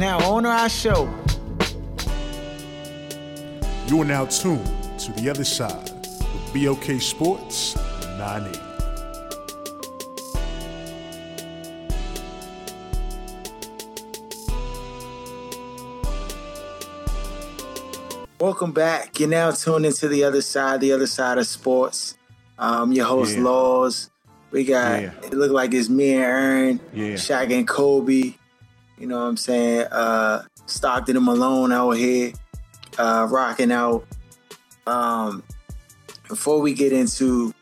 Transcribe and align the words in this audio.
Now, 0.00 0.18
on 0.32 0.46
our 0.46 0.70
show. 0.70 1.02
You 3.86 4.00
are 4.00 4.04
now 4.06 4.24
tuned 4.24 4.64
to 5.00 5.12
the 5.12 5.28
other 5.28 5.44
side 5.44 5.90
with 5.92 6.54
BOK 6.54 6.98
Sports 7.02 7.76
980. 8.16 8.60
Welcome 18.40 18.72
back. 18.72 19.20
You're 19.20 19.28
now 19.28 19.50
tuned 19.50 19.84
into 19.84 20.08
the 20.08 20.24
other 20.24 20.40
side, 20.40 20.80
the 20.80 20.92
other 20.92 21.06
side 21.06 21.36
of 21.36 21.46
sports. 21.46 22.16
Um, 22.58 22.92
your 22.92 23.04
host 23.04 23.36
Yeah. 23.36 23.42
Laws. 23.42 24.10
We 24.50 24.64
got 24.64 25.02
Yeah. 25.02 25.10
it 25.22 25.34
look 25.34 25.52
like 25.52 25.74
it's 25.74 25.90
me 25.90 26.14
and 26.14 26.22
Aaron, 26.24 26.80
Yeah. 26.94 27.14
Shaq 27.14 27.52
and 27.54 27.68
Kobe. 27.68 28.34
You 29.00 29.06
know 29.06 29.16
what 29.16 29.28
I'm 29.28 29.36
saying? 29.38 29.86
Uh 29.90 30.42
Stockton 30.66 31.16
and 31.16 31.24
Malone 31.24 31.72
out 31.72 31.92
here, 31.92 32.32
uh, 32.98 33.26
rocking 33.30 33.72
out. 33.72 34.06
Um 34.86 35.42
before 36.28 36.60
we 36.60 36.74
get 36.74 36.92
into 36.92 37.54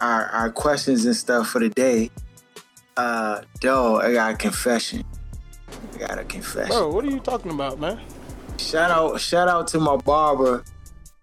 our 0.00 0.26
our 0.26 0.50
questions 0.50 1.04
and 1.06 1.14
stuff 1.14 1.48
for 1.48 1.60
the 1.60 1.68
day, 1.70 2.10
uh 2.96 3.42
dog, 3.60 4.02
I 4.02 4.12
got 4.12 4.34
a 4.34 4.36
confession. 4.36 5.04
I 5.94 5.98
got 5.98 6.18
a 6.18 6.24
confession. 6.24 6.70
Bro, 6.70 6.90
what 6.90 7.04
are 7.04 7.10
you 7.10 7.20
talking 7.20 7.52
about, 7.52 7.78
man? 7.78 8.00
Shout 8.58 8.90
out, 8.90 9.20
shout 9.20 9.48
out 9.48 9.68
to 9.68 9.78
my 9.78 9.96
barber, 9.96 10.64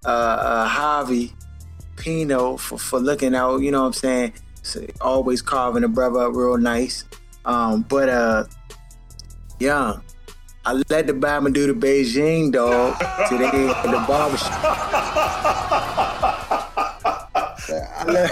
uh, 0.06 0.08
uh 0.08 0.70
Javi 0.70 1.34
Pino 1.98 2.56
for, 2.56 2.78
for 2.78 3.00
looking 3.00 3.36
out, 3.36 3.58
you 3.58 3.72
know 3.72 3.82
what 3.82 3.88
I'm 3.88 3.94
saying? 3.94 4.34
So, 4.64 4.86
always 5.02 5.42
carving 5.42 5.84
a 5.84 5.88
brother 5.90 6.22
up 6.22 6.36
real 6.36 6.58
nice. 6.58 7.04
Um, 7.44 7.82
but 7.82 8.08
uh 8.08 8.46
young, 9.62 10.02
I 10.66 10.74
let 10.90 11.08
the 11.08 11.14
Bama 11.14 11.54
do 11.54 11.72
the 11.72 11.74
Beijing 11.74 12.52
dog 12.52 12.98
today 13.30 13.68
at 13.70 13.84
the 13.84 14.04
barber 14.08 14.38
shop. 14.38 14.52
I 17.70 18.06
let, 18.08 18.32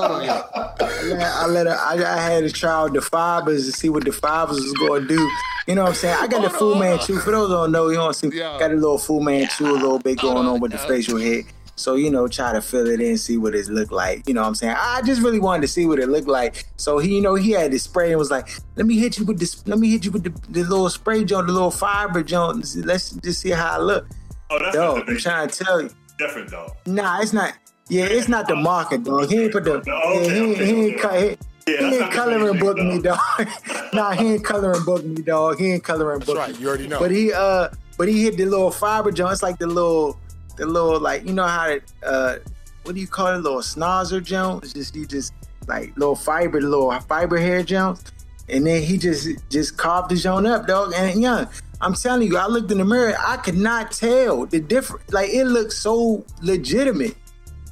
Oh 0.00 0.20
yeah. 0.22 0.42
I 0.54 1.06
let, 1.06 1.20
I, 1.20 1.46
let 1.46 1.66
her, 1.66 1.76
I, 1.76 1.94
I 2.16 2.20
had 2.20 2.44
to 2.44 2.50
try 2.50 2.70
out 2.72 2.92
the 2.92 3.00
fibers 3.00 3.66
to 3.66 3.72
see 3.72 3.88
what 3.88 4.04
the 4.04 4.12
fibers 4.12 4.56
was 4.56 4.72
going 4.74 5.02
to 5.02 5.08
do. 5.08 5.30
You 5.66 5.74
know 5.74 5.82
what 5.82 5.88
I'm 5.90 5.94
saying? 5.96 6.16
I 6.20 6.26
got 6.26 6.42
the 6.42 6.50
Fu 6.50 6.74
Manchu. 6.76 7.18
For 7.18 7.30
those 7.30 7.48
who 7.48 7.54
don't 7.54 7.72
know, 7.72 7.88
you 7.88 7.96
don't 7.96 8.14
see, 8.14 8.28
Yeah. 8.32 8.56
got 8.58 8.70
a 8.70 8.74
little 8.74 8.98
Fu 8.98 9.20
Manchu 9.20 9.66
a 9.66 9.72
little 9.72 9.98
bit 9.98 10.18
going 10.18 10.38
on 10.38 10.46
on, 10.46 10.60
with 10.60 10.72
the 10.72 10.78
facial 10.78 11.18
hair. 11.18 11.42
So, 11.78 11.94
you 11.94 12.10
know, 12.10 12.26
try 12.28 12.52
to 12.52 12.60
fill 12.60 12.88
it 12.88 13.00
in, 13.00 13.16
see 13.18 13.36
what 13.36 13.54
it 13.54 13.68
looked 13.68 13.92
like. 13.92 14.26
You 14.28 14.34
know 14.34 14.42
what 14.42 14.48
I'm 14.48 14.54
saying? 14.54 14.76
I 14.78 15.00
just 15.02 15.22
really 15.22 15.38
wanted 15.38 15.62
to 15.62 15.68
see 15.68 15.86
what 15.86 15.98
it 15.98 16.08
looked 16.08 16.28
like. 16.28 16.64
So 16.76 16.98
he, 16.98 17.16
you 17.16 17.20
know, 17.22 17.34
he 17.36 17.52
had 17.52 17.70
the 17.72 17.78
spray 17.78 18.10
and 18.10 18.18
was 18.18 18.30
like, 18.30 18.48
let 18.76 18.84
me 18.86 18.98
hit 18.98 19.18
you 19.18 19.24
with 19.24 19.38
this, 19.38 19.66
let 19.66 19.78
me 19.78 19.90
hit 19.90 20.04
you 20.04 20.10
with 20.10 20.24
the, 20.24 20.30
the 20.50 20.62
little 20.64 20.90
spray 20.90 21.24
joint, 21.24 21.46
the 21.46 21.52
little 21.52 21.70
fiber 21.70 22.22
joint. 22.22 22.66
Let's 22.84 23.10
just 23.12 23.40
see 23.40 23.50
how 23.50 23.74
I 23.74 23.78
look. 23.78 24.06
Oh, 24.50 24.58
that's 24.58 24.74
Yo, 24.74 24.96
not 24.96 25.08
I'm 25.08 25.16
trying 25.18 25.48
to 25.48 25.64
tell 25.64 25.80
you. 25.82 25.90
different 26.18 26.50
though. 26.50 26.74
Nah, 26.86 27.20
it's 27.20 27.32
not. 27.32 27.54
Yeah, 27.90 28.04
it's 28.04 28.28
not 28.28 28.48
the 28.48 28.56
market, 28.56 29.04
dog. 29.04 29.28
He 29.30 29.42
ain't 29.44 29.52
put 29.52 29.64
the. 29.64 29.74
Okay, 29.74 29.90
yeah, 30.26 30.30
he, 30.32 30.38
ain't- 30.40 30.56
okay, 30.56 30.66
he 30.66 30.72
ain't 30.72 30.94
okay. 30.94 31.00
cut. 31.00 31.38
He, 31.66 31.72
Yeah, 31.74 31.90
he 31.90 31.96
ain't 31.98 32.12
coloring 32.12 32.58
book 32.58 32.76
me, 32.78 33.00
dog. 33.00 33.18
nah, 33.92 34.10
he 34.12 34.32
ain't 34.34 34.44
coloring 34.44 34.84
book 34.84 35.04
me, 35.04 35.22
dog. 35.22 35.58
He 35.58 35.72
ain't 35.72 35.84
coloring 35.84 36.18
book. 36.20 36.36
That's 36.36 36.50
right, 36.52 36.60
you 36.60 36.68
already 36.68 36.86
know. 36.88 36.98
But 36.98 37.10
he 37.12 37.32
uh, 37.32 37.68
but 37.96 38.08
he 38.08 38.22
hit 38.24 38.36
the 38.36 38.44
little 38.46 38.70
fiber 38.70 39.10
joint. 39.12 39.32
It's 39.32 39.42
like 39.42 39.58
the 39.58 39.66
little, 39.66 40.18
the 40.58 40.66
little 40.66 41.00
like 41.00 41.24
you 41.24 41.32
know 41.32 41.46
how 41.46 41.66
to 41.66 41.80
uh, 42.04 42.38
what 42.84 42.94
do 42.94 43.00
you 43.00 43.06
call 43.06 43.28
it? 43.28 43.38
Little 43.38 43.60
snozzer 43.60 44.22
joint. 44.22 44.64
It's 44.64 44.72
just 44.72 44.94
you 44.94 45.06
just 45.06 45.32
like 45.66 45.96
little 45.96 46.16
fiber, 46.16 46.60
little 46.60 46.90
fiber 47.00 47.38
hair 47.38 47.62
joint. 47.62 48.12
And 48.48 48.66
then 48.66 48.82
he 48.82 48.96
just 48.98 49.28
just 49.50 49.76
carved 49.76 50.10
his 50.10 50.24
own 50.26 50.46
up, 50.46 50.66
dog. 50.66 50.92
And 50.94 51.20
young, 51.20 51.48
I'm 51.80 51.94
telling 51.94 52.26
you, 52.26 52.36
I 52.38 52.46
looked 52.46 52.70
in 52.70 52.78
the 52.78 52.84
mirror, 52.84 53.14
I 53.18 53.36
could 53.36 53.56
not 53.58 53.92
tell 53.92 54.46
the 54.46 54.60
difference. 54.60 55.12
Like 55.12 55.30
it 55.30 55.44
looked 55.44 55.72
so 55.72 56.24
legitimate. 56.42 57.16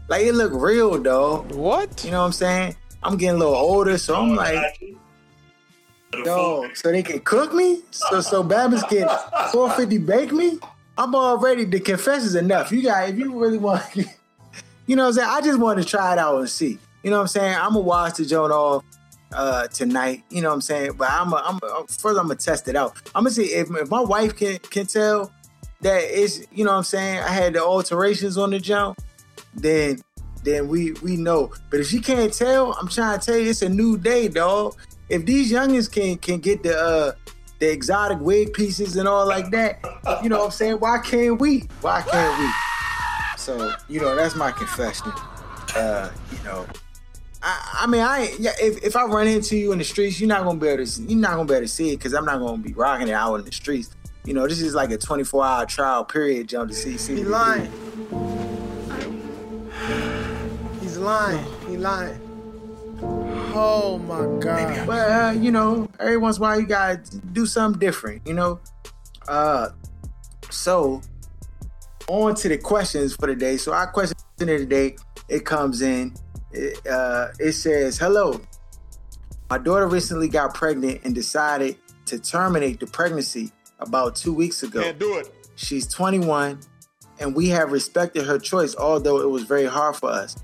Like 0.09 0.23
it 0.27 0.35
looked 0.35 0.55
real, 0.55 0.99
dog. 1.03 1.53
What? 1.53 2.05
You 2.05 2.13
know 2.13 2.21
what 2.21 2.27
I'm 2.27 2.33
saying? 2.33 2.77
I'm 3.03 3.17
getting 3.17 3.37
a 3.37 3.39
little 3.39 3.55
older, 3.55 3.99
so 3.99 4.17
I'm 4.17 4.35
like, 4.35 4.79
The 6.13 6.23
yo, 6.25 6.69
so 6.75 6.93
they 6.93 7.03
can 7.03 7.21
cook 7.21 7.53
me? 7.55 7.83
So 7.91 8.21
so 8.21 8.43
Babas 8.43 8.83
can 8.85 9.09
450 9.53 9.99
bake 9.99 10.33
me? 10.33 10.59
I'm 10.99 11.15
already 11.15 11.65
the 11.65 11.81
confession's 11.81 12.35
enough. 12.35 12.73
You 12.73 12.83
got 12.83 13.09
if 13.09 13.19
you 13.19 13.39
really 13.39 13.59
want 13.59 13.83
you 14.87 14.97
know 14.97 15.05
what 15.05 15.09
I'm 15.09 15.15
saying? 15.15 15.29
I 15.31 15.41
just 15.43 15.59
want 15.59 15.79
to 15.79 15.85
try 15.85 16.13
it 16.13 16.19
out 16.19 16.39
and 16.39 16.49
see. 16.49 16.79
You 17.03 17.11
know 17.11 17.17
what 17.17 17.23
I'm 17.23 17.29
saying? 17.29 17.55
I'm 17.55 17.75
gonna 17.75 17.81
watch 17.81 18.17
the 18.17 18.25
joint 18.25 18.53
off 18.53 18.85
uh 19.33 19.67
tonight. 19.69 20.25
You 20.31 20.43
know 20.43 20.49
what 20.49 20.55
I'm 20.55 20.61
saying? 20.61 20.93
But 20.97 21.11
I'm 21.11 21.33
a, 21.33 21.37
I'm 21.37 21.57
a, 21.63 21.87
first 21.87 22.19
I'm 22.19 22.29
gonna 22.29 22.37
test 22.37 22.69
it 22.69 22.77
out. 22.77 22.97
I'm 23.15 23.25
gonna 23.25 23.31
see 23.31 23.45
if, 23.47 23.71
if 23.71 23.91
my 23.91 24.01
wife 24.01 24.37
can 24.37 24.59
can 24.59 24.87
tell 24.87 25.33
that 25.83 26.03
it's 26.05 26.41
you 26.53 26.65
know 26.65 26.73
what 26.73 26.79
I'm 26.79 26.85
saying. 26.85 27.21
I 27.21 27.29
had 27.29 27.53
the 27.53 27.63
alterations 27.63 28.39
on 28.39 28.51
the 28.51 28.59
jump, 28.59 28.99
then 29.55 30.03
then 30.45 30.69
we 30.69 30.93
we 31.03 31.17
know. 31.17 31.53
But 31.71 31.81
if 31.81 31.89
she 31.89 32.01
can't 32.01 32.33
tell, 32.33 32.73
I'm 32.73 32.89
trying 32.89 33.19
to 33.19 33.27
tell 33.27 33.37
you, 33.37 33.51
it's 33.51 33.63
a 33.63 33.69
new 33.69 33.99
day, 33.99 34.29
dog. 34.29 34.77
If 35.09 35.27
these 35.27 35.53
youngins 35.53 35.91
can 35.93 36.17
can 36.17 36.39
get 36.41 36.63
the 36.63 36.79
uh 36.79 37.13
the 37.59 37.71
exotic 37.73 38.19
wig 38.21 38.53
pieces 38.53 38.97
and 38.97 39.09
all 39.09 39.27
like 39.27 39.51
that, 39.51 39.81
you 40.23 40.29
know 40.29 40.39
what 40.39 40.45
I'm 40.47 40.51
saying? 40.51 40.75
Why 40.75 40.99
can't 40.99 41.41
we? 41.41 41.61
Why 41.81 42.03
can't 42.03 42.39
we? 42.39 42.49
So 43.39 43.73
you 43.89 44.01
know 44.01 44.15
that's 44.17 44.35
my 44.35 44.51
confession. 44.51 45.13
Uh, 45.75 46.11
you 46.33 46.43
know. 46.45 46.67
I, 47.43 47.81
I 47.83 47.87
mean, 47.87 48.01
I 48.01 48.23
ain't- 48.27 48.41
yeah. 48.41 48.53
If, 48.61 48.83
if 48.83 48.97
I 48.97 49.05
run 49.05 49.29
into 49.29 49.57
you 49.57 49.71
in 49.73 49.79
the 49.79 49.85
streets, 49.85 50.19
you're 50.21 50.29
not 50.29 50.43
gonna 50.45 50.59
be 50.59 50.67
able 50.69 50.79
to. 50.79 50.87
See, 50.87 51.05
you're 51.05 51.19
not 51.19 51.33
gonna 51.33 51.45
be 51.45 51.55
able 51.55 51.65
to 51.65 51.69
see 51.69 51.91
it 51.93 51.97
because 51.99 52.13
I'm 52.15 52.25
not 52.25 52.41
gonna 52.41 52.61
be 52.63 52.73
rocking 52.73 53.09
it 53.09 53.13
out 53.13 53.37
in 53.37 53.45
the 53.45 53.53
streets. 53.53 53.91
You 54.25 54.35
know, 54.35 54.49
this 54.49 54.61
is 54.61 54.75
like 54.75 54.91
a 54.91 54.99
24 54.99 55.45
hour 55.45 55.67
trial 55.67 56.05
period, 56.05 56.49
Joe, 56.49 56.67
to 56.67 56.75
see. 56.75 56.99
see 56.99 57.17
He 57.17 57.25
lying. 57.25 57.71
He's 60.81 60.97
lying. 60.99 61.45
He 61.69 61.77
lying. 61.77 62.21
Oh 63.59 63.99
my 63.99 64.41
god. 64.41 64.87
But 64.87 65.11
uh, 65.11 65.31
you 65.33 65.51
know, 65.51 65.89
every 65.99 66.19
once 66.19 66.37
in 66.37 66.43
a 66.43 66.47
while 66.47 66.61
you 66.61 66.67
gotta 66.67 67.01
do 67.33 67.47
something 67.47 67.81
different, 67.81 68.27
you 68.27 68.35
know. 68.35 68.61
Uh, 69.27 69.71
so 70.51 71.01
on 72.09 72.35
to 72.37 72.49
the 72.49 72.59
questions 72.59 73.17
for 73.17 73.27
the 73.27 73.35
day. 73.35 73.57
So 73.57 73.73
our 73.73 73.87
question 73.87 74.17
of 74.41 74.47
the 74.47 74.67
day, 74.67 74.97
it 75.29 75.45
comes 75.45 75.81
in. 75.81 76.15
It, 76.53 76.87
uh, 76.87 77.29
it 77.39 77.53
says, 77.53 77.97
"Hello, 77.97 78.41
my 79.49 79.59
daughter 79.59 79.87
recently 79.87 80.29
got 80.29 80.55
pregnant 80.55 81.01
and 81.05 81.15
decided 81.15 81.77
to 82.07 82.19
terminate 82.19 82.81
the 82.81 82.87
pregnancy 82.87 83.53
about 83.81 84.17
two 84.17 84.33
weeks 84.33 84.63
ago. 84.63 84.83
Can't 84.83 84.99
do 84.99 85.19
it. 85.19 85.33
She's 85.57 85.87
21, 85.89 86.61
and 87.21 87.35
we 87.35 87.49
have 87.49 87.73
respected 87.73 88.27
her 88.27 88.39
choice, 88.39 88.77
although 88.77 89.21
it 89.21 89.31
was 89.31 89.45
very 89.45 89.67
hard 89.67 89.97
for 89.97 90.11
us. 90.11 90.37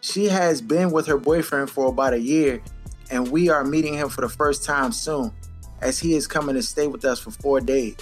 She 0.00 0.26
has 0.26 0.62
been 0.62 0.90
with 0.90 1.06
her 1.06 1.18
boyfriend 1.18 1.70
for 1.70 1.88
about 1.88 2.14
a 2.14 2.20
year, 2.20 2.62
and 3.10 3.30
we 3.30 3.50
are 3.50 3.64
meeting 3.64 3.94
him 3.94 4.08
for 4.08 4.22
the 4.22 4.28
first 4.28 4.64
time 4.64 4.92
soon, 4.92 5.32
as 5.80 5.98
he 5.98 6.14
is 6.14 6.26
coming 6.26 6.54
to 6.54 6.62
stay 6.62 6.86
with 6.86 7.04
us 7.04 7.20
for 7.20 7.30
four 7.30 7.60
days. 7.60 7.96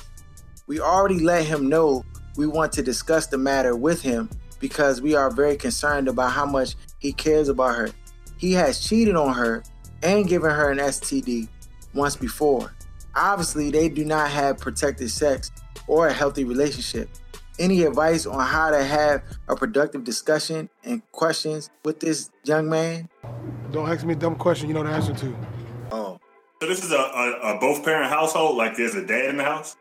We 0.66 0.80
already 0.80 1.18
let 1.18 1.44
him 1.44 1.68
know 1.68 2.04
we 2.36 2.46
want 2.46 2.72
to 2.74 2.82
discuss 2.82 3.26
the 3.26 3.38
matter 3.38 3.74
with 3.74 4.00
him 4.00 4.30
because 4.60 5.00
we 5.00 5.14
are 5.14 5.30
very 5.30 5.56
concerned 5.56 6.08
about 6.08 6.32
how 6.32 6.46
much 6.46 6.76
he 6.98 7.12
cares 7.12 7.48
about 7.48 7.74
her. 7.74 7.90
He 8.36 8.52
has 8.52 8.80
cheated 8.80 9.16
on 9.16 9.34
her 9.34 9.64
and 10.02 10.28
given 10.28 10.50
her 10.50 10.70
an 10.70 10.78
STD 10.78 11.48
once 11.94 12.14
before. 12.14 12.72
Obviously, 13.16 13.70
they 13.70 13.88
do 13.88 14.04
not 14.04 14.30
have 14.30 14.58
protected 14.58 15.10
sex 15.10 15.50
or 15.88 16.06
a 16.06 16.12
healthy 16.12 16.44
relationship. 16.44 17.08
Any 17.58 17.82
advice 17.82 18.24
on 18.26 18.40
how 18.46 18.70
to 18.70 18.82
have 18.82 19.22
a 19.48 19.56
productive 19.56 20.04
discussion 20.04 20.68
and 20.84 21.02
questions 21.12 21.70
with 21.84 22.00
this 22.00 22.30
young 22.44 22.68
man? 22.68 23.08
Don't 23.72 23.88
ask 23.88 24.04
me 24.04 24.12
a 24.12 24.16
dumb 24.16 24.36
question 24.36 24.68
you 24.68 24.74
know 24.74 24.84
the 24.84 24.90
answer 24.90 25.14
to. 25.14 25.36
Oh, 25.90 26.20
So 26.60 26.68
this 26.68 26.84
is 26.84 26.92
a, 26.92 26.96
a, 26.96 27.56
a 27.56 27.60
both 27.60 27.84
parent 27.84 28.10
household. 28.10 28.56
Like 28.56 28.76
there's 28.76 28.94
a 28.94 29.04
dad 29.04 29.30
in 29.30 29.36
the 29.38 29.44
house. 29.44 29.76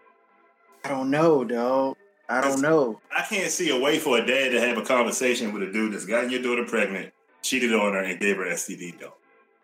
I 0.83 0.89
don't 0.89 1.11
know, 1.11 1.43
dog. 1.43 1.97
I 2.29 2.41
don't 2.41 2.61
know. 2.61 2.99
I 3.15 3.21
can't 3.23 3.51
see 3.51 3.69
a 3.69 3.79
way 3.79 3.99
for 3.99 4.17
a 4.17 4.25
dad 4.25 4.51
to 4.51 4.59
have 4.59 4.77
a 4.77 4.81
conversation 4.81 5.53
with 5.53 5.63
a 5.63 5.71
dude 5.71 5.93
that's 5.93 6.05
gotten 6.05 6.29
your 6.29 6.41
daughter 6.41 6.65
pregnant, 6.65 7.13
cheated 7.41 7.73
on 7.73 7.93
her, 7.93 7.99
and 7.99 8.19
gave 8.19 8.37
her 8.37 8.45
STD. 8.45 8.99
Though 8.99 9.13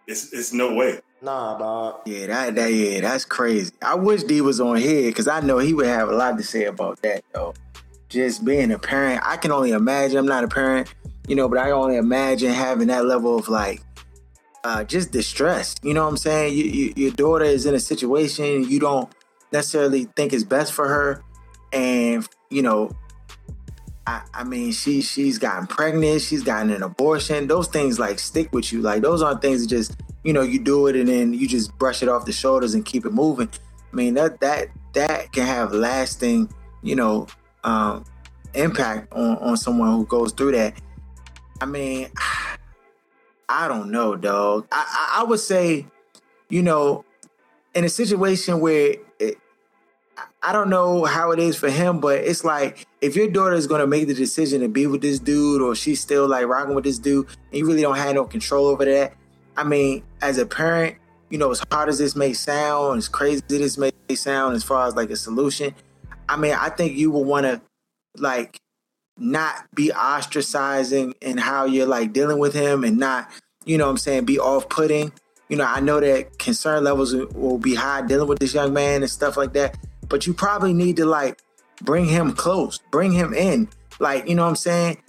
it's 0.07 0.31
it's 0.33 0.53
no 0.53 0.73
way. 0.73 0.99
Nah, 1.21 1.57
dog. 1.57 2.01
Yeah, 2.05 2.27
that, 2.27 2.55
that 2.55 2.73
yeah, 2.73 3.01
that's 3.01 3.25
crazy. 3.25 3.71
I 3.81 3.95
wish 3.95 4.23
D 4.23 4.41
was 4.41 4.59
on 4.59 4.77
here 4.77 5.09
because 5.09 5.27
I 5.27 5.39
know 5.39 5.57
he 5.57 5.73
would 5.73 5.85
have 5.87 6.09
a 6.09 6.13
lot 6.15 6.37
to 6.37 6.43
say 6.43 6.65
about 6.65 7.01
that 7.01 7.23
though. 7.33 7.53
Just 8.13 8.45
being 8.45 8.71
a 8.71 8.77
parent, 8.77 9.23
I 9.25 9.37
can 9.37 9.51
only 9.51 9.71
imagine. 9.71 10.19
I'm 10.19 10.27
not 10.27 10.43
a 10.43 10.47
parent, 10.47 10.93
you 11.27 11.35
know, 11.35 11.49
but 11.49 11.57
I 11.57 11.63
can 11.63 11.73
only 11.73 11.97
imagine 11.97 12.51
having 12.53 12.89
that 12.89 13.05
level 13.05 13.39
of 13.39 13.49
like 13.49 13.81
uh, 14.63 14.83
just 14.83 15.11
distress. 15.11 15.73
You 15.81 15.95
know 15.95 16.03
what 16.03 16.09
I'm 16.09 16.17
saying? 16.17 16.53
You, 16.55 16.63
you, 16.63 16.93
your 16.95 17.11
daughter 17.11 17.45
is 17.45 17.65
in 17.65 17.73
a 17.73 17.79
situation 17.79 18.69
you 18.69 18.79
don't 18.79 19.11
necessarily 19.51 20.03
think 20.15 20.31
is 20.31 20.43
best 20.43 20.73
for 20.73 20.87
her, 20.87 21.23
and 21.73 22.27
you 22.51 22.61
know, 22.61 22.91
I, 24.05 24.21
I 24.31 24.43
mean, 24.43 24.73
she 24.73 25.01
she's 25.01 25.39
gotten 25.39 25.65
pregnant, 25.65 26.21
she's 26.21 26.43
gotten 26.43 26.69
an 26.69 26.83
abortion. 26.83 27.47
Those 27.47 27.67
things 27.67 27.97
like 27.97 28.19
stick 28.19 28.53
with 28.53 28.71
you. 28.71 28.81
Like 28.83 29.01
those 29.01 29.23
aren't 29.23 29.41
things 29.41 29.63
that 29.63 29.69
just 29.69 29.99
you 30.23 30.33
know 30.33 30.43
you 30.43 30.59
do 30.59 30.85
it 30.85 30.95
and 30.95 31.07
then 31.07 31.33
you 31.33 31.47
just 31.47 31.75
brush 31.79 32.03
it 32.03 32.09
off 32.09 32.25
the 32.25 32.31
shoulders 32.31 32.75
and 32.75 32.85
keep 32.85 33.07
it 33.07 33.11
moving. 33.11 33.49
I 33.91 33.95
mean 33.95 34.13
that 34.13 34.39
that 34.41 34.67
that 34.93 35.31
can 35.31 35.47
have 35.47 35.73
lasting, 35.73 36.53
you 36.83 36.95
know, 36.95 37.25
um, 37.63 38.05
impact 38.53 39.11
on 39.13 39.37
on 39.37 39.57
someone 39.57 39.91
who 39.91 40.05
goes 40.05 40.31
through 40.31 40.53
that. 40.53 40.79
I 41.61 41.65
mean, 41.65 42.09
I 43.49 43.67
don't 43.67 43.91
know, 43.91 44.15
dog. 44.15 44.67
I, 44.71 44.85
I, 44.87 45.21
I 45.21 45.23
would 45.25 45.39
say, 45.39 45.85
you 46.49 46.61
know, 46.61 47.05
in 47.75 47.83
a 47.83 47.89
situation 47.89 48.59
where 48.59 48.95
it, 49.19 49.37
I 50.41 50.51
don't 50.51 50.69
know 50.69 51.05
how 51.05 51.31
it 51.31 51.39
is 51.39 51.55
for 51.55 51.69
him, 51.69 51.99
but 51.99 52.19
it's 52.19 52.43
like 52.43 52.87
if 53.01 53.15
your 53.15 53.29
daughter 53.29 53.55
is 53.55 53.67
gonna 53.67 53.87
make 53.87 54.07
the 54.07 54.13
decision 54.13 54.61
to 54.61 54.67
be 54.67 54.87
with 54.87 55.01
this 55.01 55.19
dude, 55.19 55.61
or 55.61 55.75
she's 55.75 55.99
still 55.99 56.27
like 56.27 56.45
rocking 56.47 56.75
with 56.75 56.83
this 56.83 56.99
dude, 56.99 57.27
and 57.27 57.59
you 57.59 57.65
really 57.65 57.81
don't 57.81 57.97
have 57.97 58.15
no 58.15 58.25
control 58.25 58.67
over 58.67 58.85
that. 58.85 59.13
I 59.55 59.63
mean, 59.63 60.03
as 60.21 60.37
a 60.37 60.45
parent, 60.45 60.97
you 61.29 61.37
know, 61.37 61.51
as 61.51 61.63
hard 61.71 61.89
as 61.89 61.97
this 61.97 62.15
may 62.15 62.33
sound, 62.33 62.97
as 62.97 63.07
crazy 63.07 63.41
as 63.49 63.59
this 63.59 63.77
may 63.77 63.91
sound, 64.15 64.55
as 64.55 64.63
far 64.63 64.87
as 64.87 64.95
like 64.95 65.09
a 65.09 65.15
solution, 65.15 65.73
I 66.33 66.35
mean, 66.35 66.53
I 66.53 66.69
think 66.69 66.97
you 66.97 67.11
will 67.11 67.23
want 67.23 67.45
to 67.45 67.61
like 68.17 68.59
not 69.17 69.67
be 69.75 69.89
ostracizing 69.89 71.13
in 71.21 71.37
how 71.37 71.65
you're 71.65 71.85
like 71.85 72.11
dealing 72.11 72.39
with 72.39 72.55
him 72.55 72.83
and 72.83 72.97
not, 72.97 73.29
you 73.65 73.77
know 73.77 73.85
what 73.85 73.91
I'm 73.91 73.97
saying, 73.97 74.25
be 74.25 74.39
off 74.39 74.67
putting. 74.67 75.13
You 75.47 75.57
know, 75.57 75.65
I 75.65 75.79
know 75.79 75.99
that 75.99 76.39
concern 76.39 76.83
levels 76.83 77.13
will 77.13 77.59
be 77.59 77.75
high 77.75 78.01
dealing 78.01 78.27
with 78.27 78.39
this 78.39 78.55
young 78.55 78.73
man 78.73 79.03
and 79.03 79.11
stuff 79.11 79.37
like 79.37 79.53
that, 79.53 79.77
but 80.09 80.25
you 80.25 80.33
probably 80.33 80.73
need 80.73 80.97
to 80.97 81.05
like 81.05 81.39
bring 81.83 82.05
him 82.05 82.33
close, 82.33 82.79
bring 82.89 83.11
him 83.11 83.35
in. 83.35 83.69
Like, 83.99 84.27
you 84.27 84.33
know 84.33 84.41
what 84.43 84.49
I'm 84.49 84.55
saying? 84.55 85.03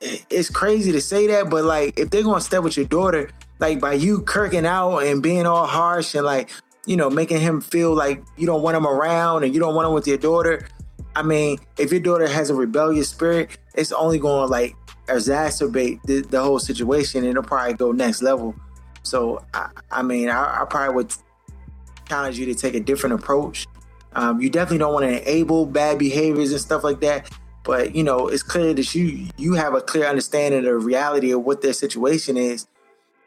It's 0.00 0.48
crazy 0.48 0.92
to 0.92 1.02
say 1.02 1.26
that, 1.26 1.50
but 1.50 1.64
like 1.64 1.98
if 1.98 2.08
they're 2.08 2.22
gonna 2.22 2.40
step 2.40 2.62
with 2.62 2.78
your 2.78 2.86
daughter, 2.86 3.30
like 3.58 3.80
by 3.80 3.92
you 3.92 4.22
kirking 4.22 4.64
out 4.64 5.00
and 5.00 5.22
being 5.22 5.44
all 5.44 5.66
harsh 5.66 6.14
and 6.14 6.24
like, 6.24 6.48
you 6.86 6.96
know, 6.96 7.10
making 7.10 7.40
him 7.40 7.60
feel 7.60 7.94
like 7.94 8.22
you 8.36 8.46
don't 8.46 8.62
want 8.62 8.76
him 8.76 8.86
around 8.86 9.44
and 9.44 9.54
you 9.54 9.60
don't 9.60 9.74
want 9.74 9.86
him 9.86 9.94
with 9.94 10.06
your 10.06 10.18
daughter, 10.18 10.66
I 11.16 11.22
mean, 11.22 11.58
if 11.78 11.92
your 11.92 12.00
daughter 12.00 12.26
has 12.26 12.50
a 12.50 12.54
rebellious 12.54 13.08
spirit, 13.08 13.56
it's 13.74 13.92
only 13.92 14.18
going 14.18 14.46
to 14.46 14.50
like 14.50 14.76
exacerbate 15.06 16.02
the, 16.02 16.20
the, 16.22 16.42
whole 16.42 16.58
situation 16.58 17.20
and 17.20 17.28
it'll 17.30 17.42
probably 17.42 17.74
go 17.74 17.92
next 17.92 18.22
level. 18.22 18.54
So, 19.02 19.44
I, 19.52 19.70
I 19.90 20.02
mean, 20.02 20.28
I, 20.28 20.62
I, 20.62 20.64
probably 20.64 20.94
would 20.94 21.14
challenge 22.08 22.38
you 22.38 22.46
to 22.46 22.54
take 22.54 22.74
a 22.74 22.80
different 22.80 23.14
approach. 23.14 23.66
Um, 24.14 24.40
you 24.40 24.48
definitely 24.48 24.78
don't 24.78 24.94
want 24.94 25.04
to 25.04 25.20
enable 25.20 25.66
bad 25.66 25.98
behaviors 25.98 26.52
and 26.52 26.60
stuff 26.60 26.84
like 26.84 27.00
that. 27.00 27.30
But 27.64 27.94
you 27.94 28.02
know, 28.02 28.28
it's 28.28 28.42
clear 28.42 28.74
that 28.74 28.94
you 28.94 29.26
you 29.38 29.54
have 29.54 29.74
a 29.74 29.80
clear 29.80 30.06
understanding 30.06 30.60
of 30.60 30.64
the 30.66 30.76
reality 30.76 31.32
of 31.32 31.42
what 31.42 31.62
their 31.62 31.72
situation 31.72 32.36
is. 32.36 32.66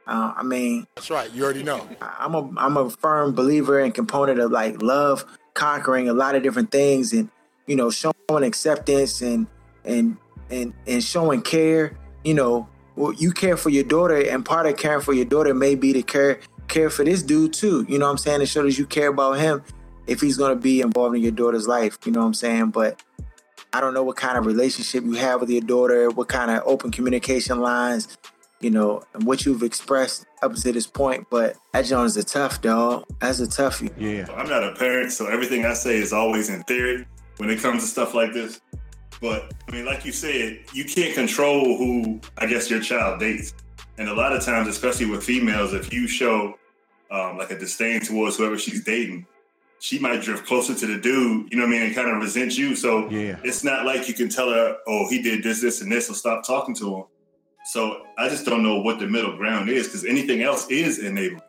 Uh, 0.08 0.34
I 0.38 0.44
mean, 0.44 0.88
that's 0.96 1.10
right. 1.10 1.30
You 1.32 1.44
already 1.44 1.64
know. 1.64 1.88
I'm 2.02 2.34
a 2.34 2.50
I'm 2.58 2.78
a 2.78 2.90
firm 2.90 3.34
believer 3.34 3.80
and 3.80 3.94
component 3.94 4.40
of 4.40 4.52
like 4.52 4.82
love 4.82 5.26
conquering 5.54 6.08
a 6.08 6.14
lot 6.14 6.36
of 6.36 6.44
different 6.44 6.72
things 6.72 7.12
and 7.12 7.30
you 7.68 7.76
know, 7.76 7.92
showing 7.92 8.44
acceptance 8.44 9.22
and 9.22 9.46
and 9.86 10.18
and 10.50 10.74
and 10.88 11.04
showing 11.04 11.42
care. 11.42 11.96
You 12.24 12.34
know, 12.34 12.68
well, 12.96 13.14
you 13.14 13.32
care 13.32 13.58
for 13.58 13.70
your 13.70 13.84
daughter, 13.84 14.18
and 14.18 14.44
part 14.44 14.66
of 14.66 14.78
caring 14.78 15.02
for 15.02 15.14
your 15.14 15.26
daughter 15.26 15.54
may 15.54 15.76
be 15.76 15.94
to 15.94 16.02
care 16.02 16.40
care 16.68 16.90
for 16.90 17.04
this 17.04 17.22
dude 17.22 17.54
too. 17.54 17.86
You 17.88 18.00
know 18.00 18.06
what 18.06 18.12
I'm 18.12 18.18
saying? 18.18 18.42
It 18.42 18.48
shows 18.48 18.80
you 18.80 18.86
care 18.86 19.10
about 19.10 19.34
him 19.34 19.64
if 20.08 20.22
he's 20.22 20.38
gonna 20.38 20.56
be 20.56 20.82
involved 20.82 21.16
in 21.16 21.22
your 21.22 21.32
daughter's 21.32 21.68
life. 21.68 21.98
You 22.06 22.14
know 22.14 22.22
what 22.22 22.28
I'm 22.28 22.34
saying? 22.34 22.70
But 22.72 23.04
I 23.74 23.82
don't 23.82 23.94
know 23.94 24.04
what 24.04 24.16
kind 24.16 24.38
of 24.38 24.46
relationship 24.46 25.04
you 25.04 25.14
have 25.14 25.42
with 25.42 25.50
your 25.50 25.62
daughter, 25.62 26.10
what 26.10 26.30
kind 26.30 26.50
of 26.50 26.64
open 26.66 26.90
communication 26.92 27.60
lines, 27.60 28.18
you 28.60 28.70
know, 28.70 29.04
and 29.14 29.24
what 29.24 29.46
you've 29.46 29.64
expressed 29.64 30.26
up 30.42 30.54
to 30.56 30.72
this 30.72 30.88
point. 30.88 31.28
But 31.30 31.58
that 31.74 31.86
Jones 31.86 32.18
is 32.18 32.24
a 32.24 32.28
tough 32.28 32.62
dog. 32.62 33.06
That's 33.20 33.40
a 33.40 33.48
toughie. 33.48 33.92
Yeah. 33.98 34.28
I'm 34.36 34.50
not 34.50 34.64
a 34.64 34.74
parent, 34.74 35.12
so 35.12 35.28
everything 35.28 35.66
I 35.66 35.74
say 35.74 35.98
is 35.98 36.14
always 36.14 36.50
in 36.50 36.64
theory 36.64 37.06
when 37.38 37.50
it 37.50 37.60
comes 37.60 37.84
to 37.84 37.88
stuff 37.88 38.14
like 38.14 38.34
this. 38.34 38.62
But 39.22 39.54
I 39.68 39.72
mean, 39.72 39.86
like 39.86 40.06
you 40.06 40.12
said, 40.12 40.60
you 40.74 40.86
can't 40.86 41.14
control 41.14 41.78
who 41.78 42.20
I 42.38 42.46
guess 42.46 42.70
your 42.70 42.82
child 42.82 43.20
dates. 43.20 43.54
And 43.98 44.10
a 44.10 44.14
lot 44.14 44.34
of 44.34 44.44
times, 44.44 44.68
especially 44.68 45.08
with 45.08 45.24
females, 45.24 45.74
if 45.74 45.92
you 45.92 46.08
show 46.08 46.56
um, 47.10 47.38
like 47.38 47.52
a 47.52 47.58
disdain 47.58 48.02
towards 48.02 48.38
whoever 48.38 48.58
she's 48.58 48.84
dating, 48.84 49.26
she 49.80 50.00
might 50.00 50.22
drift 50.22 50.46
closer 50.46 50.74
to 50.76 50.86
the 50.88 50.98
dude, 51.00 51.52
you 51.52 51.58
know 51.58 51.64
what 51.64 51.70
I 51.70 51.72
mean, 51.72 51.82
and 51.84 51.96
kind 51.96 52.10
of 52.10 52.22
resent 52.22 52.58
you. 52.58 52.76
So 52.76 53.10
yeah. 53.10 53.40
it's 53.44 53.64
not 53.64 53.86
like 53.86 54.08
you 54.08 54.14
can 54.14 54.30
tell 54.30 54.50
her, 54.50 54.78
oh, 54.88 55.08
he 55.10 55.22
did 55.22 55.44
this, 55.44 55.62
this, 55.62 55.82
and 55.82 55.92
this, 55.92 56.08
so 56.08 56.14
stop 56.14 56.46
talking 56.46 56.76
to 56.76 56.96
him. 56.96 57.04
So 57.68 58.04
I 58.18 58.30
just 58.30 58.46
don't 58.46 58.64
know 58.64 58.80
what 58.80 59.00
the 59.00 59.08
middle 59.08 59.36
ground 59.36 59.70
is 59.70 59.88
because 59.88 60.06
anything 60.06 60.42
else 60.42 60.68
is 60.70 61.00
enabling 61.00 61.42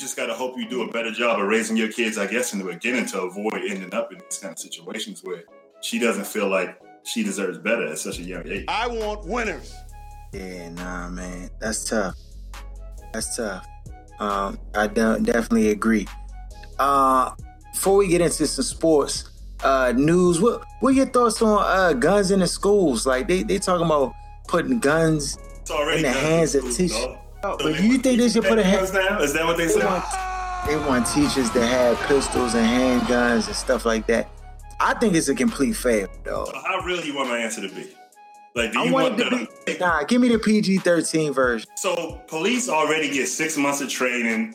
just 0.00 0.16
got 0.16 0.26
to 0.26 0.34
hope 0.34 0.56
you 0.56 0.68
do 0.68 0.82
a 0.82 0.90
better 0.90 1.10
job 1.10 1.38
of 1.38 1.46
raising 1.46 1.76
your 1.76 1.92
kids, 1.92 2.16
I 2.16 2.26
guess, 2.26 2.52
in 2.52 2.58
the 2.58 2.64
beginning 2.64 3.06
to 3.06 3.22
avoid 3.22 3.60
ending 3.68 3.92
up 3.92 4.12
in 4.12 4.18
these 4.18 4.38
kind 4.38 4.52
of 4.52 4.58
situations 4.58 5.22
where 5.22 5.44
she 5.82 5.98
doesn't 5.98 6.26
feel 6.26 6.48
like 6.48 6.80
she 7.04 7.22
deserves 7.22 7.58
better 7.58 7.86
at 7.86 7.98
such 7.98 8.18
a 8.18 8.22
young 8.22 8.48
age. 8.48 8.64
I 8.68 8.86
want 8.86 9.26
winners. 9.26 9.74
Yeah, 10.32 10.70
nah, 10.70 11.08
man, 11.10 11.50
that's 11.60 11.84
tough. 11.84 12.14
That's 13.12 13.36
tough. 13.36 13.66
Um, 14.18 14.58
I 14.74 14.86
de- 14.86 15.20
definitely 15.20 15.70
agree. 15.70 16.06
Uh, 16.78 17.34
before 17.72 17.96
we 17.96 18.08
get 18.08 18.20
into 18.20 18.46
some 18.46 18.64
sports 18.64 19.30
uh, 19.62 19.92
news, 19.94 20.40
what 20.40 20.64
what 20.80 20.90
are 20.90 20.96
your 20.96 21.06
thoughts 21.06 21.42
on 21.42 21.62
uh, 21.62 21.92
guns 21.92 22.30
in 22.30 22.40
the 22.40 22.46
schools? 22.46 23.06
Like 23.06 23.28
they 23.28 23.42
they 23.42 23.58
talking 23.58 23.84
about 23.84 24.14
putting 24.50 24.80
guns 24.80 25.38
in 25.70 26.02
the 26.02 26.10
hands 26.12 26.54
of 26.54 26.64
teachers. 26.64 27.06
Oh, 27.42 27.56
but 27.56 27.80
you 27.80 27.98
think 27.98 28.18
they 28.18 28.28
should 28.28 28.44
put 28.44 28.58
a 28.58 28.64
hand? 28.64 28.92
Now? 28.92 29.20
Is 29.20 29.32
that 29.32 29.46
what 29.46 29.56
they 29.56 29.68
said? 29.68 30.02
They 30.66 30.76
want 30.76 31.06
teachers 31.06 31.48
to 31.50 31.64
have 31.64 31.96
pistols 32.00 32.54
and 32.54 32.66
handguns 32.66 33.46
and 33.46 33.56
stuff 33.56 33.86
like 33.86 34.06
that. 34.08 34.28
I 34.80 34.94
think 34.94 35.14
it's 35.14 35.28
a 35.28 35.34
complete 35.34 35.74
fail, 35.74 36.08
though. 36.24 36.46
So 36.46 36.60
how 36.66 36.80
real 36.80 37.02
you 37.02 37.14
want 37.14 37.28
my 37.28 37.38
answer 37.38 37.66
to 37.66 37.74
be? 37.74 37.94
Like, 38.54 38.72
do 38.72 38.80
you 38.80 38.88
I 38.88 38.92
want, 38.92 39.18
want 39.18 39.30
to 39.30 39.48
be? 39.66 39.78
Nah, 39.78 40.02
give 40.02 40.20
me 40.20 40.28
the 40.28 40.38
PG 40.38 40.78
thirteen 40.78 41.32
version. 41.32 41.68
So 41.76 42.20
police 42.26 42.68
already 42.68 43.10
get 43.10 43.28
six 43.28 43.56
months 43.56 43.80
of 43.80 43.88
training. 43.88 44.54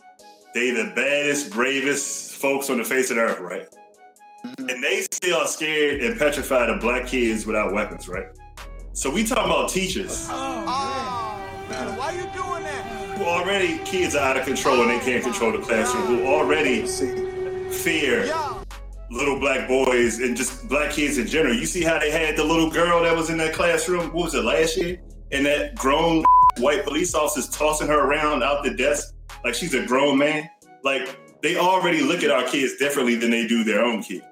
They 0.53 0.71
the 0.71 0.91
baddest, 0.95 1.51
bravest 1.51 2.33
folks 2.33 2.69
on 2.69 2.77
the 2.77 2.83
face 2.83 3.09
of 3.09 3.15
the 3.15 3.23
earth, 3.23 3.39
right? 3.39 3.67
Mm-hmm. 4.45 4.69
And 4.69 4.83
they 4.83 5.01
still 5.11 5.37
are 5.37 5.47
scared 5.47 6.01
and 6.01 6.19
petrified 6.19 6.69
of 6.69 6.81
black 6.81 7.07
kids 7.07 7.45
without 7.45 7.73
weapons, 7.73 8.07
right? 8.07 8.27
So 8.95 9.09
we 9.09 9.25
talking 9.25 9.51
about 9.51 9.67
teachers. 9.67 10.25
Oh, 10.31 11.65
man, 11.69 11.97
why 11.97 12.13
you 12.13 12.21
doing 12.21 12.63
that? 12.63 13.17
Who 13.17 13.25
already 13.25 13.79
kids 13.79 14.15
are 14.15 14.21
out 14.21 14.37
of 14.37 14.45
control 14.45 14.81
and 14.83 14.89
they 14.89 14.99
can't 14.99 15.21
control 15.21 15.51
the 15.51 15.57
classroom. 15.57 16.05
Who 16.05 16.25
already 16.25 16.87
fear 16.87 18.33
little 19.11 19.37
black 19.37 19.67
boys 19.67 20.21
and 20.21 20.37
just 20.37 20.69
black 20.69 20.91
kids 20.91 21.17
in 21.17 21.27
general. 21.27 21.53
You 21.53 21.65
see 21.65 21.83
how 21.83 21.99
they 21.99 22.09
had 22.09 22.37
the 22.37 22.45
little 22.45 22.71
girl 22.71 23.03
that 23.03 23.13
was 23.13 23.29
in 23.29 23.37
that 23.39 23.53
classroom. 23.53 24.13
What 24.13 24.25
was 24.25 24.33
it 24.33 24.45
last 24.45 24.77
year? 24.77 25.01
And 25.33 25.45
that 25.45 25.75
grown 25.75 26.23
white 26.59 26.85
police 26.85 27.13
officers 27.13 27.49
tossing 27.49 27.87
her 27.87 27.99
around 27.99 28.43
out 28.43 28.63
the 28.63 28.75
desk 28.75 29.13
like 29.43 29.55
she's 29.55 29.73
a 29.73 29.85
grown 29.85 30.17
man. 30.17 30.49
Like 30.85 31.19
they 31.41 31.57
already 31.57 31.99
look 31.99 32.23
at 32.23 32.31
our 32.31 32.43
kids 32.43 32.77
differently 32.77 33.15
than 33.15 33.29
they 33.29 33.45
do 33.45 33.65
their 33.65 33.83
own 33.83 34.03
kids. 34.03 34.23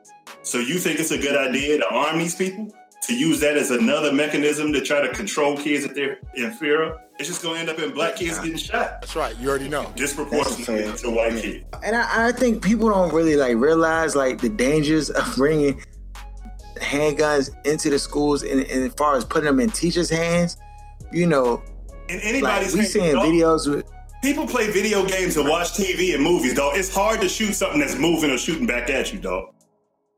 So 0.42 0.60
you 0.60 0.80
think 0.80 1.02
it's 1.02 1.12
a 1.12 1.18
good 1.18 1.36
idea 1.36 1.80
to 1.80 1.88
arm 1.90 2.18
these 2.18 2.36
people? 2.36 2.74
To 3.08 3.14
use 3.14 3.42
that 3.42 3.58
as 3.58 3.70
another 3.70 4.14
mechanism 4.14 4.72
to 4.72 4.80
try 4.80 5.06
to 5.06 5.14
control 5.14 5.58
kids 5.58 5.86
that 5.86 5.94
they're 5.94 6.20
in 6.36 6.52
fear 6.52 6.84
of? 6.84 7.00
It's 7.20 7.28
just 7.28 7.44
going 7.44 7.56
to 7.56 7.60
end 7.60 7.70
up 7.70 7.80
in 7.80 7.94
black 7.94 8.16
kids 8.16 8.40
getting 8.40 8.58
shot. 8.58 9.02
That's 9.02 9.16
right. 9.16 9.38
You 9.40 9.50
already 9.50 9.68
know. 9.68 9.92
Disproportionately 9.96 10.98
to 11.00 11.10
white 11.10 11.36
kids. 11.42 11.66
And 11.84 11.98
I, 11.98 12.28
I 12.28 12.32
think 12.32 12.64
people 12.64 12.90
don't 12.90 13.14
really 13.14 13.36
like 13.36 13.58
realize 13.58 14.16
like 14.16 14.40
the 14.40 14.48
dangers 14.48 15.10
of 15.10 15.36
bringing 15.36 15.82
handguns 16.78 17.50
into 17.66 17.90
the 17.90 18.00
schools 18.00 18.44
and, 18.44 18.62
and 18.62 18.84
as 18.84 18.94
far 18.94 19.18
as 19.18 19.26
putting 19.26 19.48
them 19.48 19.60
in 19.60 19.70
teachers' 19.70 20.10
hands, 20.10 20.58
you 21.12 21.28
know, 21.28 21.62
in 22.08 22.20
anybody's 22.22 22.74
like, 22.74 22.84
we 22.84 22.88
seeing 22.88 23.16
videos 23.16 23.70
with 23.70 23.86
People 24.24 24.48
play 24.48 24.72
video 24.72 25.06
games 25.06 25.36
and 25.36 25.50
watch 25.50 25.74
TV 25.74 26.16
and 26.16 26.24
movies, 26.24 26.54
dog. 26.54 26.78
It's 26.78 26.94
hard 26.94 27.20
to 27.20 27.28
shoot 27.28 27.54
something 27.54 27.82
that's 27.82 27.98
moving 27.98 28.32
or 28.32 28.38
shooting 28.38 28.66
back 28.66 28.90
at 28.90 29.12
you, 29.12 29.20
dog. 29.20 29.54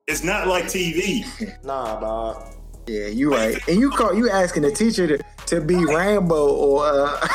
It's 0.06 0.24
not 0.24 0.48
like 0.48 0.66
TV. 0.66 1.26
Nah, 1.64 2.00
dog. 2.00 2.55
Yeah, 2.88 3.08
you 3.08 3.32
right. 3.32 3.58
And 3.68 3.80
you 3.80 3.90
call 3.90 4.14
you 4.14 4.30
asking 4.30 4.64
the 4.64 4.72
teacher 4.72 5.08
to, 5.08 5.24
to 5.48 5.62
be 5.62 5.84
Rambo 5.84 6.54
or 6.54 6.86
uh 6.86 7.28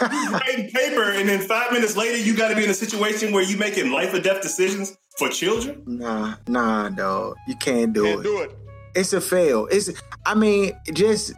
writing 0.32 0.70
paper, 0.70 1.10
and 1.10 1.28
then 1.28 1.40
five 1.40 1.72
minutes 1.72 1.96
later, 1.96 2.16
you 2.18 2.36
got 2.36 2.48
to 2.48 2.56
be 2.56 2.64
in 2.64 2.70
a 2.70 2.74
situation 2.74 3.32
where 3.32 3.42
you 3.42 3.56
making 3.56 3.90
life 3.90 4.14
or 4.14 4.20
death 4.20 4.42
decisions 4.42 4.96
for 5.16 5.28
children. 5.28 5.82
Nah, 5.86 6.34
nah, 6.46 6.88
dog. 6.90 7.36
You 7.48 7.56
can't 7.56 7.92
do 7.92 8.04
Can't 8.04 8.20
it. 8.20 8.22
do 8.22 8.42
it. 8.42 8.56
It's 8.94 9.12
a 9.12 9.20
fail. 9.20 9.66
It's 9.70 9.90
I 10.26 10.34
mean, 10.34 10.72
just 10.92 11.32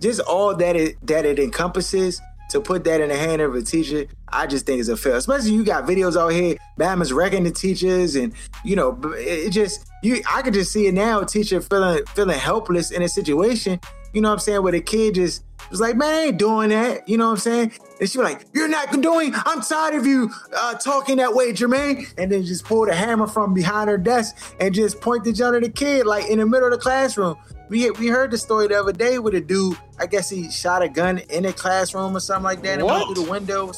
just 0.00 0.20
all 0.20 0.54
that 0.56 0.76
it 0.76 0.96
that 1.06 1.24
it 1.24 1.38
encompasses 1.38 2.20
to 2.56 2.60
put 2.60 2.84
that 2.84 3.00
in 3.00 3.08
the 3.08 3.16
hand 3.16 3.42
of 3.42 3.54
a 3.54 3.62
teacher, 3.62 4.06
I 4.28 4.46
just 4.46 4.66
think 4.66 4.80
is 4.80 4.88
a 4.88 4.96
fail. 4.96 5.16
Especially 5.16 5.52
you 5.52 5.64
got 5.64 5.84
videos 5.84 6.16
out 6.16 6.28
here, 6.28 6.56
Bama's 6.78 7.12
wrecking 7.12 7.44
the 7.44 7.50
teachers, 7.50 8.16
and 8.16 8.32
you 8.64 8.76
know, 8.76 8.98
it 9.16 9.50
just 9.50 9.86
you. 10.02 10.22
I 10.28 10.42
could 10.42 10.54
just 10.54 10.72
see 10.72 10.86
it 10.86 10.94
now, 10.94 11.22
teacher 11.22 11.60
feeling 11.60 12.04
feeling 12.14 12.38
helpless 12.38 12.90
in 12.90 13.02
a 13.02 13.08
situation. 13.08 13.80
You 14.12 14.22
know 14.22 14.28
what 14.28 14.34
I'm 14.34 14.40
saying? 14.40 14.62
Where 14.62 14.72
the 14.72 14.80
kid 14.80 15.16
just 15.16 15.44
was 15.70 15.80
like, 15.80 15.96
man, 15.96 16.08
I 16.08 16.20
ain't 16.26 16.38
doing 16.38 16.70
that. 16.70 17.08
You 17.08 17.18
know 17.18 17.26
what 17.26 17.32
I'm 17.32 17.38
saying? 17.38 17.72
And 18.00 18.08
she 18.08 18.18
was 18.18 18.30
like, 18.30 18.46
you're 18.54 18.68
not 18.68 18.90
doing. 19.00 19.34
I'm 19.34 19.60
tired 19.62 19.94
of 19.94 20.06
you 20.06 20.30
uh, 20.54 20.74
talking 20.74 21.16
that 21.16 21.34
way, 21.34 21.52
Jermaine. 21.52 22.12
And 22.16 22.30
then 22.30 22.44
just 22.44 22.64
pulled 22.64 22.88
a 22.88 22.94
hammer 22.94 23.26
from 23.26 23.52
behind 23.52 23.90
her 23.90 23.98
desk 23.98 24.36
and 24.60 24.74
just 24.74 25.00
pointed 25.00 25.34
the 25.34 25.38
gun 25.38 25.54
at 25.54 25.62
the 25.62 25.68
kid, 25.68 26.06
like 26.06 26.30
in 26.30 26.38
the 26.38 26.46
middle 26.46 26.66
of 26.66 26.72
the 26.72 26.78
classroom. 26.78 27.36
We 27.68 27.90
we 27.92 28.08
heard 28.08 28.30
the 28.30 28.38
story 28.38 28.68
the 28.68 28.78
other 28.78 28.92
day 28.92 29.18
with 29.18 29.34
a 29.34 29.40
dude. 29.40 29.76
I 29.98 30.06
guess 30.06 30.30
he 30.30 30.50
shot 30.50 30.82
a 30.82 30.88
gun 30.88 31.18
in 31.18 31.46
a 31.46 31.52
classroom 31.52 32.16
or 32.16 32.20
something 32.20 32.44
like 32.44 32.62
that, 32.62 32.78
and 32.78 32.86
went 32.86 33.06
through 33.06 33.24
the 33.24 33.30
window. 33.30 33.72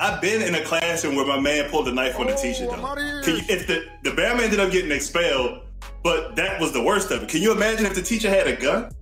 I've 0.00 0.20
been 0.20 0.42
in 0.42 0.54
a 0.54 0.64
classroom 0.64 1.16
where 1.16 1.26
my 1.26 1.40
man 1.40 1.68
pulled 1.70 1.88
a 1.88 1.92
knife 1.92 2.18
on 2.20 2.28
the 2.28 2.34
oh, 2.34 2.42
teacher. 2.42 2.68
Oh, 2.70 2.94
Though. 2.94 3.22
Can 3.24 3.36
you, 3.36 3.42
if 3.48 3.66
the 3.66 3.86
the 4.04 4.10
Bama 4.10 4.42
ended 4.42 4.60
up 4.60 4.70
getting 4.70 4.92
expelled, 4.92 5.62
but 6.02 6.36
that 6.36 6.60
was 6.60 6.72
the 6.72 6.82
worst 6.82 7.10
of 7.10 7.24
it. 7.24 7.28
Can 7.28 7.42
you 7.42 7.52
imagine 7.52 7.86
if 7.86 7.94
the 7.94 8.02
teacher 8.02 8.30
had 8.30 8.46
a 8.46 8.56
gun? 8.56 8.92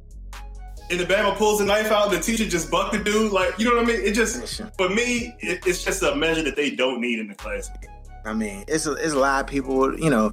And 0.88 1.00
the 1.00 1.04
Bama 1.04 1.36
pulls 1.36 1.58
the 1.58 1.64
knife 1.64 1.90
out, 1.90 2.10
the 2.12 2.20
teacher 2.20 2.48
just 2.48 2.70
bucked 2.70 2.92
the 2.92 3.02
dude. 3.02 3.32
Like, 3.32 3.58
you 3.58 3.68
know 3.68 3.74
what 3.74 3.84
I 3.84 3.86
mean? 3.86 4.00
It 4.02 4.12
just, 4.12 4.62
for 4.78 4.88
me, 4.88 5.34
it, 5.40 5.66
it's 5.66 5.84
just 5.84 6.02
a 6.02 6.14
measure 6.14 6.44
that 6.44 6.54
they 6.54 6.70
don't 6.70 7.00
need 7.00 7.18
in 7.18 7.26
the 7.26 7.34
class. 7.34 7.68
I 8.24 8.32
mean, 8.32 8.64
it's 8.68 8.86
a, 8.86 8.92
it's 8.92 9.12
a 9.12 9.18
lot 9.18 9.44
of 9.44 9.50
people, 9.50 9.98
you 9.98 10.10
know, 10.10 10.32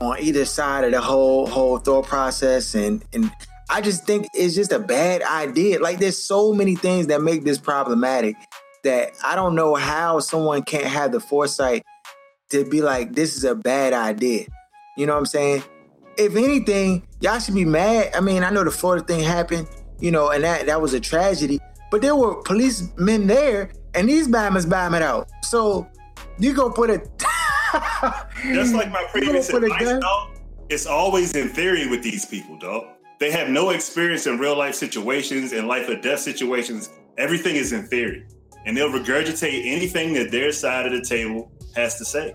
on 0.00 0.18
either 0.20 0.44
side 0.44 0.84
of 0.84 0.92
the 0.92 1.00
whole 1.00 1.46
whole 1.46 1.78
thought 1.78 2.06
process, 2.06 2.74
and 2.74 3.04
and 3.12 3.30
I 3.70 3.80
just 3.80 4.04
think 4.04 4.28
it's 4.34 4.54
just 4.54 4.72
a 4.72 4.78
bad 4.78 5.22
idea. 5.22 5.80
Like, 5.80 5.98
there's 5.98 6.18
so 6.18 6.52
many 6.52 6.74
things 6.76 7.06
that 7.08 7.22
make 7.22 7.44
this 7.44 7.58
problematic 7.58 8.36
that 8.84 9.12
I 9.24 9.34
don't 9.34 9.54
know 9.54 9.74
how 9.74 10.20
someone 10.20 10.62
can't 10.62 10.84
have 10.84 11.12
the 11.12 11.20
foresight 11.20 11.82
to 12.50 12.64
be 12.64 12.82
like, 12.82 13.14
this 13.14 13.36
is 13.36 13.44
a 13.44 13.54
bad 13.54 13.92
idea. 13.92 14.46
You 14.96 15.06
know 15.06 15.14
what 15.14 15.20
I'm 15.20 15.26
saying? 15.26 15.64
If 16.16 16.36
anything, 16.36 17.06
y'all 17.20 17.38
should 17.38 17.54
be 17.54 17.64
mad. 17.64 18.14
I 18.14 18.20
mean, 18.20 18.44
I 18.44 18.50
know 18.50 18.62
the 18.62 18.70
Florida 18.70 19.04
thing 19.04 19.20
happened, 19.24 19.66
you 19.98 20.10
know, 20.10 20.30
and 20.30 20.44
that 20.44 20.66
that 20.66 20.80
was 20.80 20.94
a 20.94 21.00
tragedy. 21.00 21.58
But 21.90 22.02
there 22.02 22.14
were 22.14 22.42
policemen 22.42 23.26
there, 23.26 23.72
and 23.94 24.08
these 24.08 24.28
bammers 24.28 24.68
bam 24.68 24.94
it 24.94 25.02
out. 25.02 25.28
So 25.42 25.88
you 26.38 26.54
go 26.54 26.70
put 26.70 26.90
a 26.90 26.98
Just 28.54 28.74
like 28.74 28.90
my 28.90 29.00
You 29.02 29.08
previous 29.08 29.50
gonna 29.50 29.60
put 29.68 29.70
a 29.70 29.74
advice, 29.74 30.00
dog, 30.02 30.30
it's 30.68 30.86
always 30.86 31.34
in 31.34 31.48
theory 31.48 31.88
with 31.88 32.02
these 32.02 32.24
people, 32.26 32.58
dog. 32.58 32.84
They 33.20 33.30
have 33.30 33.48
no 33.48 33.70
experience 33.70 34.26
in 34.26 34.38
real 34.38 34.56
life 34.56 34.74
situations 34.74 35.52
and 35.52 35.68
life 35.68 35.88
or 35.88 35.94
death 36.00 36.20
situations. 36.20 36.90
Everything 37.16 37.56
is 37.56 37.72
in 37.72 37.86
theory. 37.86 38.26
And 38.66 38.76
they'll 38.76 38.90
regurgitate 38.90 39.66
anything 39.66 40.14
that 40.14 40.30
their 40.30 40.50
side 40.52 40.86
of 40.86 40.92
the 40.92 41.02
table 41.02 41.52
has 41.76 41.96
to 41.98 42.04
say. 42.04 42.34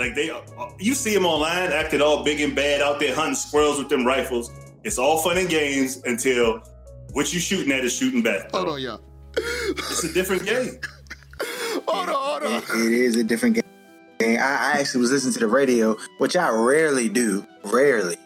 Like 0.00 0.14
they, 0.14 0.30
uh, 0.30 0.40
you 0.78 0.94
see 0.94 1.14
them 1.14 1.24
online 1.26 1.72
acting 1.72 2.02
all 2.02 2.24
big 2.24 2.40
and 2.40 2.54
bad 2.54 2.80
out 2.82 3.00
there 3.00 3.14
hunting 3.14 3.34
squirrels 3.34 3.78
with 3.78 3.88
them 3.88 4.04
rifles. 4.06 4.50
It's 4.84 4.98
all 4.98 5.18
fun 5.18 5.38
and 5.38 5.48
games 5.48 6.02
until 6.04 6.62
what 7.12 7.32
you 7.32 7.38
shooting 7.40 7.72
at 7.72 7.84
is 7.84 7.92
shooting 7.94 8.22
back. 8.22 8.50
Hold 8.50 8.68
on, 8.68 8.80
y'all. 8.80 9.00
It's 9.36 10.04
a 10.04 10.12
different 10.12 10.44
game. 10.44 10.78
Hold 11.86 12.08
on, 12.08 12.14
hold 12.14 12.42
on. 12.42 12.52
It- 12.62 12.86
it 12.86 12.92
is 12.92 13.16
a 13.16 13.24
different 13.24 13.54
game. 13.54 13.64
I, 14.22 14.34
I 14.34 14.80
actually 14.80 15.00
was 15.00 15.12
listening 15.12 15.34
to 15.34 15.40
the 15.40 15.46
radio, 15.46 15.96
which 16.18 16.36
I 16.36 16.48
rarely 16.50 17.08
do, 17.08 17.46
rarely 17.64 18.16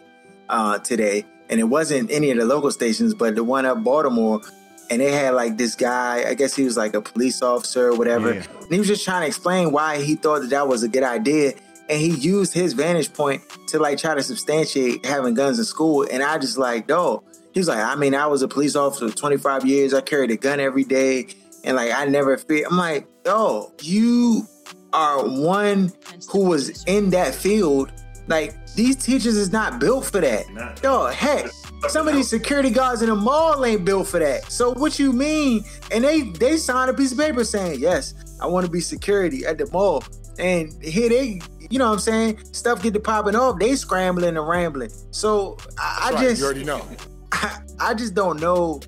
uh, 0.49 0.79
today. 0.79 1.25
And 1.49 1.59
it 1.59 1.65
wasn't 1.65 2.11
any 2.11 2.31
of 2.31 2.37
the 2.37 2.45
local 2.45 2.71
stations, 2.71 3.13
but 3.13 3.35
the 3.35 3.43
one 3.43 3.65
up 3.65 3.83
Baltimore. 3.83 4.41
And 4.89 5.01
they 5.01 5.11
had 5.11 5.33
like 5.33 5.57
this 5.57 5.75
guy, 5.75 6.25
I 6.27 6.33
guess 6.33 6.55
he 6.55 6.63
was 6.63 6.77
like 6.77 6.93
a 6.93 7.01
police 7.01 7.41
officer 7.41 7.89
or 7.89 7.97
whatever. 7.97 8.33
Yeah. 8.33 8.43
And 8.61 8.71
he 8.71 8.79
was 8.79 8.87
just 8.87 9.03
trying 9.03 9.21
to 9.21 9.27
explain 9.27 9.71
why 9.71 10.01
he 10.01 10.15
thought 10.15 10.41
that 10.41 10.49
that 10.51 10.67
was 10.67 10.83
a 10.83 10.87
good 10.87 11.03
idea. 11.03 11.53
And 11.89 11.99
he 11.99 12.09
used 12.09 12.53
his 12.53 12.73
vantage 12.73 13.13
point 13.13 13.43
to 13.67 13.79
like 13.79 13.97
try 13.97 14.15
to 14.15 14.23
substantiate 14.23 15.05
having 15.05 15.33
guns 15.33 15.59
in 15.59 15.65
school. 15.65 16.07
And 16.11 16.23
I 16.23 16.37
just 16.37 16.57
like, 16.57 16.87
dog. 16.87 17.23
He 17.53 17.59
was 17.59 17.69
like, 17.69 17.79
I 17.79 17.95
mean, 17.95 18.13
I 18.13 18.27
was 18.27 18.41
a 18.41 18.49
police 18.49 18.75
officer 18.75 19.09
25 19.09 19.65
years. 19.65 19.93
I 19.93 20.01
carried 20.01 20.29
a 20.29 20.35
gun 20.35 20.59
every 20.59 20.83
day. 20.83 21.27
And 21.63 21.77
like, 21.77 21.91
I 21.93 22.05
never 22.05 22.37
fear. 22.37 22.67
I'm 22.69 22.77
like, 22.77 23.07
oh, 23.25 23.71
you 23.81 24.47
are 24.95 25.27
one 25.27 25.91
who 26.29 26.45
was 26.45 26.83
in 26.85 27.09
that 27.11 27.35
field. 27.35 27.91
Like, 28.27 28.55
these 28.75 28.95
teachers 28.95 29.35
is 29.37 29.51
not 29.51 29.79
built 29.79 30.05
for 30.05 30.19
that. 30.21 30.49
Not- 30.51 30.81
Yo, 30.81 31.05
heck, 31.07 31.47
some 31.89 32.07
of 32.07 32.15
these 32.15 32.29
security 32.29 32.69
guards 32.71 33.01
in 33.03 33.09
the 33.09 33.15
mall 33.15 33.63
ain't 33.63 33.85
built 33.85 34.07
for 34.07 34.19
that. 34.19 34.51
So 34.51 34.73
what 34.73 34.97
you 34.97 35.13
mean? 35.13 35.63
And 35.91 36.03
they 36.03 36.21
they 36.21 36.57
signed 36.57 36.89
a 36.89 36.93
piece 36.93 37.11
of 37.11 37.17
paper 37.19 37.43
saying, 37.43 37.79
yes, 37.79 38.15
I 38.41 38.47
want 38.47 38.65
to 38.65 38.71
be 38.71 38.79
security 38.79 39.45
at 39.45 39.57
the 39.59 39.69
mall. 39.71 40.03
And 40.39 40.73
here 40.83 41.07
they, 41.09 41.39
you 41.69 41.77
know 41.77 41.87
what 41.87 41.93
I'm 41.93 41.99
saying? 41.99 42.43
Stuff 42.53 42.81
get 42.81 42.93
to 42.95 42.99
popping 42.99 43.35
off. 43.35 43.59
They 43.59 43.75
scrambling 43.75 44.35
and 44.37 44.47
rambling. 44.47 44.89
So 45.11 45.57
I, 45.77 46.09
I 46.09 46.11
Right, 46.15 46.21
just 46.23 46.39
you 46.39 46.45
already 46.45 46.63
know. 46.63 46.85
I, 47.31 47.59
I 47.79 47.93
just 47.93 48.15
don't 48.15 48.39
know 48.41 48.81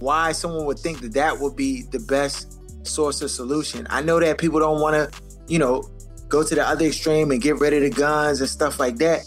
why 0.00 0.32
someone 0.32 0.66
would 0.66 0.78
think 0.80 1.00
that 1.02 1.12
that 1.14 1.38
would 1.38 1.54
be 1.54 1.82
the 1.92 2.00
best 2.00 2.51
source 2.82 3.22
of 3.22 3.30
solution. 3.30 3.86
I 3.90 4.02
know 4.02 4.20
that 4.20 4.38
people 4.38 4.60
don't 4.60 4.80
want 4.80 4.94
to, 5.12 5.22
you 5.48 5.58
know, 5.58 5.82
go 6.28 6.42
to 6.42 6.54
the 6.54 6.66
other 6.66 6.86
extreme 6.86 7.30
and 7.30 7.40
get 7.40 7.58
rid 7.58 7.72
of 7.74 7.82
the 7.82 7.90
guns 7.90 8.40
and 8.40 8.48
stuff 8.48 8.80
like 8.80 8.96
that. 8.96 9.20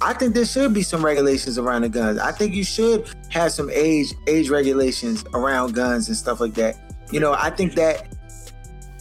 I 0.00 0.12
think 0.12 0.34
there 0.34 0.44
should 0.44 0.72
be 0.74 0.82
some 0.82 1.04
regulations 1.04 1.58
around 1.58 1.82
the 1.82 1.88
guns. 1.88 2.18
I 2.18 2.30
think 2.32 2.54
you 2.54 2.64
should 2.64 3.08
have 3.30 3.50
some 3.52 3.68
age 3.70 4.12
age 4.28 4.48
regulations 4.48 5.24
around 5.34 5.74
guns 5.74 6.08
and 6.08 6.16
stuff 6.16 6.40
like 6.40 6.54
that. 6.54 6.76
You 7.10 7.20
know, 7.20 7.32
I 7.32 7.50
think 7.50 7.74
that 7.74 8.14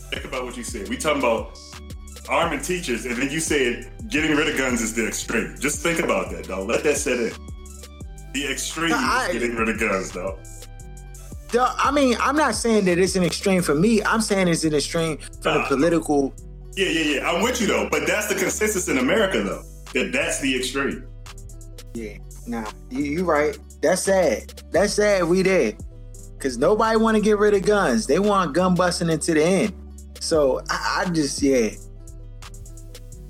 Think 0.10 0.24
about 0.26 0.46
what 0.46 0.56
you 0.56 0.64
said. 0.64 0.88
We 0.88 0.98
talking 0.98 1.22
about 1.22 1.60
arming 2.30 2.62
teachers, 2.62 3.06
and 3.06 3.16
then 3.18 3.30
you 3.30 3.40
said 3.42 3.92
getting 4.08 4.36
rid 4.36 4.48
of 4.48 4.58
guns 4.58 4.82
is 4.82 4.96
the 4.96 5.06
extreme. 5.08 5.56
Just 5.60 5.82
think 5.84 6.00
about 6.00 6.32
that, 6.32 6.48
dog. 6.48 6.68
Let 6.70 6.84
that 6.84 6.98
set 6.98 7.20
in. 7.20 7.34
The 8.34 8.50
extreme 8.52 8.94
I- 8.94 9.28
is 9.28 9.34
getting 9.34 9.56
rid 9.56 9.70
of 9.70 9.80
guns, 9.80 10.12
dog. 10.12 10.40
The, 11.50 11.64
I 11.78 11.92
mean, 11.92 12.18
I'm 12.20 12.36
not 12.36 12.56
saying 12.56 12.86
that 12.86 12.98
it's 12.98 13.16
an 13.16 13.24
extreme 13.24 13.62
for 13.62 13.76
me. 13.76 14.04
I'm 14.04 14.22
saying 14.22 14.48
it's 14.48 14.64
an 14.64 14.74
extreme 14.74 15.18
from 15.42 15.62
the 15.62 15.66
political 15.68 16.34
Yeah, 16.76 16.90
yeah, 16.90 17.16
yeah. 17.16 17.30
I'm 17.30 17.42
with 17.42 17.62
you 17.62 17.68
though, 17.68 17.88
but 17.90 18.06
that's 18.06 18.28
the 18.28 18.36
consensus 18.36 18.88
in 18.90 18.98
America 18.98 19.42
though. 19.42 19.64
That 19.94 20.12
that's 20.12 20.42
the 20.42 20.56
extreme. 20.56 21.08
Yeah, 21.94 22.18
nah, 22.46 22.70
you, 22.90 23.04
you 23.04 23.24
right. 23.24 23.58
That's 23.82 24.04
sad. 24.04 24.62
That's 24.72 24.94
sad. 24.94 25.24
We 25.24 25.42
there, 25.42 25.74
cause 26.40 26.58
nobody 26.58 26.98
want 26.98 27.16
to 27.16 27.24
get 27.24 27.38
rid 27.38 27.54
of 27.54 27.64
guns. 27.64 28.08
They 28.08 28.20
want 28.20 28.54
gun 28.54 28.76
busting 28.76 29.10
into 29.10 29.34
the 29.34 29.44
end. 29.44 29.74
So 30.20 30.62
I, 30.70 31.06
I 31.06 31.10
just 31.10 31.42
yeah. 31.42 31.70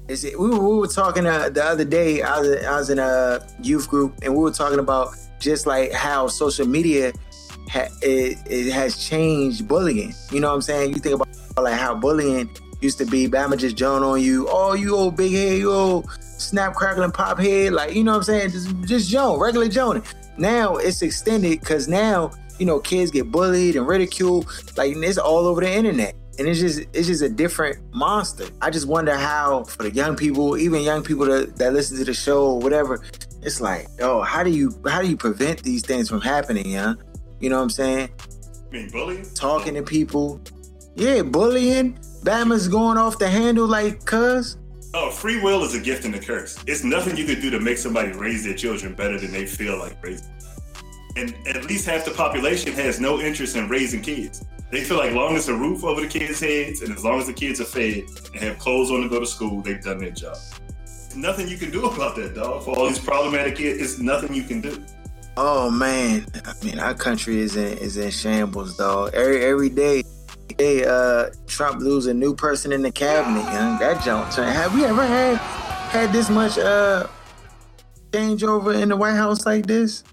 Is 0.08 0.24
it, 0.24 0.40
we, 0.40 0.50
were, 0.50 0.60
we 0.60 0.78
were 0.78 0.88
talking 0.88 1.26
uh, 1.26 1.50
the 1.50 1.64
other 1.64 1.84
day. 1.84 2.22
I 2.22 2.40
was, 2.40 2.66
I 2.66 2.78
was 2.78 2.90
in 2.90 2.98
a 2.98 3.46
youth 3.62 3.90
group, 3.90 4.14
and 4.24 4.34
we 4.34 4.42
were 4.42 4.52
talking 4.52 4.80
about 4.80 5.16
just 5.40 5.68
like 5.68 5.92
how 5.92 6.28
social 6.28 6.66
media 6.66 7.12
ha, 7.70 7.88
it, 8.02 8.38
it 8.50 8.72
has 8.72 8.98
changed 8.98 9.68
bullying. 9.68 10.14
You 10.32 10.40
know 10.40 10.50
what 10.50 10.56
I'm 10.56 10.62
saying? 10.62 10.94
You 10.94 11.00
think 11.00 11.16
about 11.16 11.28
like 11.58 11.80
how 11.80 11.96
bullying 11.96 12.50
used 12.82 12.98
to 13.00 13.06
be. 13.06 13.28
Bama 13.28 13.58
just 13.58 13.76
joan 13.76 14.04
on 14.04 14.22
you. 14.22 14.48
Oh, 14.50 14.74
you 14.74 14.96
old 14.96 15.18
big 15.18 15.32
head, 15.34 15.58
you 15.58 15.72
old 15.72 16.10
snap, 16.38 16.76
crackle, 16.76 17.04
and 17.04 17.14
pop 17.14 17.40
head. 17.40 17.74
Like, 17.74 17.94
you 17.94 18.04
know 18.04 18.12
what 18.12 18.18
I'm 18.18 18.24
saying? 18.24 18.52
Just, 18.52 18.82
just 18.84 19.10
Joan, 19.10 19.40
regular 19.40 19.68
Joan. 19.68 20.04
Now 20.38 20.78
it's 20.78 21.02
extended 21.02 21.60
because 21.60 21.88
now, 21.88 22.32
you 22.60 22.66
know, 22.66 22.80
kids 22.80 23.12
get 23.12 23.32
bullied 23.32 23.76
and 23.76 23.88
ridiculed. 23.88 24.48
Like, 24.78 24.94
and 24.94 25.04
it's 25.04 25.18
all 25.18 25.48
over 25.48 25.62
the 25.62 25.72
internet. 25.72 26.16
And 26.40 26.48
it's 26.48 26.60
just 26.60 26.82
it's 26.94 27.08
just 27.08 27.24
a 27.24 27.30
different 27.30 27.80
monster. 27.96 28.46
I 28.62 28.70
just 28.70 28.88
wonder 28.88 29.18
how 29.18 29.64
for 29.64 29.82
the 29.82 29.92
young 29.92 30.16
people, 30.16 30.56
even 30.56 30.82
young 30.84 31.02
people 31.02 31.26
that, 31.26 31.56
that 31.56 31.74
listen 31.74 31.98
to 31.98 32.06
the 32.06 32.14
show 32.14 32.46
or 32.46 32.60
whatever, 32.60 33.02
it's 33.42 33.60
like, 33.60 33.88
oh, 34.02 34.22
how 34.22 34.44
do 34.44 34.52
you 34.52 34.72
how 34.86 35.02
do 35.02 35.08
you 35.08 35.18
prevent 35.18 35.64
these 35.64 35.82
things 35.82 36.08
from 36.08 36.22
happening, 36.22 36.70
yeah? 36.70 36.94
You 37.40 37.50
know 37.50 37.58
what 37.58 37.64
I'm 37.64 37.70
saying? 37.70 38.10
I 38.68 38.72
mean, 38.72 38.90
bullying. 38.90 39.26
Talking 39.34 39.76
to 39.76 39.84
people. 39.84 40.42
Yeah, 40.96 41.22
bullying. 41.22 41.98
Bama's 42.24 42.68
going 42.68 42.98
off 42.98 43.20
the 43.20 43.30
handle 43.30 43.68
like 43.68 44.04
cuz. 44.06 44.58
Oh, 44.94 45.12
free 45.12 45.42
will 45.42 45.64
is 45.64 45.76
a 45.76 45.80
gift 45.80 46.06
and 46.06 46.16
a 46.16 46.20
curse. 46.20 46.58
It's 46.66 46.84
nothing 46.84 47.16
you 47.18 47.26
could 47.26 47.42
do 47.42 47.50
to 47.52 47.60
make 47.60 47.78
somebody 47.78 48.12
raise 48.14 48.44
their 48.44 48.56
children 48.56 48.96
better 48.96 49.20
than 49.20 49.32
they 49.32 49.46
feel 49.46 49.78
like 49.78 50.02
raising. 50.04 50.28
And 51.16 51.36
at 51.48 51.66
least 51.66 51.86
half 51.86 52.06
the 52.06 52.12
population 52.12 52.74
has 52.74 53.00
no 53.00 53.20
interest 53.20 53.56
in 53.56 53.70
raising 53.70 54.02
kids. 54.02 54.44
They 54.72 54.84
feel 54.84 54.98
like 54.98 55.14
long 55.14 55.36
as 55.36 55.48
a 55.48 55.54
roof 55.54 55.84
over 55.84 56.02
the 56.02 56.08
kids' 56.08 56.40
heads 56.40 56.82
and 56.82 56.94
as 56.94 57.04
long 57.04 57.20
as 57.20 57.28
the 57.28 57.34
kids 57.34 57.62
are 57.62 57.66
fed 57.66 58.04
and 58.34 58.44
have 58.44 58.60
clothes 58.60 58.92
on 58.92 59.02
to 59.02 59.10
go 59.10 59.20
to 59.20 59.26
school, 59.26 59.62
they've 59.62 59.82
done 59.82 60.00
their 60.00 60.12
job. 60.12 60.38
There's 60.86 61.16
nothing 61.16 61.48
you 61.48 61.58
can 61.58 61.72
do 61.72 61.86
about 61.90 62.16
that, 62.18 62.36
dog. 62.36 62.64
For 62.64 62.78
all 62.78 62.88
these 62.88 63.00
problematic 63.00 63.56
kids, 63.56 63.82
it's 63.82 64.00
nothing 64.00 64.34
you 64.34 64.44
can 64.44 64.62
do. 64.62 64.84
Oh 65.40 65.70
man, 65.70 66.26
I 66.46 66.66
mean 66.66 66.80
our 66.80 66.96
country 66.96 67.38
is 67.38 67.56
in 67.56 67.78
is 67.78 67.96
in 67.96 68.10
shambles, 68.10 68.76
dog. 68.76 69.14
Every 69.14 69.46
every 69.46 69.70
day, 69.70 70.04
day 70.58 70.84
uh, 70.84 71.30
Trump 71.46 71.80
lose 71.80 72.08
a 72.08 72.14
new 72.14 72.34
person 72.34 72.72
in 72.72 72.82
the 72.82 72.92
cabinet. 72.92 73.44
Young. 73.54 73.78
That 73.78 74.04
jump. 74.04 74.34
Have 74.34 74.74
we 74.74 74.84
ever 74.84 75.06
had 75.06 75.38
had 75.38 76.12
this 76.12 76.32
much 76.32 76.58
uh 76.58 77.06
changeover 78.10 78.82
in 78.82 78.90
the 78.90 78.96
White 78.96 79.14
House 79.14 79.46
like 79.46 79.68
this? 79.68 80.04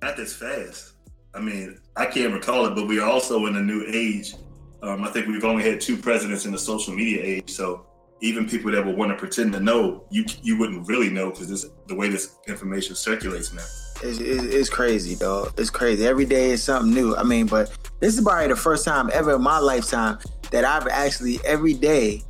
Not 0.00 0.16
this 0.16 0.32
fast. 0.32 0.94
I 1.34 1.40
mean, 1.40 1.78
I 1.96 2.06
can't 2.06 2.32
recall 2.32 2.64
it, 2.64 2.74
but 2.74 2.88
we're 2.88 3.04
also 3.04 3.44
in 3.44 3.56
a 3.56 3.62
new 3.62 3.84
age. 3.86 4.34
Um, 4.82 5.04
I 5.04 5.10
think 5.10 5.26
we've 5.26 5.44
only 5.44 5.62
had 5.62 5.78
two 5.78 5.98
presidents 5.98 6.46
in 6.46 6.52
the 6.52 6.58
social 6.58 6.94
media 6.94 7.22
age, 7.22 7.50
so 7.50 7.84
even 8.22 8.48
people 8.48 8.70
that 8.72 8.86
would 8.86 8.96
want 8.96 9.10
to 9.10 9.16
pretend 9.18 9.52
to 9.52 9.60
know, 9.60 10.06
you 10.08 10.24
you 10.42 10.56
wouldn't 10.56 10.88
really 10.88 11.10
know 11.10 11.28
because 11.28 11.50
this 11.50 11.66
the 11.86 11.94
way 11.94 12.08
this 12.08 12.36
information 12.48 12.94
circulates 12.94 13.52
now. 13.52 13.62
It's, 14.02 14.18
it's, 14.18 14.68
crazy, 14.68 15.16
dog. 15.16 15.54
It's 15.58 15.70
crazy. 15.70 16.06
Every 16.06 16.24
day 16.24 16.50
is 16.50 16.62
something 16.62 16.92
new. 16.92 17.16
I 17.16 17.22
mean, 17.22 17.46
but 17.46 17.76
this 18.00 18.16
is 18.16 18.24
probably 18.24 18.48
the 18.48 18.56
first 18.56 18.84
time 18.84 19.10
ever 19.12 19.34
in 19.34 19.42
my 19.42 19.58
lifetime 19.58 20.18
that 20.50 20.64
I've 20.64 20.86
actually 20.88 21.40
every 21.44 21.74
day 21.74 22.22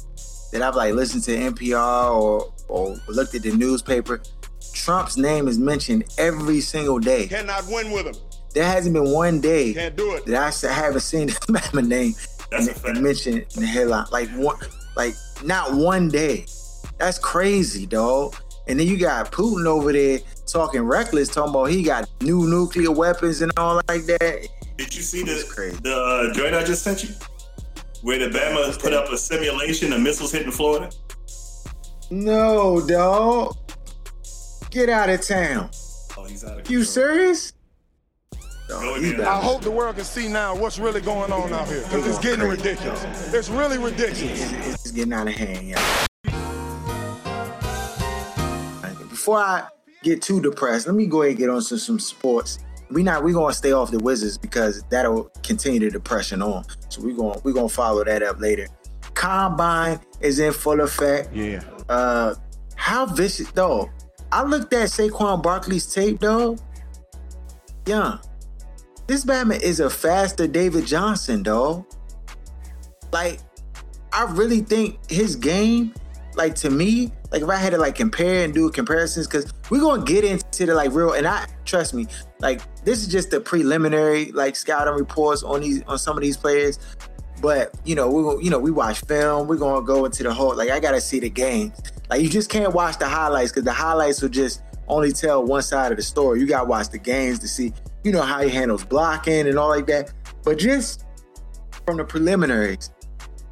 that 0.52 0.62
I've 0.62 0.76
like 0.76 0.94
listened 0.94 1.24
to 1.24 1.36
NPR 1.36 2.10
or 2.10 2.52
or 2.68 2.96
looked 3.08 3.34
at 3.34 3.42
the 3.42 3.52
newspaper. 3.52 4.22
Trump's 4.72 5.16
name 5.16 5.48
is 5.48 5.58
mentioned 5.58 6.04
every 6.18 6.60
single 6.60 6.98
day. 6.98 7.26
Cannot 7.28 7.66
win 7.68 7.92
with 7.92 8.06
him. 8.06 8.14
There 8.54 8.64
hasn't 8.64 8.94
been 8.94 9.10
one 9.10 9.40
day 9.40 9.74
Can't 9.74 9.96
do 9.96 10.14
it. 10.14 10.26
that 10.26 10.64
I 10.64 10.72
haven't 10.72 11.00
seen 11.00 11.30
man 11.48 11.88
name 11.88 12.14
That's 12.50 12.68
and, 12.68 12.96
and 12.96 13.04
mentioned 13.04 13.46
in 13.56 13.62
the 13.62 13.66
headline. 13.66 14.06
Like 14.10 14.30
one, 14.30 14.56
like 14.96 15.14
not 15.42 15.74
one 15.74 16.08
day. 16.08 16.46
That's 16.98 17.18
crazy, 17.18 17.86
dog. 17.86 18.36
And 18.66 18.78
then 18.78 18.86
you 18.86 18.96
got 18.96 19.30
Putin 19.32 19.66
over 19.66 19.92
there 19.92 20.20
talking 20.46 20.82
reckless, 20.82 21.28
talking 21.28 21.50
about 21.50 21.64
he 21.70 21.82
got 21.82 22.08
new 22.22 22.48
nuclear 22.48 22.90
weapons 22.90 23.40
and 23.42 23.52
all 23.56 23.76
like 23.88 24.04
that. 24.06 24.48
Did 24.76 24.94
you 24.94 25.02
see 25.02 25.20
It's 25.20 25.48
the 25.48 25.54
crazy. 25.54 25.76
the 25.82 25.96
uh, 25.96 26.32
joint 26.34 26.54
I 26.54 26.64
just 26.64 26.82
sent 26.82 27.02
you, 27.04 27.10
where 28.02 28.18
the 28.18 28.36
Bama 28.36 28.78
put 28.80 28.92
up 28.92 29.10
a 29.10 29.16
simulation 29.16 29.92
of 29.92 30.00
missiles 30.00 30.32
hitting 30.32 30.50
Florida? 30.52 30.90
No, 32.10 32.84
dog. 32.86 33.56
Get 34.70 34.88
out 34.88 35.08
of 35.08 35.20
town. 35.22 35.70
Oh, 36.16 36.24
he's 36.24 36.44
out 36.44 36.60
of 36.60 36.70
You 36.70 36.84
serious? 36.84 37.52
Go 38.68 38.80
Dog, 38.80 38.98
again. 38.98 39.16
he 39.16 39.22
I 39.22 39.40
hope 39.40 39.62
the 39.62 39.70
world 39.70 39.94
can 39.96 40.04
see 40.04 40.26
now 40.28 40.56
what's 40.56 40.78
really 40.78 41.00
going 41.00 41.30
on 41.30 41.52
out 41.52 41.68
here. 41.68 41.82
Because 41.82 42.06
it's 42.06 42.18
getting 42.18 42.48
ridiculous. 42.48 43.32
It's 43.34 43.48
really 43.50 43.78
ridiculous. 43.78 44.52
it's 44.52 44.90
getting 44.90 45.12
out 45.12 45.28
of 45.28 45.34
hand, 45.34 45.68
yeah. 45.68 46.06
Before 49.10 49.38
I 49.38 49.68
get 50.04 50.22
too 50.22 50.40
depressed, 50.40 50.86
let 50.86 50.94
me 50.94 51.06
go 51.06 51.22
ahead 51.22 51.30
and 51.30 51.38
get 51.38 51.50
on 51.50 51.62
to 51.62 51.78
some 51.78 51.98
sports. 51.98 52.58
We 52.90 53.02
not 53.02 53.24
we 53.24 53.32
gonna 53.32 53.54
stay 53.54 53.72
off 53.72 53.90
the 53.90 53.98
Wizards 53.98 54.38
because 54.38 54.84
that'll 54.90 55.24
continue 55.42 55.80
the 55.80 55.90
depression 55.90 56.42
on. 56.42 56.64
So 56.90 57.02
we 57.02 57.14
going 57.14 57.40
we 57.42 57.52
gonna 57.52 57.68
follow 57.68 58.04
that 58.04 58.22
up 58.22 58.40
later. 58.40 58.68
Combine 59.14 59.98
is 60.20 60.38
in 60.38 60.52
full 60.52 60.80
effect. 60.80 61.34
Yeah. 61.34 61.62
Uh, 61.88 62.34
how 62.76 63.06
vicious 63.06 63.50
though? 63.52 63.90
I 64.30 64.42
looked 64.44 64.72
at 64.72 64.88
Saquon 64.90 65.42
Barkley's 65.42 65.92
tape 65.92 66.20
though. 66.20 66.56
Yeah, 67.86 68.18
this 69.06 69.24
Batman 69.24 69.60
is 69.60 69.80
a 69.80 69.90
faster 69.90 70.46
David 70.46 70.86
Johnson, 70.86 71.42
dog. 71.42 71.84
Like, 73.12 73.40
I 74.12 74.24
really 74.32 74.60
think 74.60 74.98
his 75.10 75.36
game, 75.36 75.94
like 76.34 76.54
to 76.56 76.70
me, 76.70 77.12
like 77.34 77.42
if 77.42 77.48
I 77.48 77.56
had 77.56 77.72
to 77.72 77.78
like 77.78 77.96
compare 77.96 78.44
and 78.44 78.54
do 78.54 78.70
comparisons, 78.70 79.26
because 79.26 79.52
we're 79.68 79.80
gonna 79.80 80.04
get 80.04 80.22
into 80.22 80.66
the 80.66 80.74
like 80.74 80.92
real, 80.92 81.14
and 81.14 81.26
I 81.26 81.48
trust 81.64 81.92
me, 81.92 82.06
like 82.38 82.60
this 82.84 83.00
is 83.00 83.08
just 83.08 83.32
the 83.32 83.40
preliminary 83.40 84.30
like 84.30 84.54
scouting 84.54 84.94
reports 84.94 85.42
on 85.42 85.62
these 85.62 85.82
on 85.88 85.98
some 85.98 86.16
of 86.16 86.22
these 86.22 86.36
players. 86.36 86.78
But 87.42 87.74
you 87.84 87.96
know, 87.96 88.08
we 88.08 88.44
you 88.44 88.50
know 88.50 88.60
we 88.60 88.70
watch 88.70 89.00
film. 89.00 89.48
We're 89.48 89.56
gonna 89.56 89.84
go 89.84 90.04
into 90.04 90.22
the 90.22 90.32
whole. 90.32 90.54
Like 90.54 90.70
I 90.70 90.78
gotta 90.78 91.00
see 91.00 91.18
the 91.18 91.28
games. 91.28 91.76
Like 92.08 92.22
you 92.22 92.28
just 92.28 92.50
can't 92.50 92.72
watch 92.72 93.00
the 93.00 93.08
highlights 93.08 93.50
because 93.50 93.64
the 93.64 93.72
highlights 93.72 94.22
will 94.22 94.28
just 94.28 94.62
only 94.86 95.10
tell 95.10 95.44
one 95.44 95.62
side 95.62 95.90
of 95.90 95.96
the 95.96 96.04
story. 96.04 96.38
You 96.38 96.46
gotta 96.46 96.68
watch 96.68 96.90
the 96.90 96.98
games 96.98 97.40
to 97.40 97.48
see, 97.48 97.72
you 98.04 98.12
know, 98.12 98.22
how 98.22 98.42
he 98.42 98.48
handles 98.48 98.84
blocking 98.84 99.48
and 99.48 99.58
all 99.58 99.70
like 99.70 99.88
that. 99.88 100.12
But 100.44 100.60
just 100.60 101.04
from 101.84 101.96
the 101.96 102.04
preliminaries, 102.04 102.92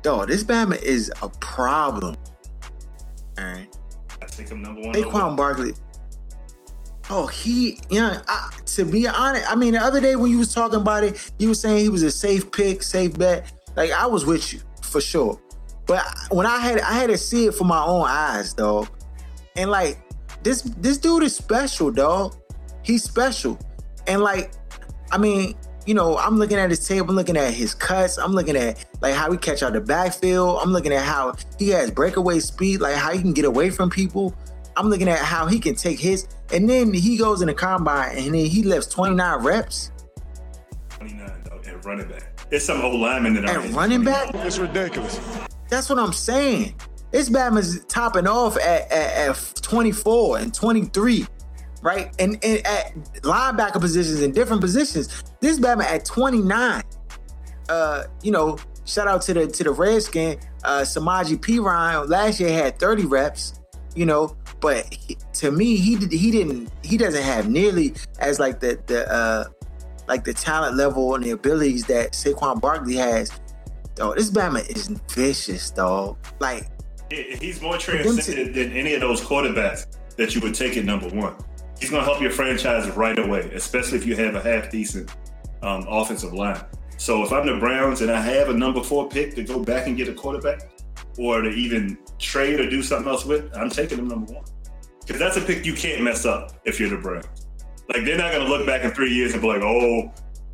dog, 0.03 0.29
this 0.29 0.45
Batman 0.45 0.79
is 0.85 1.11
a 1.21 1.29
problem. 1.41 2.15
All 3.39 3.45
right. 3.45 3.69
I 4.21 4.27
take 4.27 4.49
him 4.49 4.63
number 4.63 4.81
one. 4.81 4.95
Saquon. 4.95 5.37
Barkley. 5.37 5.75
Oh, 7.11 7.27
he, 7.27 7.81
yeah. 7.91 8.23
I, 8.29 8.51
to 8.67 8.85
be 8.85 9.09
honest, 9.09 9.51
I 9.51 9.55
mean, 9.55 9.75
the 9.75 9.81
other 9.81 10.01
day 10.01 10.17
when 10.17 10.31
you 10.31 10.39
was 10.39 10.55
talking 10.55 10.81
about 10.81 11.05
it, 11.05 11.33
you 11.39 11.49
was 11.49 11.61
saying 11.61 11.79
he 11.79 11.89
was 11.89 12.03
a 12.03 12.11
safe 12.11 12.51
pick, 12.53 12.83
safe 12.83 13.19
bet. 13.19 13.53
Like 13.77 13.91
I 13.91 14.07
was 14.07 14.25
with 14.25 14.53
you 14.53 14.61
for 14.83 15.01
sure, 15.01 15.41
but 15.87 16.05
when 16.31 16.47
I 16.47 16.59
had, 16.59 16.81
I 16.81 16.93
had 16.93 17.09
to 17.09 17.19
see 17.19 17.47
it 17.47 17.55
for 17.55 17.65
my 17.65 17.83
own 17.83 18.07
eyes, 18.07 18.53
dog. 18.55 18.89
And 19.57 19.71
like 19.71 19.99
this, 20.43 20.63
this 20.63 20.99
dude 20.99 21.23
is 21.23 21.35
special, 21.35 21.91
dog. 21.91 22.37
He's 22.83 23.03
special, 23.03 23.59
and 24.07 24.23
like, 24.23 24.53
I 25.11 25.19
mean, 25.19 25.55
you 25.87 25.95
know, 25.95 26.17
I'm 26.19 26.39
looking 26.39 26.59
at 26.59 26.71
his 26.71 26.87
tape, 26.87 27.09
I'm 27.09 27.17
looking 27.17 27.37
at 27.37 27.53
his 27.53 27.75
cuts, 27.75 28.19
I'm 28.19 28.33
looking 28.33 28.57
at 28.57 28.85
like 29.01 29.15
how 29.15 29.31
he 29.31 29.39
catch 29.39 29.63
out 29.63 29.73
the 29.73 29.81
backfield, 29.81 30.61
I'm 30.63 30.73
looking 30.73 30.93
at 30.93 31.05
how 31.05 31.35
he 31.59 31.71
has 31.71 31.91
breakaway 31.91 32.41
speed, 32.41 32.81
like 32.81 32.95
how 32.95 33.13
he 33.13 33.21
can 33.21 33.33
get 33.33 33.45
away 33.45 33.71
from 33.71 33.91
people. 33.91 34.35
I'm 34.77 34.89
looking 34.89 35.09
at 35.09 35.19
how 35.19 35.47
he 35.47 35.59
can 35.59 35.75
take 35.75 35.99
his, 35.99 36.27
and 36.53 36.69
then 36.69 36.95
he 36.95 37.19
goes 37.19 37.43
in 37.43 37.49
the 37.49 37.55
combine 37.55 38.17
and 38.17 38.35
then 38.35 38.47
he 38.47 38.63
lifts 38.63 38.89
29 38.89 39.45
reps 39.45 39.91
29 40.91 41.43
dog, 41.45 41.67
at 41.67 41.85
running 41.85 42.09
back. 42.09 42.49
There's 42.49 42.65
some 42.65 42.81
old 42.81 43.01
linemen 43.01 43.35
that 43.35 43.45
are 43.45 43.61
at 43.61 43.71
running 43.73 44.05
back. 44.05 44.31
It's 44.35 44.59
ridiculous. 44.59 45.19
That's 45.69 45.89
what 45.89 45.99
I'm 45.99 46.13
saying. 46.13 46.75
This 47.11 47.29
Batman's 47.29 47.85
topping 47.87 48.27
off 48.27 48.57
at, 48.57 48.91
at, 48.91 49.29
at 49.29 49.63
24 49.63 50.39
and 50.39 50.55
23, 50.55 51.27
right? 51.83 52.15
And, 52.19 52.43
and 52.45 52.67
at 52.67 52.95
linebacker 53.23 53.81
positions 53.81 54.23
and 54.23 54.35
different 54.35 54.63
positions. 54.63 55.23
This 55.41 55.59
Batman 55.59 55.89
at 55.89 56.05
29. 56.05 56.83
Uh, 57.69 58.05
you 58.23 58.31
know, 58.33 58.59
shout 58.85 59.07
out 59.09 59.23
to 59.23 59.35
the 59.35 59.47
to 59.47 59.65
the 59.65 59.71
Redskin, 59.71 60.39
uh, 60.65 60.81
Samaje 60.81 61.37
Perine 61.39 62.09
last 62.09 62.41
year 62.41 62.53
had 62.53 62.79
30 62.79 63.05
reps, 63.07 63.61
you 63.95 64.05
know, 64.07 64.37
but 64.61 64.93
he- 64.93 65.17
to 65.35 65.51
me, 65.51 65.77
he 65.77 65.97
did 65.97 66.13
he 66.13 66.31
didn't 66.31 66.71
he 66.83 66.97
doesn't 66.97 67.23
have 67.23 67.49
nearly 67.49 67.95
as 68.19 68.39
like 68.41 68.61
the 68.61 68.81
the 68.87 69.11
uh 69.11 69.45
like 70.09 70.25
the 70.25 70.35
talent 70.35 70.77
level 70.77 71.15
and 71.15 71.25
the 71.25 71.31
abilities 71.31 71.85
that 71.87 72.13
Saquon 72.13 72.61
Barkley 72.61 72.97
has. 72.97 73.31
Dog, 73.95 74.17
this 74.17 74.31
Batman 74.31 74.65
is 74.69 74.89
vicious, 75.11 75.71
dog. 75.71 76.17
Like, 76.41 76.67
He's 77.11 77.61
more 77.61 77.77
transcendent 77.79 78.55
than 78.55 78.73
any 78.73 78.95
of 78.95 79.01
those 79.03 79.21
quarterbacks 79.21 79.87
that 80.17 80.35
you 80.35 80.41
would 80.41 80.55
take 80.55 80.77
at 80.79 80.85
number 80.85 81.09
one. 81.09 81.37
He's 81.83 81.91
going 81.91 82.05
to 82.05 82.09
help 82.09 82.23
your 82.23 82.31
franchise 82.31 82.89
right 82.91 83.19
away, 83.19 83.51
especially 83.53 83.99
if 83.99 84.07
you 84.07 84.15
have 84.15 84.37
a 84.37 84.41
half 84.41 84.71
decent 84.71 85.11
um, 85.63 85.85
offensive 85.89 86.33
line. 86.33 86.65
So 86.97 87.25
if 87.25 87.33
I'm 87.33 87.45
the 87.45 87.57
Browns 87.59 88.03
and 88.03 88.11
I 88.13 88.21
have 88.21 88.51
a 88.51 88.53
number 88.53 88.85
four 88.85 89.09
pick 89.09 89.35
to 89.35 89.43
go 89.43 89.65
back 89.65 89.89
and 89.89 89.97
get 89.97 90.09
a 90.09 90.15
quarterback, 90.15 90.71
or 91.19 91.43
to 91.43 91.49
even 91.49 91.99
trade 92.21 92.61
or 92.61 92.71
do 92.71 92.85
something 92.85 93.09
else 93.09 93.25
with, 93.25 93.51
I'm 93.57 93.69
taking 93.69 93.99
him 93.99 94.07
number 94.07 94.33
one 94.33 94.45
because 95.01 95.19
that's 95.19 95.37
a 95.37 95.41
pick 95.41 95.67
you 95.67 95.75
can't 95.75 96.05
mess 96.05 96.25
up 96.25 96.53
if 96.65 96.79
you're 96.79 96.89
the 96.89 96.99
Browns. 96.99 97.27
Like 97.93 98.05
they're 98.05 98.17
not 98.17 98.31
going 98.31 98.47
to 98.47 98.49
look 98.49 98.65
back 98.65 98.85
in 98.85 98.93
three 98.93 99.13
years 99.13 99.33
and 99.33 99.43
be 99.43 99.49
like, 99.49 99.63
oh. 99.63 100.13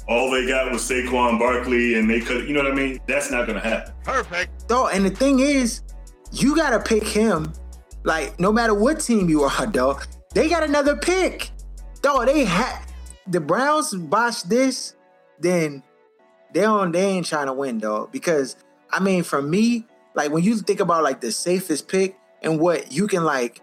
All 0.09 0.31
they 0.31 0.47
got 0.49 0.73
was 0.73 0.81
Saquon 0.81 1.39
Barkley, 1.39 1.99
and 1.99 2.09
they 2.09 2.23
could, 2.23 2.49
you 2.49 2.55
know 2.55 2.63
what 2.63 2.73
I 2.73 2.75
mean? 2.75 2.99
That's 3.07 3.31
not 3.31 3.47
going 3.47 3.61
to 3.61 3.69
happen. 3.69 3.93
Perfect. 4.05 4.67
dog, 4.67 4.93
and 4.95 5.05
the 5.05 5.11
thing 5.11 5.41
is, 5.41 5.83
you 6.33 6.57
gotta 6.57 6.81
pick 6.81 7.03
him. 7.03 7.53
Like, 8.05 8.41
no 8.41 8.51
matter 8.51 8.73
what 8.73 9.01
team 9.01 9.29
you 9.29 9.43
are, 9.43 9.67
dog, 9.67 10.07
they 10.39 10.49
got 10.49 10.63
another 10.63 10.95
pick. 10.95 11.51
Dog, 12.01 12.27
they 12.27 12.45
had 12.45 12.79
the 13.27 13.41
Browns 13.41 13.93
botched 13.93 14.49
this, 14.49 14.95
then 15.41 15.83
they 16.55 16.65
on 16.65 16.93
they 16.93 17.07
ain't 17.07 17.27
trying 17.27 17.47
to 17.47 17.53
win, 17.53 17.79
dog. 17.79 18.13
Because 18.13 18.55
I 18.93 19.01
mean, 19.01 19.25
for 19.25 19.43
me, 19.43 19.85
like 20.15 20.31
when 20.31 20.45
you 20.45 20.55
think 20.59 20.79
about 20.79 21.03
like 21.03 21.21
the 21.21 21.33
safest 21.33 21.89
pick 21.89 22.17
and 22.41 22.61
what 22.61 22.93
you 22.93 23.09
can 23.09 23.25
like, 23.25 23.61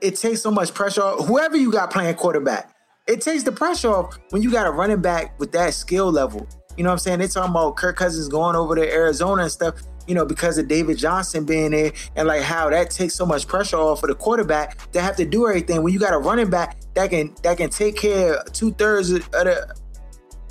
it 0.00 0.16
takes 0.16 0.40
so 0.40 0.50
much 0.50 0.72
pressure 0.72 1.02
whoever 1.02 1.58
you 1.58 1.70
got 1.70 1.90
playing 1.90 2.14
quarterback. 2.14 2.74
It 3.06 3.20
takes 3.20 3.42
the 3.42 3.52
pressure 3.52 3.90
off 3.90 4.18
when 4.30 4.40
you 4.40 4.50
got 4.50 4.66
a 4.66 4.70
running 4.70 5.02
back 5.02 5.38
with 5.38 5.52
that 5.52 5.74
skill 5.74 6.10
level. 6.10 6.48
You 6.74 6.84
know 6.84 6.88
what 6.88 6.94
I'm 6.94 6.98
saying? 7.00 7.18
They're 7.18 7.28
talking 7.28 7.50
about 7.50 7.76
Kirk 7.76 7.96
Cousins 7.96 8.28
going 8.28 8.56
over 8.56 8.74
to 8.76 8.90
Arizona 8.90 9.42
and 9.42 9.52
stuff, 9.52 9.74
you 10.12 10.16
know, 10.16 10.26
because 10.26 10.58
of 10.58 10.68
David 10.68 10.98
Johnson 10.98 11.46
being 11.46 11.70
there 11.70 11.90
and 12.16 12.28
like 12.28 12.42
how 12.42 12.68
that 12.68 12.90
takes 12.90 13.14
so 13.14 13.24
much 13.24 13.46
pressure 13.46 13.78
off 13.78 14.00
for 14.00 14.08
the 14.08 14.14
quarterback 14.14 14.92
to 14.92 15.00
have 15.00 15.16
to 15.16 15.24
do 15.24 15.48
everything 15.48 15.82
when 15.82 15.90
you 15.90 15.98
got 15.98 16.12
a 16.12 16.18
running 16.18 16.50
back 16.50 16.76
that 16.92 17.08
can 17.08 17.34
that 17.42 17.56
can 17.56 17.70
take 17.70 17.96
care 17.96 18.34
of 18.34 18.52
two 18.52 18.72
thirds 18.72 19.10
of 19.10 19.30
the 19.30 19.38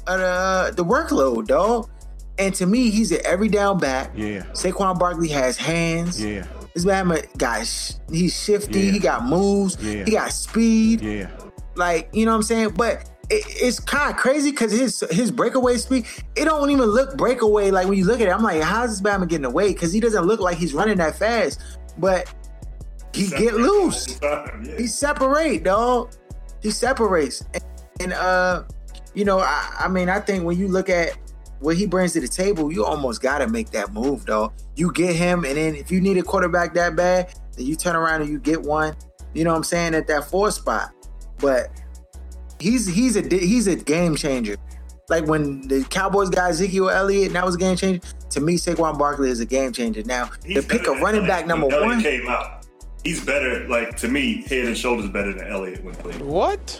of 0.07 0.19
the, 0.19 0.25
uh, 0.25 0.71
the 0.71 0.83
workload, 0.83 1.45
dog. 1.45 1.91
And 2.39 2.55
to 2.55 2.65
me, 2.65 2.89
he's 2.89 3.11
an 3.11 3.19
every 3.23 3.49
down 3.49 3.77
back. 3.77 4.09
Yeah. 4.15 4.45
Saquon 4.53 4.97
Barkley 4.97 5.27
has 5.27 5.57
hands. 5.57 6.19
Yeah. 6.19 6.47
This 6.73 6.83
man 6.83 7.15
got 7.37 7.59
he's 8.09 8.43
shifty. 8.43 8.79
Yeah. 8.79 8.91
He 8.93 8.97
got 8.97 9.25
moves. 9.25 9.77
Yeah. 9.79 10.05
He 10.05 10.11
got 10.11 10.31
speed. 10.31 11.01
Yeah. 11.01 11.29
Like 11.75 12.09
you 12.13 12.25
know 12.25 12.31
what 12.31 12.37
I'm 12.37 12.43
saying. 12.43 12.69
But 12.69 13.10
it, 13.31 13.45
it's 13.47 13.79
kind 13.79 14.13
of 14.13 14.17
crazy 14.17 14.51
because 14.51 14.71
his 14.71 15.03
his 15.09 15.31
breakaway 15.31 15.77
speed, 15.77 16.05
it 16.35 16.45
don't 16.45 16.69
even 16.69 16.85
look 16.85 17.17
breakaway. 17.17 17.71
Like 17.71 17.87
when 17.87 17.97
you 17.97 18.05
look 18.05 18.19
at 18.19 18.27
it, 18.27 18.31
I'm 18.31 18.43
like, 18.43 18.61
how's 18.61 18.99
this 18.99 19.01
Bama 19.01 19.27
getting 19.27 19.45
away? 19.45 19.73
Because 19.73 19.93
he 19.93 19.99
doesn't 19.99 20.25
look 20.25 20.39
like 20.39 20.57
he's 20.57 20.73
running 20.73 20.97
that 20.97 21.17
fast, 21.17 21.61
but 21.97 22.31
he 23.13 23.29
get 23.29 23.53
loose. 23.53 24.19
Yeah. 24.21 24.63
He 24.77 24.87
separate, 24.87 25.63
dog. 25.63 26.13
He 26.61 26.71
separates, 26.71 27.43
and, 27.53 27.63
and 28.01 28.13
uh, 28.13 28.63
you 29.13 29.25
know, 29.25 29.39
I, 29.39 29.75
I 29.79 29.87
mean, 29.87 30.09
I 30.09 30.19
think 30.19 30.43
when 30.43 30.59
you 30.59 30.67
look 30.67 30.89
at 30.89 31.17
what 31.59 31.75
he 31.75 31.87
brings 31.87 32.13
to 32.13 32.21
the 32.21 32.27
table, 32.27 32.71
you 32.71 32.85
almost 32.85 33.21
got 33.21 33.39
to 33.39 33.47
make 33.47 33.71
that 33.71 33.93
move, 33.93 34.25
dog. 34.25 34.53
You 34.75 34.91
get 34.91 35.15
him, 35.15 35.45
and 35.45 35.57
then 35.57 35.75
if 35.75 35.91
you 35.91 36.01
need 36.01 36.17
a 36.17 36.23
quarterback 36.23 36.73
that 36.73 36.95
bad, 36.95 37.33
then 37.55 37.65
you 37.65 37.75
turn 37.75 37.95
around 37.95 38.21
and 38.21 38.29
you 38.29 38.39
get 38.39 38.61
one. 38.61 38.95
You 39.33 39.45
know 39.45 39.51
what 39.51 39.57
I'm 39.57 39.63
saying 39.63 39.95
at 39.95 40.07
that 40.07 40.29
four 40.29 40.51
spot, 40.51 40.91
but 41.39 41.69
he's 42.61 42.87
he's 42.87 43.15
a 43.15 43.21
he's 43.21 43.67
a 43.67 43.75
game 43.75 44.15
changer. 44.15 44.55
Like 45.09 45.25
when 45.27 45.67
the 45.67 45.83
Cowboys 45.89 46.29
got 46.29 46.51
Ezekiel 46.51 46.89
Elliott, 46.89 47.27
and 47.27 47.35
that 47.35 47.45
was 47.45 47.55
a 47.55 47.57
game 47.57 47.75
changer. 47.75 48.01
To 48.29 48.39
me, 48.39 48.55
Saquon 48.55 48.97
Barkley 48.97 49.29
is 49.29 49.41
a 49.41 49.45
game 49.45 49.73
changer. 49.73 50.03
Now, 50.03 50.29
He's 50.45 50.61
to 50.61 50.61
pick 50.61 50.81
a 50.81 50.83
better 50.83 50.93
than 50.93 51.03
running 51.03 51.21
Elliott 51.21 51.27
back 51.27 51.47
number 51.47 51.67
when 51.67 51.75
Elliott 51.75 51.91
one, 51.95 52.01
came 52.01 52.27
out. 52.29 52.65
He's 53.03 53.25
better, 53.25 53.67
like 53.67 53.97
to 53.97 54.07
me, 54.07 54.43
head 54.43 54.65
and 54.65 54.77
shoulders 54.77 55.09
better 55.09 55.33
than 55.33 55.47
Elliott 55.47 55.83
when 55.83 55.95
playing. 55.95 56.25
What? 56.25 56.79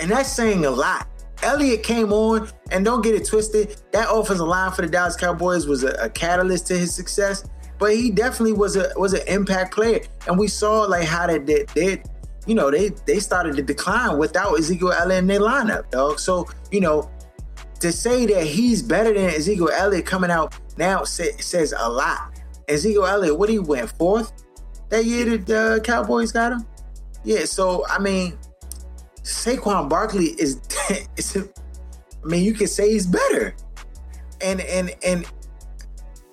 and 0.00 0.10
that's 0.10 0.32
saying 0.32 0.64
a 0.64 0.70
lot. 0.70 1.08
Elliott 1.42 1.82
came 1.82 2.12
on, 2.12 2.48
and 2.70 2.84
don't 2.84 3.02
get 3.02 3.14
it 3.14 3.26
twisted. 3.26 3.76
That 3.92 4.08
offensive 4.10 4.46
line 4.46 4.70
for 4.72 4.82
the 4.82 4.88
Dallas 4.88 5.16
Cowboys 5.16 5.66
was 5.66 5.82
a, 5.82 5.90
a 5.94 6.08
catalyst 6.08 6.68
to 6.68 6.78
his 6.78 6.94
success, 6.94 7.44
but 7.78 7.94
he 7.94 8.10
definitely 8.10 8.52
was 8.52 8.76
a 8.76 8.92
was 8.96 9.12
an 9.12 9.22
impact 9.26 9.74
player. 9.74 10.00
And 10.28 10.38
we 10.38 10.46
saw 10.46 10.82
like 10.82 11.04
how 11.04 11.26
they 11.26 11.40
did, 11.40 11.68
they, 11.74 12.02
you 12.46 12.54
know, 12.54 12.70
they 12.70 12.90
they 13.06 13.18
started 13.18 13.56
to 13.56 13.62
decline 13.62 14.18
without 14.18 14.58
Ezekiel 14.58 14.92
Elliott 14.92 15.20
in 15.20 15.26
their 15.26 15.40
lineup, 15.40 15.90
dog. 15.90 16.18
So 16.18 16.48
you 16.70 16.80
know, 16.80 17.10
to 17.80 17.92
say 17.92 18.26
that 18.26 18.44
he's 18.46 18.82
better 18.82 19.12
than 19.12 19.30
Ezekiel 19.30 19.70
Elliott 19.72 20.06
coming 20.06 20.30
out 20.30 20.54
now 20.76 21.04
say, 21.04 21.32
says 21.38 21.74
a 21.76 21.88
lot. 21.88 22.38
Ezekiel 22.68 23.06
Elliott, 23.06 23.38
what 23.38 23.48
he 23.48 23.58
went 23.58 23.90
fourth 23.98 24.32
that 24.88 25.04
year 25.04 25.24
that 25.24 25.46
the 25.46 25.80
Cowboys 25.84 26.32
got 26.32 26.52
him. 26.52 26.66
Yeah, 27.24 27.44
so 27.44 27.86
I 27.88 27.98
mean, 27.98 28.38
Saquon 29.22 29.88
Barkley 29.88 30.26
is, 30.38 30.60
is 31.16 31.36
I 31.36 32.26
mean, 32.26 32.44
you 32.44 32.54
could 32.54 32.68
say 32.68 32.92
he's 32.92 33.06
better. 33.06 33.54
And 34.40 34.60
and 34.60 34.94
and 35.04 35.26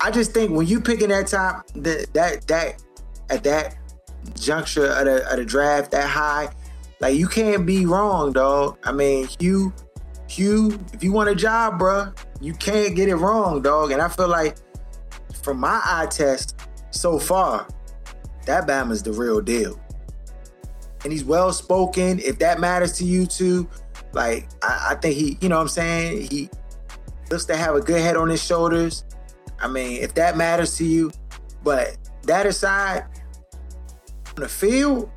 I 0.00 0.10
just 0.10 0.32
think 0.32 0.50
when 0.50 0.66
you 0.66 0.80
picking 0.80 1.08
that 1.08 1.28
top, 1.28 1.66
that 1.74 2.12
that 2.14 2.46
that 2.48 2.82
at 3.30 3.44
that 3.44 3.76
juncture 4.38 4.86
of 4.86 5.04
the, 5.04 5.30
of 5.30 5.36
the 5.36 5.44
draft, 5.44 5.90
that 5.92 6.08
high, 6.08 6.48
like 7.00 7.16
you 7.16 7.28
can't 7.28 7.66
be 7.66 7.86
wrong, 7.86 8.32
dog. 8.32 8.78
I 8.84 8.92
mean, 8.92 9.28
Hue, 9.38 9.72
Hue, 10.28 10.78
if 10.92 11.02
you 11.02 11.12
want 11.12 11.28
a 11.28 11.34
job, 11.34 11.80
bruh, 11.80 12.16
you 12.40 12.52
can't 12.54 12.94
get 12.94 13.08
it 13.08 13.16
wrong, 13.16 13.62
dog. 13.62 13.90
And 13.90 14.00
I 14.00 14.08
feel 14.08 14.28
like 14.28 14.56
from 15.42 15.58
my 15.58 15.80
eye 15.84 16.06
test 16.10 16.60
so 16.90 17.18
far, 17.18 17.66
that 18.46 18.66
Bama's 18.66 19.02
the 19.02 19.12
real 19.12 19.40
deal 19.40 19.80
and 21.04 21.12
he's 21.12 21.24
well 21.24 21.52
spoken. 21.52 22.18
If 22.20 22.38
that 22.40 22.60
matters 22.60 22.92
to 22.98 23.04
you 23.04 23.26
too, 23.26 23.68
like 24.12 24.48
I, 24.62 24.88
I, 24.90 24.94
think 24.96 25.16
he, 25.16 25.38
you 25.40 25.48
know 25.48 25.56
what 25.56 25.62
I'm 25.62 25.68
saying? 25.68 26.30
He 26.30 26.50
looks 27.30 27.44
to 27.46 27.56
have 27.56 27.74
a 27.74 27.80
good 27.80 28.00
head 28.00 28.16
on 28.16 28.28
his 28.28 28.42
shoulders. 28.42 29.04
I 29.60 29.68
mean, 29.68 30.02
if 30.02 30.14
that 30.14 30.36
matters 30.36 30.76
to 30.76 30.84
you, 30.84 31.10
but 31.62 31.96
that 32.24 32.46
aside, 32.46 33.04
the 34.40 34.48
field, 34.48 35.10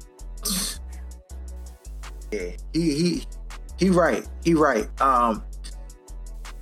yeah, 2.32 2.52
he 2.74 2.94
he 2.94 3.24
he 3.78 3.90
right. 3.90 4.28
He 4.44 4.54
right. 4.54 4.90
Um 5.02 5.44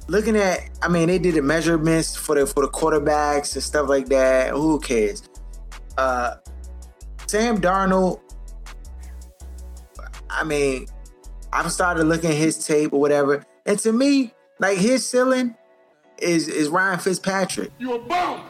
looking 0.07 0.35
at 0.35 0.69
I 0.81 0.87
mean, 0.87 1.07
they 1.07 1.19
did 1.19 1.35
the 1.35 1.41
measurements 1.41 2.15
for 2.15 2.35
the 2.35 2.45
for 2.45 2.63
the 2.63 2.69
quarterbacks 2.69 3.53
and 3.55 3.63
stuff 3.63 3.87
like 3.89 4.07
that. 4.09 4.51
Who 4.51 4.79
cares? 4.79 5.23
Uh 5.97 6.35
Sam 7.27 7.59
Darnold 7.59 8.19
I 10.29 10.43
mean, 10.43 10.87
I've 11.51 11.71
started 11.71 12.05
looking 12.05 12.31
at 12.31 12.37
his 12.37 12.65
tape 12.65 12.93
or 12.93 13.01
whatever, 13.01 13.45
and 13.65 13.77
to 13.79 13.91
me, 13.91 14.33
like 14.59 14.77
his 14.77 15.07
ceiling 15.07 15.55
is 16.17 16.47
is 16.47 16.69
Ryan 16.69 16.99
Fitzpatrick. 16.99 17.71
You 17.79 17.95
a 17.95 17.99
bum. 17.99 18.41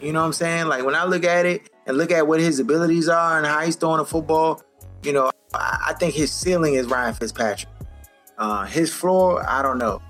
You 0.00 0.12
know 0.12 0.20
what 0.20 0.26
I'm 0.26 0.32
saying? 0.32 0.66
Like 0.66 0.84
when 0.84 0.94
I 0.94 1.04
look 1.04 1.24
at 1.24 1.46
it 1.46 1.70
and 1.86 1.96
look 1.96 2.10
at 2.10 2.26
what 2.26 2.40
his 2.40 2.58
abilities 2.58 3.08
are 3.08 3.38
and 3.38 3.46
how 3.46 3.60
he's 3.60 3.76
throwing 3.76 3.98
the 3.98 4.04
football, 4.04 4.62
you 5.02 5.12
know, 5.12 5.30
I, 5.54 5.86
I 5.88 5.92
think 5.94 6.14
his 6.14 6.32
ceiling 6.32 6.74
is 6.74 6.86
Ryan 6.86 7.14
Fitzpatrick. 7.14 7.72
Uh, 8.38 8.64
his 8.64 8.92
floor, 8.92 9.48
I 9.48 9.62
don't 9.62 9.78
know. 9.78 10.02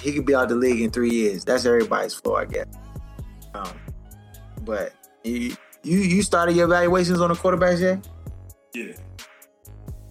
He 0.00 0.12
could 0.12 0.26
be 0.26 0.34
out 0.34 0.44
of 0.44 0.48
the 0.50 0.56
league 0.56 0.80
in 0.80 0.90
three 0.90 1.10
years. 1.10 1.44
That's 1.44 1.64
everybody's 1.64 2.14
floor, 2.14 2.42
I 2.42 2.44
guess. 2.44 2.66
Um, 3.54 3.72
but 4.62 4.92
you 5.24 5.56
you 5.82 5.98
you 5.98 6.22
started 6.22 6.56
your 6.56 6.66
evaluations 6.66 7.20
on 7.20 7.30
the 7.30 7.34
quarterbacks 7.34 7.80
yet? 7.80 8.06
Yeah, 8.74 8.94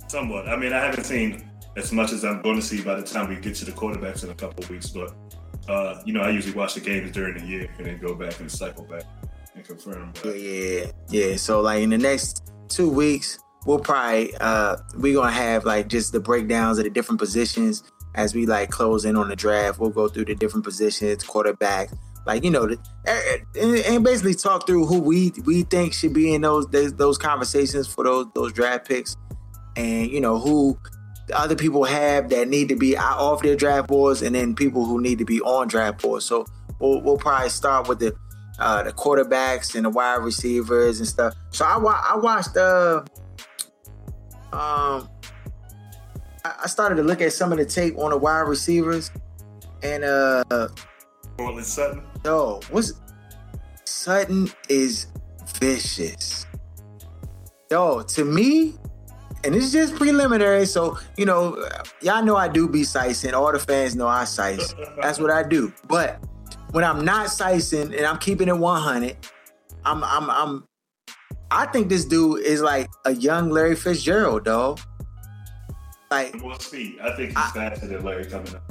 somewhat. 0.08 0.48
I 0.48 0.56
mean, 0.56 0.74
I 0.74 0.80
haven't 0.80 1.04
seen 1.04 1.50
as 1.76 1.92
much 1.92 2.12
as 2.12 2.26
I'm 2.26 2.42
going 2.42 2.56
to 2.56 2.62
see 2.62 2.82
by 2.82 2.96
the 2.96 3.04
time 3.04 3.30
we 3.30 3.36
get 3.36 3.56
to 3.56 3.66
the 3.66 3.72
quarterbacks 3.72 4.24
in 4.24 4.30
a 4.30 4.36
couple 4.36 4.66
weeks, 4.70 4.90
but 4.90 5.14
uh, 5.68 6.02
you 6.06 6.14
know, 6.14 6.22
I 6.22 6.30
usually 6.30 6.56
watch 6.56 6.74
the 6.74 6.82
games 6.82 7.12
during 7.12 7.38
the 7.38 7.46
year 7.46 7.70
and 7.78 7.86
then 7.86 8.00
go 8.00 8.16
back 8.16 8.40
and 8.40 8.52
cycle 8.52 8.86
back 8.86 9.04
and 9.56 9.66
confirm. 9.66 10.14
Yeah, 10.24 10.32
yeah, 10.32 10.86
yeah. 11.10 11.36
So 11.38 11.62
like 11.62 11.82
in 11.82 11.90
the 11.90 11.98
next 11.98 12.52
two 12.70 12.90
weeks, 12.90 13.40
we'll 13.66 13.80
probably 13.80 14.34
uh 14.42 14.78
we're 14.96 15.14
gonna 15.14 15.32
have 15.32 15.66
like 15.66 15.88
just 15.88 16.12
the 16.12 16.20
breakdowns 16.20 16.78
of 16.78 16.86
the 16.86 16.90
different 16.90 17.20
positions 17.20 17.84
as 18.16 18.36
we 18.36 18.46
like 18.46 18.70
close 18.70 19.06
in 19.06 19.16
on 19.16 19.30
the 19.30 19.36
draft. 19.36 19.80
We'll 19.80 19.90
go 19.90 20.08
through 20.08 20.26
the 20.26 20.36
different 20.36 20.66
positions, 20.66 21.24
quarterback, 21.24 21.90
like 22.26 22.44
you 22.44 22.52
know, 22.52 22.68
the, 22.68 22.78
and, 23.56 23.78
and 23.86 24.04
basically 24.04 24.34
talk 24.34 24.66
through 24.68 24.86
who 24.86 25.00
we 25.00 25.34
we 25.46 25.64
think 25.64 25.94
should 25.94 26.14
be 26.14 26.34
in 26.34 26.42
those 26.42 26.68
those, 26.70 27.18
conversations 27.18 27.88
for 27.88 28.04
those 28.04 28.28
those 28.34 28.54
draft 28.54 28.88
picks, 28.88 29.16
and 29.76 30.10
you 30.10 30.22
know 30.22 30.40
who 30.40 30.78
the 31.28 31.38
other 31.38 31.56
people 31.56 31.84
have 31.84 32.30
that 32.30 32.48
need 32.48 32.70
to 32.70 32.76
be 32.76 32.98
off 32.98 33.42
their 33.42 33.56
draft 33.56 33.88
boards, 33.88 34.22
and 34.22 34.36
then 34.36 34.56
people 34.56 34.86
who 34.86 35.02
need 35.02 35.18
to 35.20 35.26
be 35.26 35.42
on 35.42 35.68
draft 35.68 36.02
boards. 36.02 36.26
So 36.26 36.46
we'll, 36.80 37.02
we'll 37.02 37.18
probably 37.18 37.50
start 37.50 37.88
with 37.88 38.00
the 38.00 38.16
uh, 38.60 38.84
the 38.84 38.92
quarterbacks 38.92 39.76
and 39.76 39.86
the 39.86 39.90
wide 39.90 40.16
receivers 40.24 41.00
and 41.00 41.08
stuff. 41.08 41.34
So 41.52 41.66
I 41.66 41.78
wa- 41.78 42.04
I 42.08 42.18
watched 42.18 42.56
uh 42.58 43.04
um 44.52 45.10
I 46.46 46.54
I 46.64 46.68
started 46.68 46.96
to 46.96 47.04
look 47.04 47.22
at 47.22 47.34
some 47.34 47.52
of 47.52 47.58
the 47.58 47.66
tape 47.66 47.98
on 47.98 48.12
the 48.12 48.18
wide 48.18 48.42
receivers, 48.42 49.12
and 49.82 50.04
uh 50.04 50.44
Courtland 51.38 51.66
Sutton, 51.66 52.04
yo, 52.24 52.60
what's 52.70 52.94
Sutton 53.86 54.50
is 54.70 55.08
vicious. 55.60 56.46
Yo, 57.72 58.04
to 58.04 58.24
me, 58.24 58.76
and 59.44 59.56
it's 59.56 59.72
just 59.72 59.96
preliminary. 59.96 60.66
So, 60.66 60.98
you 61.18 61.26
know, 61.26 61.68
y'all 62.02 62.24
know 62.24 62.36
I 62.36 62.48
do 62.48 62.68
be 62.70 62.84
sicing. 62.84 63.34
All 63.34 63.52
the 63.52 63.60
fans 63.60 63.96
know 63.96 64.08
I 64.08 64.26
sice. 64.26 64.76
That's 65.02 65.20
what 65.20 65.32
I 65.32 65.42
do. 65.42 65.74
But 65.88 66.20
when 66.74 66.84
I'm 66.84 67.06
not 67.06 67.30
sicing 67.30 67.94
and 67.94 68.06
I'm 68.06 68.18
keeping 68.18 68.48
it 68.48 68.58
100, 68.58 69.16
I'm 69.86 70.04
I'm 70.04 70.30
I'm 70.30 70.68
I 71.52 71.68
think 71.68 71.88
this 71.88 72.04
dude 72.04 72.42
is 72.42 72.62
like 72.62 72.90
a 73.06 73.14
young 73.14 73.52
Larry 73.52 73.76
Fitzgerald, 73.76 74.46
dog. 74.46 74.80
Like 76.10 76.36
more 76.36 76.60
speed. 76.60 76.98
I 77.02 77.16
think 77.16 77.30
he's 77.30 77.38
I- 77.38 77.52
faster 77.54 77.88
than 77.88 78.04
Larry 78.04 78.26
coming 78.26 78.54
up. 78.56 78.64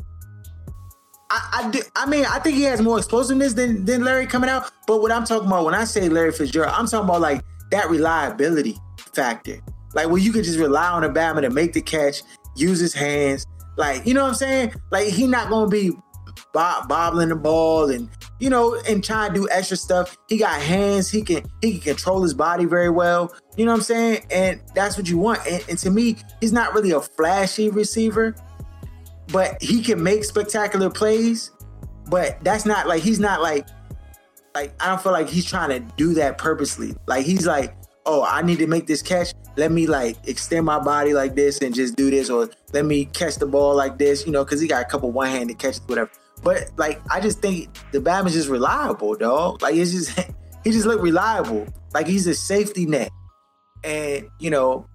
I, 1.34 1.62
I, 1.64 1.70
do, 1.70 1.80
I 1.96 2.04
mean, 2.04 2.26
I 2.26 2.40
think 2.40 2.56
he 2.56 2.64
has 2.64 2.82
more 2.82 2.98
explosiveness 2.98 3.54
than, 3.54 3.86
than 3.86 4.04
Larry 4.04 4.26
coming 4.26 4.50
out. 4.50 4.70
But 4.86 5.00
what 5.00 5.10
I'm 5.10 5.24
talking 5.24 5.46
about 5.46 5.64
when 5.64 5.72
I 5.72 5.84
say 5.84 6.10
Larry 6.10 6.30
Fitzgerald, 6.30 6.74
I'm 6.76 6.86
talking 6.86 7.08
about 7.08 7.22
like 7.22 7.40
that 7.70 7.88
reliability 7.88 8.76
factor. 9.14 9.58
Like 9.94 10.08
where 10.08 10.18
you 10.18 10.30
could 10.30 10.44
just 10.44 10.58
rely 10.58 10.88
on 10.88 11.04
a 11.04 11.08
Bama 11.08 11.40
to 11.40 11.48
make 11.48 11.72
the 11.72 11.80
catch, 11.80 12.22
use 12.54 12.80
his 12.80 12.92
hands. 12.92 13.46
Like, 13.78 14.06
you 14.06 14.12
know 14.12 14.24
what 14.24 14.28
I'm 14.28 14.34
saying? 14.34 14.74
Like 14.90 15.08
he 15.08 15.26
not 15.26 15.48
gonna 15.48 15.70
be 15.70 15.92
bob- 16.52 16.88
bobbling 16.88 17.28
the 17.28 17.36
ball 17.36 17.90
and 17.90 18.08
you 18.40 18.50
know, 18.50 18.74
and 18.88 19.04
trying 19.04 19.32
to 19.32 19.40
do 19.40 19.48
extra 19.50 19.76
stuff. 19.76 20.16
He 20.28 20.36
got 20.36 20.60
hands, 20.60 21.10
he 21.10 21.22
can 21.22 21.44
he 21.60 21.72
can 21.72 21.80
control 21.80 22.22
his 22.22 22.34
body 22.34 22.64
very 22.64 22.90
well. 22.90 23.34
You 23.56 23.64
know 23.64 23.72
what 23.72 23.78
I'm 23.78 23.84
saying? 23.84 24.26
And 24.30 24.60
that's 24.74 24.96
what 24.96 25.08
you 25.08 25.18
want. 25.18 25.40
And, 25.46 25.64
and 25.68 25.78
to 25.78 25.90
me, 25.90 26.16
he's 26.40 26.52
not 26.52 26.74
really 26.74 26.90
a 26.90 27.00
flashy 27.00 27.70
receiver 27.70 28.34
but 29.32 29.60
he 29.62 29.82
can 29.82 30.02
make 30.02 30.24
spectacular 30.24 30.90
plays. 30.90 31.50
But 32.08 32.42
that's 32.44 32.66
not 32.66 32.86
like 32.86 33.02
he's 33.02 33.18
not 33.18 33.40
like 33.40 33.66
like 34.54 34.74
I 34.80 34.88
don't 34.88 35.00
feel 35.00 35.12
like 35.12 35.28
he's 35.28 35.46
trying 35.46 35.70
to 35.70 35.80
do 35.96 36.14
that 36.14 36.38
purposely. 36.38 36.94
Like 37.06 37.24
he's 37.24 37.46
like, 37.46 37.74
oh, 38.04 38.24
I 38.24 38.42
need 38.42 38.58
to 38.58 38.66
make 38.66 38.86
this 38.86 39.00
catch. 39.00 39.32
Let 39.56 39.72
me 39.72 39.86
like 39.86 40.16
extend 40.28 40.66
my 40.66 40.78
body 40.78 41.14
like 41.14 41.34
this 41.34 41.60
and 41.60 41.74
just 41.74 41.96
do 41.96 42.10
this, 42.10 42.28
or 42.28 42.50
let 42.72 42.84
me 42.84 43.06
catch 43.06 43.36
the 43.36 43.46
ball 43.46 43.74
like 43.74 43.98
this, 43.98 44.26
you 44.26 44.32
know, 44.32 44.44
because 44.44 44.60
he 44.60 44.68
got 44.68 44.82
a 44.82 44.84
couple 44.84 45.10
one-handed 45.10 45.58
catches, 45.58 45.80
whatever. 45.86 46.10
But 46.42 46.70
like 46.76 47.00
I 47.10 47.20
just 47.20 47.40
think 47.40 47.68
the 47.92 48.00
Bama's 48.00 48.32
just 48.32 48.48
reliable, 48.48 49.14
dog. 49.14 49.62
Like 49.62 49.76
it's 49.76 49.92
just 49.92 50.18
he 50.64 50.70
just 50.70 50.86
look 50.86 51.00
reliable. 51.00 51.66
Like 51.94 52.06
he's 52.06 52.26
a 52.26 52.34
safety 52.34 52.86
net. 52.86 53.10
And 53.84 54.28
you 54.38 54.50
know, 54.50 54.86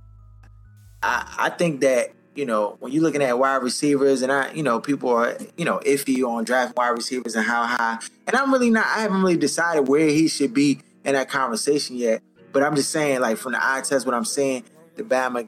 I, 1.03 1.35
I 1.37 1.49
think 1.49 1.81
that 1.81 2.13
you 2.37 2.45
know, 2.45 2.77
when 2.79 2.91
you're 2.91 3.01
looking 3.01 3.23
at 3.23 3.37
wide 3.39 3.63
receivers, 3.63 4.21
and 4.21 4.31
I, 4.31 4.51
you 4.53 4.61
know, 4.61 4.79
people 4.79 5.09
are, 5.09 5.35
you 5.57 5.65
know, 5.65 5.79
iffy 5.79 6.23
on 6.23 6.43
draft 6.43 6.77
wide 6.77 6.89
receivers 6.89 7.35
and 7.35 7.43
how 7.43 7.65
high. 7.65 7.97
And 8.27 8.35
I'm 8.35 8.53
really 8.53 8.69
not. 8.69 8.85
I 8.85 8.99
haven't 9.01 9.21
really 9.21 9.37
decided 9.37 9.87
where 9.87 10.07
he 10.07 10.27
should 10.27 10.53
be 10.53 10.79
in 11.03 11.13
that 11.13 11.29
conversation 11.29 11.95
yet. 11.95 12.21
But 12.53 12.61
I'm 12.61 12.75
just 12.75 12.91
saying, 12.91 13.21
like 13.21 13.37
from 13.37 13.53
the 13.53 13.59
eye 13.59 13.81
test, 13.81 14.05
what 14.05 14.13
I'm 14.13 14.23
saying, 14.23 14.65
the 14.95 15.03
Bama 15.03 15.47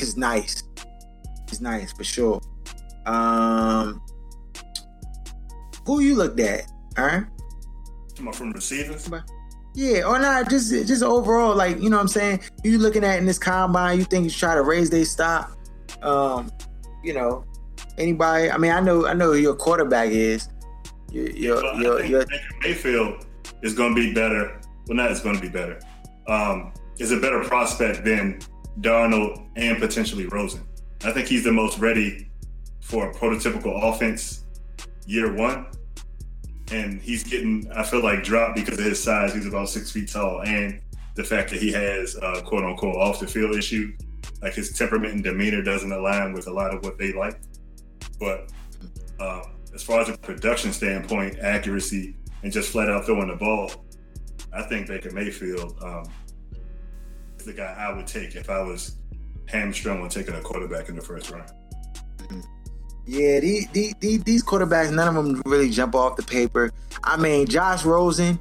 is 0.00 0.16
nice. 0.16 0.62
It's 1.48 1.60
nice 1.60 1.92
for 1.92 2.04
sure. 2.04 2.40
Um, 3.04 4.00
who 5.86 6.00
you 6.00 6.16
looked 6.16 6.40
at? 6.40 6.70
All 6.98 7.06
right. 7.06 7.24
From 8.32 8.50
receivers. 8.52 9.08
Yeah, 9.74 10.04
or 10.04 10.18
not 10.18 10.48
just 10.48 10.70
just 10.70 11.02
overall, 11.02 11.54
like 11.54 11.80
you 11.80 11.90
know 11.90 11.96
what 11.96 12.02
I'm 12.02 12.08
saying. 12.08 12.40
You 12.64 12.78
looking 12.78 13.04
at 13.04 13.18
in 13.18 13.26
this 13.26 13.38
combine, 13.38 13.98
you 13.98 14.04
think 14.04 14.24
you 14.24 14.30
try 14.30 14.54
to 14.54 14.62
raise 14.62 14.88
their 14.88 15.04
stock. 15.04 15.56
Um, 16.02 16.50
you 17.04 17.12
know, 17.12 17.44
anybody. 17.98 18.50
I 18.50 18.56
mean, 18.56 18.72
I 18.72 18.80
know 18.80 19.06
I 19.06 19.12
know 19.12 19.32
who 19.32 19.38
your 19.38 19.54
quarterback 19.54 20.08
is. 20.08 20.48
Your 21.12 21.30
your 21.30 21.66
I 21.66 21.80
your, 21.80 21.98
think 21.98 22.10
your 22.10 22.24
Mayfield 22.62 23.26
is 23.62 23.74
going 23.74 23.94
to 23.94 24.00
be 24.00 24.14
better. 24.14 24.60
Well, 24.86 24.96
not 24.96 25.10
is 25.10 25.20
going 25.20 25.36
to 25.36 25.42
be 25.42 25.50
better. 25.50 25.78
Um, 26.26 26.72
is 26.98 27.12
a 27.12 27.20
better 27.20 27.44
prospect 27.44 28.02
than 28.02 28.40
Darnold 28.80 29.46
and 29.56 29.78
potentially 29.78 30.26
Rosen. 30.26 30.66
I 31.04 31.12
think 31.12 31.28
he's 31.28 31.44
the 31.44 31.52
most 31.52 31.78
ready 31.78 32.30
for 32.80 33.10
a 33.10 33.14
prototypical 33.14 33.82
offense 33.82 34.44
year 35.06 35.34
one. 35.34 35.66
And 36.72 37.00
he's 37.00 37.22
getting, 37.22 37.70
I 37.72 37.84
feel 37.84 38.02
like, 38.02 38.24
dropped 38.24 38.56
because 38.56 38.78
of 38.78 38.84
his 38.84 39.02
size. 39.02 39.32
He's 39.32 39.46
about 39.46 39.68
six 39.68 39.92
feet 39.92 40.10
tall. 40.10 40.42
And 40.42 40.80
the 41.14 41.24
fact 41.24 41.50
that 41.50 41.60
he 41.60 41.72
has, 41.72 42.16
uh, 42.16 42.42
quote 42.44 42.64
unquote, 42.64 42.96
off 42.96 43.20
the 43.20 43.26
field 43.26 43.56
issue. 43.56 43.92
Like 44.42 44.54
his 44.54 44.72
temperament 44.76 45.14
and 45.14 45.24
demeanor 45.24 45.62
doesn't 45.62 45.90
align 45.90 46.32
with 46.32 46.46
a 46.46 46.52
lot 46.52 46.74
of 46.74 46.84
what 46.84 46.98
they 46.98 47.12
like. 47.12 47.40
But 48.20 48.52
um, 49.18 49.42
as 49.74 49.82
far 49.82 50.00
as 50.00 50.08
a 50.08 50.18
production 50.18 50.72
standpoint, 50.72 51.38
accuracy, 51.38 52.16
and 52.42 52.52
just 52.52 52.70
flat 52.70 52.90
out 52.90 53.06
throwing 53.06 53.28
the 53.28 53.36
ball, 53.36 53.70
I 54.52 54.62
think 54.62 54.88
Baker 54.88 55.10
Mayfield 55.10 55.78
um, 55.82 56.04
is 57.38 57.46
the 57.46 57.52
guy 57.52 57.74
I 57.78 57.92
would 57.94 58.06
take 58.06 58.36
if 58.36 58.50
I 58.50 58.60
was 58.60 58.96
hamstrung 59.46 60.02
on 60.02 60.08
taking 60.08 60.34
a 60.34 60.40
quarterback 60.40 60.88
in 60.88 60.96
the 60.96 61.02
first 61.02 61.30
round. 61.30 61.50
Yeah, 63.06 63.38
these, 63.38 63.68
these 63.72 64.24
these 64.24 64.44
quarterbacks, 64.44 64.92
none 64.92 65.06
of 65.06 65.14
them 65.14 65.40
really 65.46 65.70
jump 65.70 65.94
off 65.94 66.16
the 66.16 66.24
paper. 66.24 66.72
I 67.04 67.16
mean, 67.16 67.46
Josh 67.46 67.84
Rosen, 67.84 68.40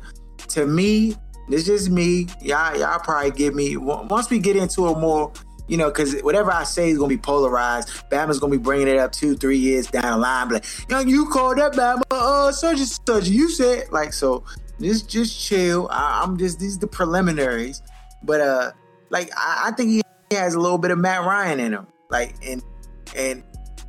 to 0.49 0.65
me, 0.65 1.15
this 1.49 1.69
is 1.69 1.87
me. 1.87 2.27
Y'all, 2.41 2.75
y'all 2.75 2.99
probably 2.99 3.29
give 3.29 3.53
me 3.53 3.77
once 3.77 4.31
we 4.31 4.39
get 4.39 4.55
into 4.55 4.87
a 4.87 4.99
more, 4.99 5.31
you 5.67 5.77
know, 5.77 5.89
because 5.89 6.19
whatever 6.21 6.51
I 6.51 6.63
say 6.63 6.89
is 6.89 6.97
gonna 6.97 7.09
be 7.09 7.17
polarized. 7.17 7.89
Bama's 8.09 8.39
gonna 8.39 8.51
be 8.51 8.57
bringing 8.57 8.87
it 8.87 8.97
up 8.97 9.11
two, 9.11 9.35
three 9.35 9.59
years 9.59 9.85
down 9.85 10.11
the 10.13 10.17
line. 10.17 10.49
But 10.49 10.63
like, 10.89 11.05
yo, 11.05 11.11
you 11.11 11.29
called 11.29 11.59
that 11.59 11.73
Bama, 11.73 12.01
uh, 12.09 12.51
such 12.51 12.79
and 12.79 12.87
such. 12.87 13.27
You 13.27 13.49
said 13.49 13.91
like 13.91 14.13
so. 14.13 14.43
Just 14.81 15.07
just 15.07 15.39
chill. 15.39 15.87
I, 15.91 16.23
I'm 16.23 16.37
just 16.37 16.59
these 16.59 16.79
the 16.79 16.87
preliminaries. 16.87 17.83
But 18.23 18.41
uh, 18.41 18.71
like 19.11 19.29
I, 19.37 19.65
I 19.67 19.71
think 19.73 19.91
he 19.91 20.01
has 20.35 20.55
a 20.55 20.59
little 20.59 20.79
bit 20.79 20.89
of 20.89 20.97
Matt 20.97 21.21
Ryan 21.21 21.59
in 21.59 21.73
him. 21.73 21.87
Like 22.09 22.35
and 22.43 22.63
and 23.15 23.43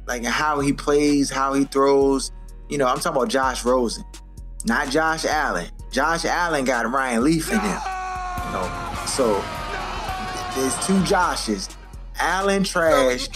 like 0.06 0.24
how 0.24 0.60
he 0.60 0.72
plays, 0.72 1.30
how 1.30 1.54
he 1.54 1.64
throws. 1.64 2.32
You 2.68 2.78
know, 2.78 2.86
I'm 2.86 2.98
talking 2.98 3.16
about 3.16 3.28
Josh 3.28 3.64
Rosen, 3.64 4.04
not 4.64 4.90
Josh 4.90 5.24
Allen. 5.24 5.68
Josh 5.90 6.24
Allen 6.24 6.64
got 6.64 6.90
Ryan 6.90 7.24
Leaf 7.24 7.50
in 7.50 7.58
him. 7.58 7.80
You 8.46 8.52
know, 8.52 8.94
so 9.06 9.34
there's 10.54 10.74
two 10.86 10.98
Joshes. 11.04 11.74
Allen 12.18 12.64
trash, 12.64 13.28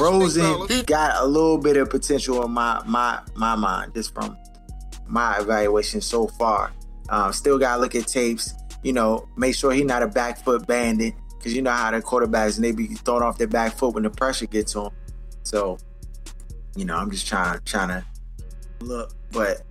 Rosen 0.00 0.84
got 0.86 1.20
a 1.22 1.26
little 1.26 1.58
bit 1.58 1.76
of 1.76 1.90
potential 1.90 2.44
in 2.44 2.52
my 2.52 2.80
my 2.86 3.20
my 3.34 3.56
mind, 3.56 3.92
just 3.94 4.14
from 4.14 4.36
my 5.06 5.38
evaluation 5.38 6.00
so 6.00 6.28
far. 6.28 6.72
Um, 7.08 7.32
still 7.32 7.58
gotta 7.58 7.80
look 7.80 7.94
at 7.96 8.06
tapes. 8.06 8.54
You 8.82 8.92
know, 8.92 9.28
make 9.36 9.54
sure 9.54 9.72
he 9.72 9.82
not 9.82 10.02
a 10.02 10.06
back 10.06 10.42
foot 10.44 10.66
bandit 10.66 11.14
because 11.36 11.54
you 11.54 11.60
know 11.62 11.72
how 11.72 11.90
the 11.90 12.00
quarterbacks 12.00 12.56
and 12.56 12.64
they 12.64 12.72
be 12.72 12.86
thrown 12.88 13.22
off 13.22 13.36
their 13.36 13.48
back 13.48 13.74
foot 13.74 13.94
when 13.94 14.04
the 14.04 14.10
pressure 14.10 14.46
gets 14.46 14.76
on. 14.76 14.92
So 15.42 15.78
you 16.76 16.84
know, 16.84 16.96
I'm 16.96 17.10
just 17.10 17.26
trying 17.26 17.60
trying 17.64 17.88
to 17.88 18.04
look. 18.80 19.14
But 19.32 19.62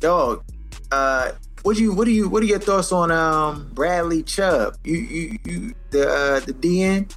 dog, 0.00 0.44
uh, 0.90 1.32
what 1.62 1.78
you 1.78 1.92
what 1.92 2.06
do 2.06 2.12
you 2.12 2.28
what 2.28 2.42
are 2.42 2.46
your 2.46 2.58
thoughts 2.58 2.92
on 2.92 3.10
um 3.10 3.70
Bradley 3.74 4.22
Chubb? 4.22 4.76
You 4.84 4.96
you 4.96 5.38
you 5.44 5.74
the 5.90 6.08
uh, 6.08 6.40
the 6.40 6.52
DN? 6.52 7.14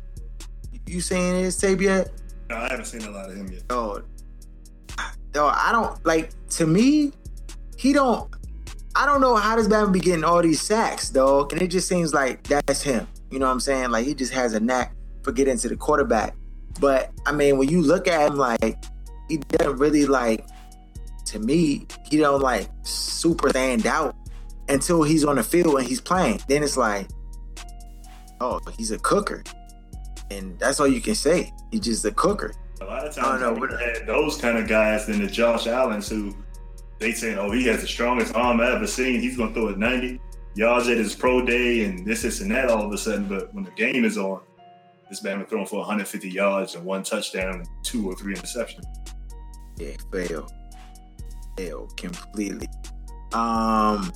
You 0.85 1.01
seen 1.01 1.35
his 1.35 1.57
tape 1.57 1.81
yet? 1.81 2.11
No, 2.49 2.57
I 2.57 2.69
haven't 2.69 2.85
seen 2.85 3.03
a 3.03 3.11
lot 3.11 3.29
of 3.29 3.37
him 3.37 3.51
yet. 3.51 3.67
Dog, 3.67 4.05
dog, 5.31 5.55
I 5.57 5.71
don't 5.71 6.05
like. 6.05 6.31
To 6.51 6.67
me, 6.67 7.13
he 7.77 7.93
don't. 7.93 8.29
I 8.95 9.07
don't 9.07 9.21
know 9.21 9.35
how 9.35 9.55
this 9.55 9.67
man 9.67 9.91
be 9.91 9.99
getting 9.99 10.23
all 10.23 10.41
these 10.41 10.61
sacks, 10.61 11.09
dog. 11.09 11.51
And 11.51 11.61
it 11.61 11.69
just 11.69 11.87
seems 11.87 12.13
like 12.13 12.43
that's 12.43 12.81
him. 12.83 13.07
You 13.31 13.39
know 13.39 13.47
what 13.47 13.53
I'm 13.53 13.59
saying? 13.59 13.89
Like 13.89 14.05
he 14.05 14.13
just 14.13 14.33
has 14.33 14.53
a 14.53 14.59
knack 14.59 14.93
for 15.23 15.31
getting 15.31 15.57
to 15.57 15.69
the 15.69 15.75
quarterback. 15.75 16.35
But 16.79 17.11
I 17.25 17.31
mean, 17.31 17.57
when 17.57 17.69
you 17.69 17.81
look 17.81 18.07
at 18.07 18.29
him, 18.29 18.37
like 18.37 18.83
he 19.33 19.57
doesn't 19.57 19.77
really 19.77 20.05
like. 20.05 20.45
To 21.27 21.39
me, 21.39 21.87
he 22.09 22.17
don't 22.17 22.41
like 22.41 22.69
super 22.83 23.49
stand 23.49 23.87
out 23.87 24.15
until 24.69 25.03
he's 25.03 25.23
on 25.23 25.37
the 25.37 25.43
field 25.43 25.79
and 25.79 25.87
he's 25.87 26.01
playing. 26.01 26.39
Then 26.47 26.61
it's 26.63 26.77
like, 26.77 27.07
oh, 28.41 28.59
he's 28.77 28.91
a 28.91 28.99
cooker, 28.99 29.43
and 30.29 30.59
that's 30.59 30.79
all 30.79 30.87
you 30.87 31.01
can 31.01 31.15
say. 31.15 31.51
He's 31.71 31.81
just 31.81 32.05
a 32.05 32.11
cooker. 32.11 32.53
A 32.81 32.85
lot 32.85 33.07
of 33.07 33.17
I 33.17 33.39
don't 33.39 33.57
times, 33.57 33.71
know, 33.71 33.77
had 33.77 34.05
those 34.05 34.37
kind 34.37 34.57
of 34.57 34.67
guys 34.67 35.07
than 35.07 35.21
the 35.21 35.27
Josh 35.27 35.65
Allens 35.65 36.09
who 36.09 36.35
they 36.99 37.13
saying, 37.13 37.39
"Oh, 37.39 37.49
he 37.51 37.65
has 37.67 37.81
the 37.81 37.87
strongest 37.87 38.35
arm 38.35 38.59
I 38.59 38.75
ever 38.75 38.85
seen. 38.85 39.21
He's 39.21 39.37
gonna 39.37 39.53
throw 39.53 39.69
a 39.69 39.75
90 39.75 40.19
yards 40.55 40.87
at 40.89 40.97
his 40.97 41.15
pro 41.15 41.43
day 41.43 41.85
and 41.85 42.05
this, 42.05 42.21
this, 42.21 42.41
and 42.41 42.51
that." 42.51 42.69
All 42.69 42.85
of 42.85 42.91
a 42.91 42.97
sudden, 42.97 43.27
but 43.27 43.53
when 43.53 43.63
the 43.63 43.71
game 43.71 44.03
is 44.03 44.17
on, 44.17 44.41
this 45.09 45.23
man 45.23 45.39
was 45.39 45.47
throwing 45.47 45.65
for 45.65 45.77
150 45.79 46.29
yards 46.29 46.75
and 46.75 46.85
one 46.85 47.03
touchdown, 47.03 47.55
and 47.55 47.67
two 47.83 48.07
or 48.07 48.15
three 48.15 48.35
interceptions. 48.35 48.83
Yeah, 49.83 49.95
fail. 50.11 50.47
Fail 51.57 51.87
completely. 51.97 52.67
Um 53.33 54.11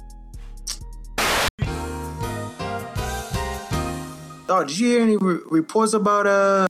Oh, 4.50 4.64
did 4.66 4.80
you 4.80 4.88
hear 4.88 5.02
any 5.02 5.18
re- 5.18 5.42
reports 5.50 5.94
about 5.94 6.26
uh 6.26 6.68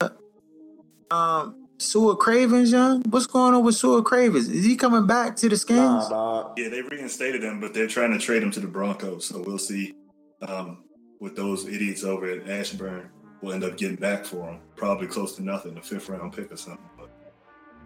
um 1.12 1.67
Su'a 1.77 2.17
Cravens, 2.17 2.71
young? 2.71 3.03
What's 3.03 3.27
going 3.27 3.53
on 3.53 3.63
with 3.63 3.75
Su'a 3.75 4.03
Cravens? 4.03 4.49
Is 4.49 4.65
he 4.65 4.75
coming 4.75 5.05
back 5.05 5.36
to 5.38 5.49
the 5.49 5.57
skins? 5.57 5.79
Nah, 5.79 6.10
dog. 6.10 6.57
Yeah, 6.57 6.69
they 6.69 6.81
reinstated 6.81 7.43
him, 7.43 7.60
but 7.60 7.75
they're 7.75 7.88
trying 7.88 8.13
to 8.13 8.17
trade 8.17 8.41
him 8.41 8.49
to 8.51 8.60
the 8.60 8.67
Broncos. 8.67 9.25
So 9.27 9.43
we'll 9.45 9.60
see 9.60 9.93
um, 10.41 10.83
what 11.19 11.36
those 11.36 11.67
idiots 11.67 12.03
over 12.03 12.31
at 12.31 12.49
Ashburn 12.49 13.12
will 13.43 13.53
end 13.53 13.63
up 13.63 13.77
getting 13.77 13.97
back 13.97 14.25
for 14.25 14.49
him. 14.49 14.60
Probably 14.75 15.05
close 15.05 15.36
to 15.36 15.43
nothing, 15.43 15.77
a 15.77 15.81
fifth 15.83 16.10
round 16.10 16.33
pick 16.33 16.51
or 16.51 16.57
something. 16.57 16.83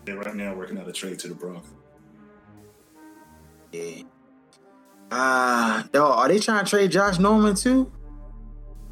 They're 0.06 0.18
right 0.18 0.36
now 0.36 0.56
working 0.56 0.78
out 0.78 0.88
a 0.88 0.92
trade 0.92 1.20
to 1.20 1.28
the 1.28 1.36
Broncos. 1.36 1.70
Yeah. 3.72 4.04
Ah, 5.12 5.86
uh, 5.94 6.00
are 6.00 6.28
they 6.28 6.40
trying 6.40 6.64
to 6.64 6.70
trade 6.70 6.92
Josh 6.92 7.20
Norman 7.20 7.56
too? 7.56 7.92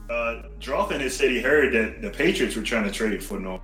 Uh, 0.10 0.43
Drawfin 0.60 1.00
has 1.02 1.15
said 1.15 1.30
he 1.30 1.41
heard 1.41 1.74
that 1.74 2.02
the 2.02 2.10
Patriots 2.10 2.56
were 2.56 2.63
trying 2.63 2.84
to 2.84 2.91
trade 2.91 3.24
for 3.24 3.39
Norman, 3.39 3.62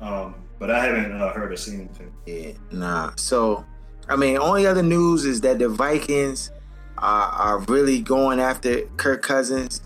um, 0.00 0.34
but 0.58 0.70
I 0.70 0.84
haven't 0.84 1.12
uh, 1.12 1.32
heard 1.32 1.52
or 1.52 1.56
seen 1.56 1.80
anything. 1.80 2.12
Yeah, 2.26 2.52
nah. 2.70 3.12
So, 3.16 3.64
I 4.08 4.16
mean, 4.16 4.36
only 4.36 4.66
other 4.66 4.82
news 4.82 5.24
is 5.24 5.40
that 5.40 5.58
the 5.58 5.68
Vikings 5.68 6.52
are, 6.98 7.30
are 7.30 7.58
really 7.68 8.00
going 8.00 8.38
after 8.38 8.82
Kirk 8.96 9.22
Cousins, 9.22 9.80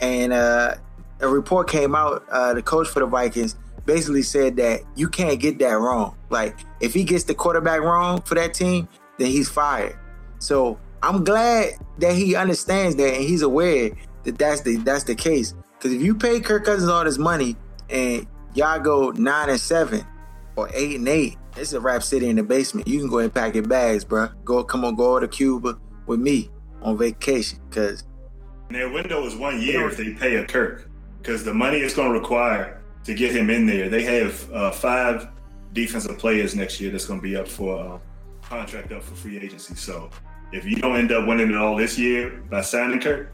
and 0.00 0.32
uh, 0.32 0.74
a 1.20 1.28
report 1.28 1.68
came 1.68 1.94
out. 1.94 2.24
Uh, 2.30 2.54
the 2.54 2.62
coach 2.62 2.88
for 2.88 3.00
the 3.00 3.06
Vikings 3.06 3.56
basically 3.86 4.22
said 4.22 4.56
that 4.56 4.82
you 4.94 5.08
can't 5.08 5.40
get 5.40 5.58
that 5.60 5.78
wrong. 5.78 6.16
Like, 6.28 6.58
if 6.80 6.92
he 6.92 7.04
gets 7.04 7.24
the 7.24 7.34
quarterback 7.34 7.80
wrong 7.80 8.20
for 8.22 8.34
that 8.34 8.52
team, 8.52 8.88
then 9.18 9.28
he's 9.28 9.48
fired. 9.48 9.98
So, 10.38 10.78
I'm 11.02 11.24
glad 11.24 11.74
that 11.98 12.14
he 12.14 12.34
understands 12.34 12.96
that 12.96 13.14
and 13.14 13.22
he's 13.22 13.42
aware 13.42 13.90
that 14.24 14.38
that's 14.38 14.62
the 14.62 14.76
that's 14.78 15.04
the 15.04 15.14
case. 15.14 15.54
Because 15.78 15.92
if 15.92 16.02
you 16.02 16.14
pay 16.14 16.40
Kirk 16.40 16.64
Cousins 16.64 16.90
all 16.90 17.04
this 17.04 17.18
money 17.18 17.56
and 17.90 18.26
y'all 18.54 18.80
go 18.80 19.10
nine 19.10 19.50
and 19.50 19.60
seven 19.60 20.04
or 20.56 20.68
eight 20.74 20.96
and 20.96 21.08
eight, 21.08 21.36
it's 21.56 21.72
a 21.72 21.80
rap 21.80 22.02
city 22.02 22.28
in 22.28 22.36
the 22.36 22.42
basement. 22.42 22.88
You 22.88 22.98
can 22.98 23.08
go 23.08 23.18
and 23.18 23.32
pack 23.32 23.54
your 23.54 23.64
bags, 23.64 24.04
bro. 24.04 24.28
Go 24.44 24.64
come 24.64 24.84
on, 24.84 24.96
go 24.96 25.14
all 25.14 25.20
to 25.20 25.28
Cuba 25.28 25.78
with 26.06 26.18
me 26.18 26.50
on 26.82 26.98
vacation. 26.98 27.60
Cause 27.70 28.04
And 28.68 28.76
their 28.76 28.90
window 28.90 29.24
is 29.26 29.36
one 29.36 29.60
year 29.60 29.88
if 29.88 29.96
they 29.96 30.12
pay 30.14 30.36
a 30.36 30.46
Kirk, 30.46 30.90
because 31.18 31.44
the 31.44 31.54
money 31.54 31.78
it's 31.78 31.94
going 31.94 32.12
to 32.12 32.18
require 32.18 32.82
to 33.06 33.14
get 33.14 33.34
him 33.34 33.50
in 33.50 33.66
there. 33.66 33.88
They 33.88 34.02
have 34.02 34.52
uh, 34.52 34.70
five 34.72 35.28
defensive 35.72 36.18
players 36.18 36.54
next 36.54 36.80
year 36.80 36.90
that's 36.90 37.06
going 37.06 37.20
to 37.20 37.22
be 37.22 37.36
up 37.36 37.46
for 37.46 37.78
uh, 37.78 37.98
contract 38.42 38.92
up 38.92 39.02
for 39.02 39.14
free 39.14 39.38
agency. 39.38 39.74
So 39.76 40.10
if 40.52 40.64
you 40.64 40.76
don't 40.76 40.96
end 40.96 41.12
up 41.12 41.26
winning 41.26 41.50
it 41.50 41.56
all 41.56 41.76
this 41.76 41.98
year 41.98 42.42
by 42.50 42.62
signing 42.62 43.00
Kirk, 43.00 43.32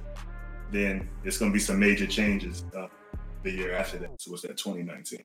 then 0.70 1.08
it's 1.24 1.38
going 1.38 1.50
to 1.50 1.54
be 1.54 1.60
some 1.60 1.78
major 1.78 2.06
changes 2.06 2.64
uh, 2.76 2.86
the 3.42 3.50
year 3.50 3.74
after 3.74 3.98
that. 3.98 4.20
So 4.20 4.30
what's 4.30 4.42
that, 4.42 4.56
2019? 4.58 5.20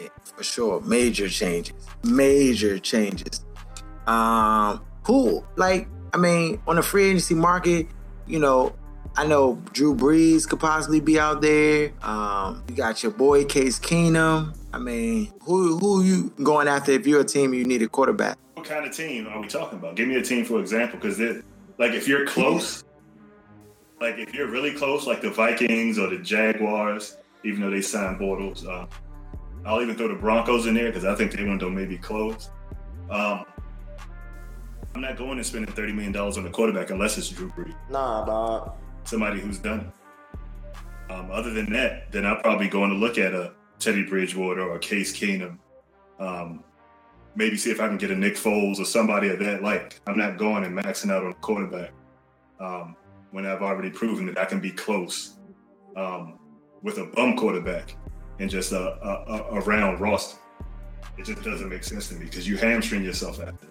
Yeah, 0.00 0.08
for 0.36 0.42
sure. 0.42 0.80
Major 0.80 1.28
changes. 1.28 1.74
Major 2.02 2.78
changes. 2.78 3.44
Um, 4.06 4.84
who 5.04 5.44
like 5.56 5.88
I 6.12 6.16
mean, 6.16 6.60
on 6.66 6.76
the 6.76 6.82
free 6.82 7.10
agency 7.10 7.34
market, 7.34 7.86
you 8.26 8.38
know, 8.38 8.74
I 9.18 9.26
know 9.26 9.60
Drew 9.72 9.96
Brees 9.96 10.48
could 10.48 10.60
possibly 10.60 11.00
be 11.00 11.18
out 11.18 11.42
there. 11.42 11.90
Um, 12.02 12.62
you 12.68 12.76
got 12.76 13.02
your 13.02 13.10
boy 13.10 13.44
Case 13.46 13.76
Keenum. 13.76 14.56
I 14.72 14.78
mean, 14.78 15.32
who 15.42 15.76
who 15.76 16.04
you 16.04 16.32
going 16.44 16.68
after 16.68 16.92
if 16.92 17.04
you're 17.04 17.22
a 17.22 17.24
team 17.24 17.52
you 17.52 17.64
need 17.64 17.82
a 17.82 17.88
quarterback? 17.88 18.38
What 18.54 18.66
kind 18.66 18.86
of 18.86 18.92
team 18.92 19.26
are 19.26 19.40
we 19.40 19.48
talking 19.48 19.76
about? 19.76 19.96
Give 19.96 20.06
me 20.06 20.14
a 20.14 20.22
team 20.22 20.44
for 20.44 20.60
example, 20.60 21.00
because 21.00 21.18
like 21.78 21.94
if 21.94 22.06
you're 22.06 22.26
close, 22.26 22.84
like 24.00 24.18
if 24.18 24.32
you're 24.32 24.46
really 24.46 24.72
close, 24.72 25.04
like 25.04 25.20
the 25.20 25.30
Vikings 25.30 25.98
or 25.98 26.08
the 26.08 26.18
Jaguars, 26.18 27.16
even 27.42 27.60
though 27.60 27.70
they 27.70 27.82
signed 27.82 28.20
Bortles, 28.20 28.68
uh, 28.68 28.86
I'll 29.66 29.82
even 29.82 29.96
throw 29.96 30.06
the 30.06 30.14
Broncos 30.14 30.66
in 30.66 30.74
there 30.74 30.90
because 30.90 31.04
I 31.04 31.16
think 31.16 31.32
they 31.32 31.42
window 31.42 31.68
may 31.68 31.86
be 31.86 31.98
closed. 31.98 32.50
Um, 33.10 33.44
I'm 34.94 35.00
not 35.00 35.16
going 35.16 35.38
and 35.38 35.44
spending 35.44 35.72
thirty 35.74 35.92
million 35.92 36.12
dollars 36.12 36.38
on 36.38 36.46
a 36.46 36.50
quarterback 36.50 36.90
unless 36.90 37.18
it's 37.18 37.30
Drew 37.30 37.48
Brees. 37.48 37.74
Nah, 37.90 38.24
dog. 38.24 38.76
Somebody 39.04 39.40
who's 39.40 39.58
done 39.58 39.80
it. 39.80 41.12
Um, 41.12 41.30
other 41.30 41.52
than 41.52 41.72
that, 41.72 42.12
then 42.12 42.26
I'm 42.26 42.40
probably 42.40 42.68
going 42.68 42.90
to 42.90 42.96
look 42.96 43.16
at 43.16 43.32
a 43.32 43.52
Teddy 43.78 44.04
Bridgewater 44.04 44.62
or 44.62 44.76
a 44.76 44.78
Case 44.78 45.16
Keenum. 45.16 45.58
Um, 46.18 46.64
maybe 47.34 47.56
see 47.56 47.70
if 47.70 47.80
I 47.80 47.88
can 47.88 47.96
get 47.96 48.10
a 48.10 48.16
Nick 48.16 48.34
Foles 48.34 48.78
or 48.78 48.84
somebody 48.84 49.28
of 49.28 49.38
that 49.38 49.62
like. 49.62 50.00
I'm 50.06 50.18
not 50.18 50.36
going 50.36 50.64
and 50.64 50.76
maxing 50.76 51.10
out 51.10 51.24
on 51.24 51.30
a 51.30 51.34
quarterback 51.34 51.92
um, 52.60 52.96
when 53.30 53.46
I've 53.46 53.62
already 53.62 53.90
proven 53.90 54.26
that 54.26 54.38
I 54.38 54.44
can 54.44 54.60
be 54.60 54.70
close 54.70 55.38
um, 55.96 56.38
with 56.82 56.98
a 56.98 57.06
bum 57.06 57.36
quarterback 57.36 57.96
and 58.38 58.50
just 58.50 58.72
a, 58.72 58.78
a, 58.78 59.56
a, 59.56 59.60
round 59.62 60.00
roster. 60.00 60.38
It 61.16 61.24
just 61.24 61.42
doesn't 61.42 61.68
make 61.68 61.82
sense 61.82 62.08
to 62.08 62.14
me 62.14 62.26
because 62.26 62.46
you 62.46 62.56
hamstring 62.56 63.04
yourself 63.04 63.40
after. 63.40 63.68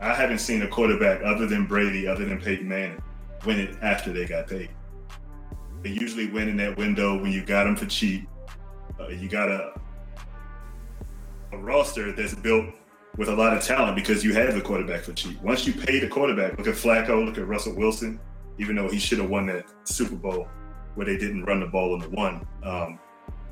I 0.00 0.14
haven't 0.14 0.38
seen 0.38 0.62
a 0.62 0.68
quarterback 0.68 1.22
other 1.22 1.46
than 1.46 1.66
Brady, 1.66 2.06
other 2.06 2.24
than 2.24 2.40
Peyton 2.40 2.66
Manning, 2.66 3.02
win 3.44 3.60
it 3.60 3.76
after 3.82 4.12
they 4.12 4.26
got 4.26 4.46
paid. 4.46 4.70
They 5.82 5.90
usually 5.90 6.30
win 6.30 6.48
in 6.48 6.56
that 6.58 6.76
window 6.76 7.20
when 7.20 7.32
you 7.32 7.44
got 7.44 7.64
them 7.64 7.76
for 7.76 7.86
cheap. 7.86 8.28
Uh, 8.98 9.08
you 9.08 9.28
got 9.28 9.48
a 9.48 9.72
a 11.52 11.58
roster 11.58 12.12
that's 12.12 12.34
built 12.34 12.66
with 13.16 13.28
a 13.28 13.34
lot 13.34 13.56
of 13.56 13.62
talent 13.62 13.96
because 13.96 14.22
you 14.24 14.32
have 14.32 14.54
the 14.54 14.60
quarterback 14.60 15.02
for 15.02 15.12
cheap. 15.12 15.40
Once 15.42 15.66
you 15.66 15.72
pay 15.72 15.98
the 15.98 16.08
quarterback, 16.08 16.56
look 16.56 16.68
at 16.68 16.74
Flacco, 16.74 17.24
look 17.24 17.38
at 17.38 17.46
Russell 17.46 17.74
Wilson, 17.74 18.20
even 18.58 18.76
though 18.76 18.88
he 18.88 18.98
should 18.98 19.18
have 19.18 19.28
won 19.28 19.46
that 19.46 19.64
Super 19.84 20.14
Bowl 20.14 20.48
where 20.94 21.06
they 21.06 21.16
didn't 21.16 21.44
run 21.44 21.60
the 21.60 21.66
ball 21.66 21.94
in 21.94 22.00
the 22.00 22.08
one. 22.10 22.46
Um, 22.62 22.98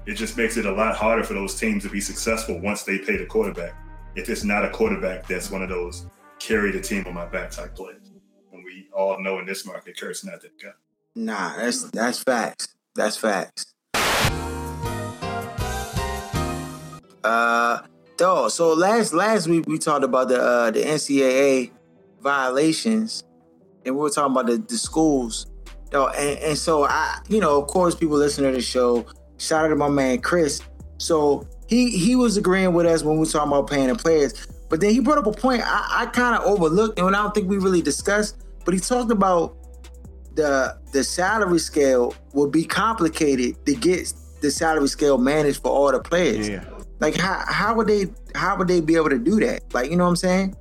it 0.06 0.14
just 0.14 0.36
makes 0.36 0.56
it 0.56 0.66
a 0.66 0.72
lot 0.72 0.96
harder 0.96 1.24
for 1.24 1.34
those 1.34 1.54
teams 1.58 1.82
to 1.84 1.90
be 1.90 2.00
successful 2.00 2.60
once 2.60 2.82
they 2.82 2.98
pay 2.98 3.16
the 3.16 3.26
quarterback. 3.26 3.74
If 4.16 4.28
it's 4.28 4.44
not 4.44 4.64
a 4.64 4.70
quarterback 4.70 5.26
that's 5.26 5.50
one 5.50 5.62
of 5.62 5.68
those 5.68 6.06
carry 6.38 6.70
the 6.70 6.80
team 6.80 7.04
on 7.06 7.14
my 7.14 7.26
back 7.26 7.50
type 7.50 7.74
players. 7.74 8.07
All 8.94 9.20
know 9.20 9.38
in 9.38 9.46
this 9.46 9.64
market, 9.66 9.98
Kirk's 9.98 10.24
not 10.24 10.40
that 10.42 10.60
guy. 10.60 10.70
Nah, 11.14 11.56
that's 11.56 11.90
that's 11.90 12.22
facts. 12.22 12.68
That's 12.94 13.16
facts. 13.16 13.74
Uh, 17.24 17.80
dog. 18.16 18.50
So 18.50 18.74
last 18.74 19.12
last 19.12 19.48
week 19.48 19.66
we 19.66 19.78
talked 19.78 20.04
about 20.04 20.28
the 20.28 20.40
uh, 20.40 20.70
the 20.70 20.82
NCAA 20.82 21.70
violations, 22.20 23.24
and 23.84 23.94
we 23.94 24.00
were 24.00 24.10
talking 24.10 24.32
about 24.32 24.46
the, 24.46 24.58
the 24.58 24.76
schools. 24.76 25.46
Dog, 25.90 26.14
and, 26.16 26.38
and 26.40 26.58
so 26.58 26.84
I, 26.84 27.20
you 27.28 27.40
know, 27.40 27.60
of 27.60 27.68
course, 27.68 27.94
people 27.94 28.16
listen 28.16 28.44
to 28.44 28.52
the 28.52 28.60
show. 28.60 29.06
Shout 29.38 29.64
out 29.64 29.68
to 29.68 29.76
my 29.76 29.88
man 29.88 30.20
Chris. 30.20 30.60
So 30.98 31.46
he 31.68 31.90
he 31.90 32.16
was 32.16 32.36
agreeing 32.36 32.74
with 32.74 32.86
us 32.86 33.02
when 33.02 33.14
we 33.14 33.20
were 33.20 33.26
talking 33.26 33.52
about 33.52 33.70
paying 33.70 33.88
the 33.88 33.94
players. 33.94 34.46
But 34.68 34.80
then 34.80 34.90
he 34.90 35.00
brought 35.00 35.18
up 35.18 35.26
a 35.26 35.32
point 35.32 35.62
I, 35.64 36.02
I 36.02 36.06
kind 36.06 36.36
of 36.36 36.44
overlooked, 36.44 36.98
and 36.98 37.08
I 37.08 37.22
don't 37.22 37.34
think 37.34 37.48
we 37.48 37.56
really 37.56 37.82
discussed. 37.82 38.36
But 38.68 38.74
he 38.74 38.80
talked 38.80 39.10
about 39.10 39.56
the 40.34 40.76
the 40.92 41.02
salary 41.02 41.58
scale 41.58 42.14
would 42.34 42.52
be 42.52 42.64
complicated 42.66 43.64
to 43.64 43.74
get 43.74 44.12
the 44.42 44.50
salary 44.50 44.88
scale 44.88 45.16
managed 45.16 45.62
for 45.62 45.70
all 45.70 45.90
the 45.90 46.00
players. 46.00 46.50
Yeah. 46.50 46.64
Like 47.00 47.16
how 47.16 47.42
how 47.48 47.74
would 47.74 47.86
they 47.86 48.08
how 48.34 48.58
would 48.58 48.68
they 48.68 48.82
be 48.82 48.96
able 48.96 49.08
to 49.08 49.18
do 49.18 49.40
that? 49.40 49.72
Like 49.72 49.90
you 49.90 49.96
know 49.96 50.04
what 50.04 50.10
I'm 50.10 50.16
saying? 50.16 50.54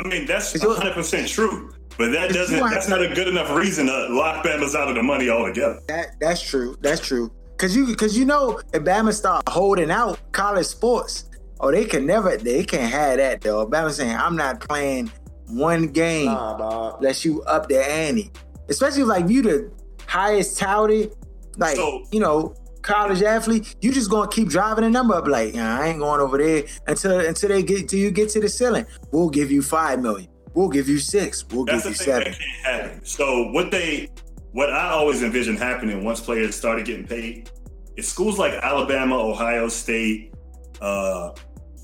I 0.00 0.08
mean 0.08 0.26
that's 0.26 0.60
100 0.60 0.92
percent 0.92 1.28
true, 1.28 1.72
but 1.98 2.10
that 2.10 2.32
doesn't. 2.32 2.58
That's 2.58 2.88
not 2.88 3.00
a 3.00 3.14
good 3.14 3.28
enough 3.28 3.52
reason 3.52 3.86
to 3.86 4.08
lock 4.10 4.44
Bama's 4.44 4.74
out 4.74 4.88
of 4.88 4.96
the 4.96 5.02
money 5.04 5.30
altogether. 5.30 5.80
That 5.86 6.16
that's 6.18 6.42
true. 6.42 6.76
That's 6.80 7.00
true. 7.00 7.30
Cause 7.58 7.76
you 7.76 7.94
cause 7.94 8.18
you 8.18 8.24
know 8.24 8.60
if 8.74 8.82
Bama 8.82 9.12
start 9.12 9.48
holding 9.48 9.92
out 9.92 10.18
college 10.32 10.66
sports, 10.66 11.30
oh 11.60 11.70
they 11.70 11.84
can 11.84 12.06
never 12.06 12.36
they 12.36 12.64
can't 12.64 12.92
have 12.92 13.18
that 13.18 13.40
though. 13.40 13.64
Bama 13.68 13.92
saying 13.92 14.16
I'm 14.16 14.34
not 14.34 14.58
playing 14.60 15.12
one 15.50 15.88
game 15.88 16.26
Nah, 16.26 16.96
unless 16.96 17.24
you 17.24 17.42
up 17.42 17.68
the 17.68 17.78
ante. 17.84 18.30
Especially 18.68 19.04
like 19.04 19.28
you 19.28 19.42
the 19.42 19.70
highest 20.06 20.58
touted, 20.58 21.14
like 21.56 21.76
So- 21.76 22.02
you 22.12 22.20
know, 22.20 22.54
college 22.82 23.22
athlete, 23.22 23.74
you 23.80 23.92
just 23.92 24.10
gonna 24.10 24.28
keep 24.28 24.48
driving 24.48 24.84
the 24.84 24.90
number 24.90 25.14
up 25.14 25.26
like, 25.26 25.54
"Nah, 25.54 25.80
I 25.80 25.88
ain't 25.88 25.98
going 25.98 26.20
over 26.20 26.38
there 26.38 26.64
until 26.86 27.20
until 27.20 27.48
they 27.48 27.62
get 27.62 27.88
till 27.88 27.98
you 27.98 28.10
get 28.10 28.28
to 28.30 28.40
the 28.40 28.48
ceiling. 28.48 28.86
We'll 29.12 29.28
give 29.30 29.50
you 29.50 29.62
five 29.62 30.00
million. 30.00 30.28
We'll 30.54 30.68
give 30.68 30.88
you 30.88 30.98
six. 30.98 31.44
We'll 31.50 31.64
give 31.64 31.84
you 31.84 31.94
seven. 31.94 32.32
that 32.32 32.38
can't 32.38 32.80
happen. 32.82 33.04
So 33.04 33.48
what 33.52 33.70
they, 33.70 34.08
what 34.52 34.72
I 34.72 34.90
always 34.90 35.22
envisioned 35.22 35.58
happening 35.58 36.02
once 36.04 36.20
players 36.20 36.54
started 36.56 36.84
getting 36.86 37.06
paid, 37.06 37.50
is 37.96 38.08
schools 38.08 38.38
like 38.38 38.54
Alabama, 38.54 39.16
Ohio 39.18 39.68
State, 39.68 40.32
uh, 40.80 41.30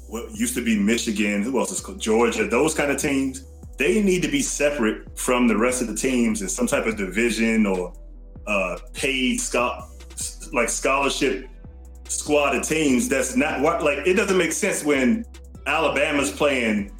what 0.08 0.30
used 0.32 0.54
to 0.54 0.64
be 0.64 0.78
Michigan, 0.78 1.42
who 1.42 1.58
else 1.58 1.70
is 1.72 1.80
called 1.80 2.00
Georgia, 2.00 2.46
those 2.46 2.72
kind 2.74 2.90
of 2.90 2.96
teams, 2.98 3.44
they 3.76 4.02
need 4.02 4.22
to 4.22 4.28
be 4.28 4.42
separate 4.42 5.18
from 5.18 5.48
the 5.48 5.56
rest 5.56 5.82
of 5.82 5.88
the 5.88 5.94
teams 5.94 6.42
in 6.42 6.48
some 6.48 6.66
type 6.66 6.86
of 6.86 6.96
division 6.96 7.66
or 7.66 7.92
uh, 8.46 8.78
paid 8.92 9.40
scho- 9.40 9.82
like 10.52 10.68
scholarship 10.68 11.48
squad 12.08 12.54
of 12.54 12.62
teams. 12.62 13.08
That's 13.08 13.36
not 13.36 13.60
what 13.60 13.82
like 13.82 14.06
it 14.06 14.14
doesn't 14.14 14.38
make 14.38 14.52
sense 14.52 14.84
when 14.84 15.24
Alabama's 15.66 16.30
playing 16.30 16.92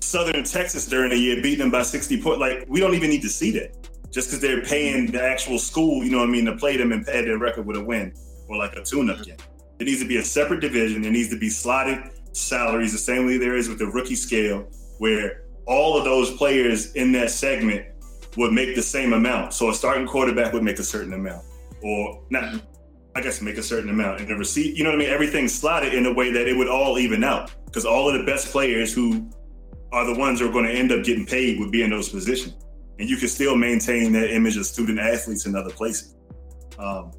Southern 0.00 0.44
Texas 0.44 0.86
during 0.86 1.10
the 1.10 1.18
year, 1.18 1.42
beating 1.42 1.58
them 1.58 1.70
by 1.70 1.82
60 1.82 2.22
points. 2.22 2.38
Like, 2.38 2.64
we 2.68 2.80
don't 2.80 2.94
even 2.94 3.10
need 3.10 3.22
to 3.22 3.28
see 3.28 3.50
that. 3.52 3.76
Just 4.12 4.28
because 4.28 4.40
they're 4.40 4.62
paying 4.62 5.10
the 5.10 5.22
actual 5.22 5.58
school, 5.58 6.04
you 6.04 6.10
know 6.10 6.18
what 6.18 6.28
I 6.28 6.32
mean, 6.32 6.44
to 6.46 6.56
play 6.56 6.76
them 6.76 6.92
and 6.92 7.04
pad 7.04 7.26
their 7.26 7.38
record 7.38 7.66
with 7.66 7.76
a 7.76 7.84
win 7.84 8.14
or 8.48 8.56
like 8.56 8.74
a 8.76 8.82
tune 8.82 9.10
up 9.10 9.22
game. 9.24 9.36
It 9.78 9.84
needs 9.84 10.00
to 10.00 10.08
be 10.08 10.18
a 10.18 10.22
separate 10.22 10.60
division. 10.60 11.02
There 11.02 11.10
needs 11.10 11.28
to 11.30 11.38
be 11.38 11.50
slotted 11.50 12.10
salaries, 12.32 12.92
the 12.92 12.98
same 12.98 13.26
way 13.26 13.36
there 13.36 13.56
is 13.56 13.68
with 13.68 13.78
the 13.78 13.86
rookie 13.86 14.14
scale, 14.14 14.68
where 14.98 15.42
all 15.66 15.98
of 15.98 16.04
those 16.04 16.30
players 16.36 16.92
in 16.92 17.12
that 17.12 17.30
segment 17.30 17.86
would 18.36 18.52
make 18.52 18.74
the 18.74 18.82
same 18.82 19.12
amount. 19.12 19.52
So 19.52 19.70
a 19.70 19.74
starting 19.74 20.06
quarterback 20.06 20.52
would 20.52 20.62
make 20.62 20.78
a 20.78 20.84
certain 20.84 21.12
amount, 21.12 21.44
or 21.82 22.22
not, 22.30 22.62
I 23.14 23.20
guess 23.20 23.40
make 23.40 23.56
a 23.56 23.62
certain 23.62 23.90
amount. 23.90 24.20
And 24.20 24.28
the 24.28 24.36
receipt, 24.36 24.76
you 24.76 24.84
know 24.84 24.90
what 24.90 24.96
I 24.96 24.98
mean? 24.98 25.10
Everything's 25.10 25.54
slotted 25.54 25.94
in 25.94 26.06
a 26.06 26.12
way 26.12 26.30
that 26.32 26.46
it 26.46 26.56
would 26.56 26.68
all 26.68 26.98
even 26.98 27.24
out 27.24 27.52
because 27.64 27.84
all 27.84 28.08
of 28.08 28.18
the 28.18 28.24
best 28.24 28.48
players 28.48 28.92
who 28.92 29.30
are 29.92 30.04
the 30.04 30.14
ones 30.18 30.40
who 30.40 30.48
are 30.48 30.52
going 30.52 30.66
to 30.66 30.72
end 30.72 30.92
up 30.92 31.04
getting 31.04 31.24
paid 31.26 31.58
would 31.58 31.70
be 31.70 31.82
in 31.82 31.90
those 31.90 32.08
positions. 32.08 32.54
And 32.98 33.08
you 33.08 33.16
can 33.16 33.28
still 33.28 33.56
maintain 33.56 34.12
that 34.12 34.34
image 34.34 34.56
of 34.56 34.66
student 34.66 34.98
athletes 34.98 35.46
in 35.46 35.54
other 35.54 35.70
places. 35.70 36.14
Um, 36.78 37.12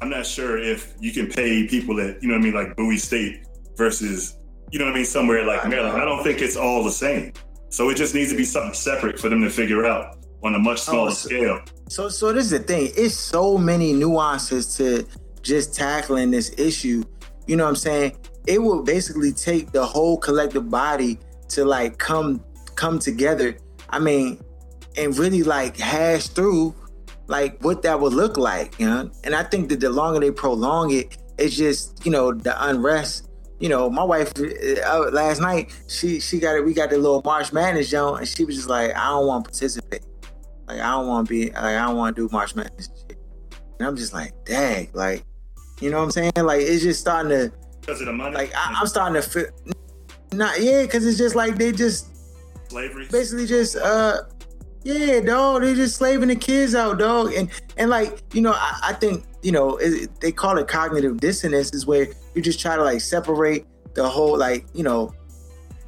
I'm 0.00 0.10
not 0.10 0.26
sure 0.26 0.58
if 0.58 0.94
you 1.00 1.12
can 1.12 1.26
pay 1.26 1.66
people 1.66 2.00
at, 2.00 2.22
you 2.22 2.28
know 2.28 2.34
what 2.34 2.40
I 2.40 2.44
mean, 2.44 2.54
like 2.54 2.76
Bowie 2.76 2.98
State 2.98 3.46
versus, 3.76 4.38
you 4.70 4.78
know 4.78 4.86
what 4.86 4.92
I 4.92 4.96
mean, 4.96 5.04
somewhere 5.04 5.44
like 5.46 5.66
Maryland. 5.68 6.00
I 6.00 6.04
don't 6.04 6.22
think 6.22 6.40
it's 6.40 6.56
all 6.56 6.82
the 6.84 6.90
same. 6.90 7.32
So 7.68 7.90
it 7.90 7.96
just 7.96 8.14
needs 8.14 8.30
to 8.30 8.36
be 8.36 8.44
something 8.44 8.74
separate 8.74 9.18
for 9.18 9.28
them 9.28 9.42
to 9.42 9.50
figure 9.50 9.84
out 9.84 10.18
on 10.42 10.54
a 10.54 10.58
much 10.58 10.78
oh, 10.88 10.90
smaller 10.90 11.10
Oh, 11.10 11.14
so- 11.14 11.28
scale. 11.28 11.60
So 11.88 12.08
so 12.08 12.32
this 12.32 12.44
is 12.46 12.50
the 12.50 12.58
thing. 12.58 12.90
It's 12.96 13.14
so 13.14 13.56
many 13.56 13.92
nuances 13.92 14.76
to 14.76 15.06
just 15.42 15.74
tackling 15.74 16.30
this 16.32 16.52
issue. 16.58 17.04
You 17.46 17.56
know 17.56 17.64
what 17.64 17.70
I'm 17.70 17.76
saying? 17.76 18.16
It 18.46 18.60
will 18.60 18.82
basically 18.82 19.32
take 19.32 19.70
the 19.72 19.84
whole 19.84 20.16
collective 20.18 20.68
body 20.68 21.18
to 21.50 21.64
like 21.64 21.98
come 21.98 22.42
come 22.74 22.98
together. 22.98 23.56
I 23.90 23.98
mean, 24.00 24.40
and 24.96 25.16
really 25.16 25.42
like 25.44 25.76
hash 25.76 26.26
through 26.28 26.74
like 27.28 27.62
what 27.62 27.82
that 27.82 28.00
would 28.00 28.12
look 28.12 28.36
like, 28.36 28.78
you 28.80 28.86
know? 28.88 29.10
And 29.24 29.34
I 29.34 29.42
think 29.42 29.68
that 29.68 29.80
the 29.80 29.90
longer 29.90 30.20
they 30.20 30.30
prolong 30.30 30.92
it, 30.92 31.16
it's 31.38 31.56
just, 31.56 32.04
you 32.04 32.10
know, 32.12 32.32
the 32.32 32.54
unrest. 32.68 33.25
You 33.58 33.68
know, 33.70 33.88
my 33.88 34.04
wife 34.04 34.32
uh, 34.38 35.10
last 35.12 35.40
night, 35.40 35.72
she 35.88 36.20
she 36.20 36.38
got 36.38 36.56
it. 36.56 36.64
We 36.64 36.74
got 36.74 36.90
the 36.90 36.98
little 36.98 37.22
March 37.24 37.52
Madness 37.52 37.90
joint, 37.90 38.18
and 38.20 38.28
she 38.28 38.44
was 38.44 38.56
just 38.56 38.68
like, 38.68 38.94
I 38.94 39.08
don't 39.08 39.26
want 39.26 39.44
to 39.44 39.50
participate. 39.50 40.02
Like 40.68 40.80
I 40.80 40.90
don't 40.90 41.06
want 41.06 41.26
to 41.26 41.30
be. 41.32 41.46
Like, 41.50 41.56
I 41.56 41.86
don't 41.86 41.96
want 41.96 42.16
to 42.16 42.28
do 42.28 42.32
March 42.32 42.54
Madness. 42.54 42.88
and 42.88 42.98
shit. 42.98 43.18
And 43.78 43.88
I'm 43.88 43.96
just 43.96 44.12
like, 44.12 44.32
dang, 44.44 44.88
like, 44.92 45.24
you 45.80 45.90
know 45.90 45.98
what 45.98 46.04
I'm 46.04 46.10
saying? 46.10 46.32
Like 46.36 46.60
it's 46.62 46.82
just 46.82 47.00
starting 47.00 47.30
to, 47.30 47.52
Because 47.80 48.00
of 48.00 48.06
the 48.06 48.12
money, 48.12 48.34
like, 48.34 48.52
I, 48.54 48.74
I'm 48.78 48.86
starting 48.86 49.20
to 49.22 49.28
feel. 49.28 49.46
Not 50.32 50.60
yeah, 50.60 50.82
because 50.82 51.06
it's 51.06 51.16
just 51.18 51.34
like 51.34 51.56
they 51.56 51.72
just 51.72 52.08
slavery. 52.68 53.06
basically 53.10 53.46
just 53.46 53.76
uh 53.76 54.22
yeah 54.82 55.20
dog 55.20 55.62
They're 55.62 55.74
just 55.74 55.96
slaving 55.96 56.28
the 56.28 56.36
kids 56.36 56.74
out 56.74 56.98
dog 56.98 57.32
and 57.32 57.48
and 57.78 57.88
like 57.90 58.22
you 58.34 58.42
know 58.42 58.52
I, 58.52 58.78
I 58.88 58.92
think 58.92 59.24
you 59.46 59.52
know, 59.52 59.76
it, 59.76 60.10
they 60.20 60.32
call 60.32 60.58
it 60.58 60.66
cognitive 60.66 61.18
dissonance, 61.20 61.72
is 61.72 61.86
where 61.86 62.08
you 62.34 62.42
just 62.42 62.58
try 62.58 62.74
to 62.74 62.82
like 62.82 63.00
separate 63.00 63.64
the 63.94 64.06
whole 64.08 64.36
like 64.36 64.66
you 64.74 64.82
know 64.82 65.14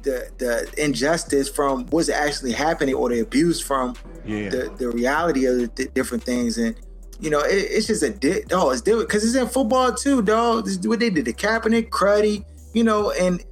the 0.03 0.29
the 0.37 0.51
injustice 0.81 1.49
from 1.49 1.85
what's 1.87 2.07
actually 2.07 2.53
happening 2.53 2.95
or 2.95 3.09
the 3.09 3.19
abuse 3.19 3.59
from 3.59 3.95
Yeah. 4.25 4.47
the, 4.49 4.73
the 4.77 4.89
reality 4.89 5.45
of 5.45 5.57
the 5.57 5.67
di- 5.67 5.91
different 5.93 6.23
things. 6.23 6.57
And 6.57 6.73
you 7.19 7.29
know 7.29 7.41
it, 7.41 7.67
it's 7.75 7.87
just 7.87 8.01
a 8.01 8.09
di- 8.11 8.43
dog 8.43 8.71
it's 8.71 8.81
different 8.81 9.09
because 9.09 9.25
it's 9.25 9.35
in 9.35 9.47
football 9.49 9.93
too 9.93 10.21
dog. 10.21 10.63
This 10.65 10.77
is 10.77 10.87
what 10.87 11.01
they 11.01 11.09
did 11.09 11.25
to 11.25 11.33
Kaepernick 11.33 11.89
Cruddy 11.89 12.45
you 12.73 12.85
know 12.85 13.11
and 13.11 13.43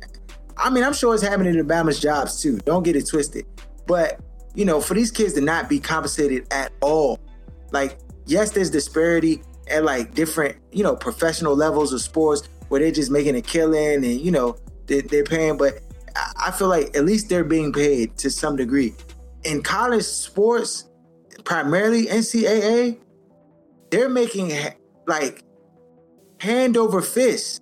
I 0.55 0.69
mean 0.69 0.85
I'm 0.85 0.93
sure 0.93 1.13
it's 1.15 1.21
happening 1.23 1.53
in 1.53 1.59
Alabama's 1.59 1.99
jobs 1.99 2.41
too. 2.41 2.59
Don't 2.59 2.83
get 2.83 2.95
it 2.95 3.07
twisted. 3.09 3.45
But 3.85 4.21
you 4.55 4.63
know 4.63 4.79
for 4.79 4.93
these 4.93 5.11
kids 5.11 5.33
to 5.33 5.41
not 5.41 5.67
be 5.67 5.79
compensated 5.81 6.47
at 6.51 6.71
all 6.81 7.19
like 7.71 7.99
yes 8.25 8.51
there's 8.51 8.69
disparity 8.71 9.41
at 9.69 9.83
like 9.83 10.13
different 10.13 10.55
you 10.71 10.83
know 10.83 10.95
professional 10.95 11.55
levels 11.55 11.93
of 11.93 12.01
sports 12.01 12.47
where 12.69 12.79
they're 12.79 12.91
just 12.91 13.11
making 13.11 13.35
a 13.35 13.41
killing 13.41 14.03
and 14.03 14.21
you 14.21 14.31
know 14.31 14.55
they, 14.87 15.01
they're 15.01 15.23
paying 15.23 15.57
but 15.57 15.79
I- 16.37 16.51
feel 16.51 16.67
like 16.67 16.95
at 16.95 17.05
least 17.05 17.29
they're 17.29 17.43
being 17.43 17.71
paid 17.71 18.17
to 18.17 18.31
some 18.31 18.55
degree. 18.55 18.95
In 19.43 19.61
college 19.61 20.03
sports 20.03 20.85
primarily 21.43 22.07
NCAA 22.07 22.97
they're 23.91 24.09
making 24.09 24.51
like 25.05 25.43
hand 26.39 26.77
over 26.77 27.01
fist. 27.01 27.61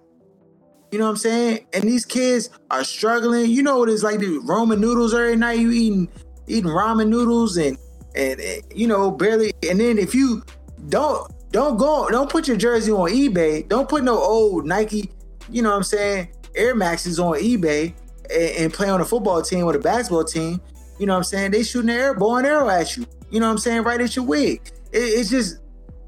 You 0.91 0.99
know 0.99 1.06
what 1.06 1.12
I'm 1.12 1.18
saying? 1.18 1.68
And 1.74 1.84
these 1.84 2.06
kids 2.06 2.49
are 2.72 2.84
struggling. 2.84 3.51
You 3.51 3.64
know 3.64 3.80
what 3.80 3.89
it's 3.89 4.03
like 4.03 4.20
the 4.20 4.39
Roman 4.45 4.80
noodles 4.80 5.14
every 5.14 5.36
night? 5.36 5.60
You 5.60 5.72
eating 5.72 6.10
eating 6.47 6.72
ramen 6.72 7.10
noodles 7.10 7.58
and 7.58 7.78
and, 8.16 8.39
and, 8.39 8.62
you 8.74 8.88
know 8.88 9.12
barely. 9.12 9.53
And 9.70 9.80
then 9.80 9.97
if 9.97 10.16
you 10.16 10.43
don't 10.89 11.32
don't 11.56 11.78
go 11.78 12.10
don't 12.10 12.30
put 12.30 12.47
your 12.49 12.58
jersey 12.58 12.91
on 12.91 13.10
ebay 13.10 13.66
don't 13.70 13.88
put 13.88 14.03
no 14.03 14.18
old 14.18 14.66
nike 14.66 15.10
you 15.49 15.62
know 15.62 15.70
what 15.70 15.78
i'm 15.78 15.84
saying 15.84 16.28
air 16.56 16.76
maxes 16.76 17.18
on 17.18 17.34
ebay 17.36 17.93
and, 18.30 18.58
and 18.58 18.74
play 18.74 18.89
on 18.89 18.99
a 18.99 19.06
football 19.06 19.41
team 19.41 19.64
or 19.64 19.74
a 19.74 19.80
basketball 19.80 20.26
team 20.26 20.60
you 20.99 21.06
know 21.06 21.14
what 21.14 21.18
i'm 21.20 21.24
saying 21.24 21.51
they 21.51 21.64
shooting 21.64 21.89
an 21.89 21.95
air 21.95 22.14
bow 22.14 22.36
and 22.36 22.45
arrow 22.45 22.68
at 22.70 22.97
you 22.97 23.06
you 23.32 23.39
know 23.39 23.45
what 23.47 23.53
i'm 23.53 23.58
saying 23.58 23.84
right 23.84 24.01
at 24.01 24.16
your 24.18 24.26
wig 24.26 24.60
it, 24.91 24.97
it's 24.97 25.30
just 25.30 25.60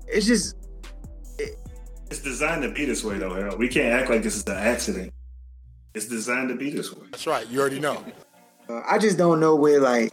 it's 0.07 0.25
just 0.25 0.55
It's 2.09 2.21
designed 2.21 2.61
to 2.63 2.71
be 2.71 2.85
this 2.85 3.03
way, 3.03 3.17
though, 3.17 3.33
Harold. 3.33 3.59
We 3.59 3.67
can't 3.67 3.93
act 3.99 4.09
like 4.09 4.23
this 4.23 4.35
is 4.37 4.43
an 4.45 4.55
accident. 4.57 5.13
It's 5.93 6.07
designed 6.07 6.47
to 6.49 6.55
be 6.55 6.69
this 6.69 6.93
way. 6.93 7.05
That's 7.11 7.27
right. 7.27 7.45
You 7.49 7.59
already 7.61 7.79
know. 7.79 8.03
uh, 8.69 8.81
i 8.87 8.97
just 8.97 9.17
don't 9.17 9.39
know 9.39 9.55
where 9.55 9.79
like 9.81 10.11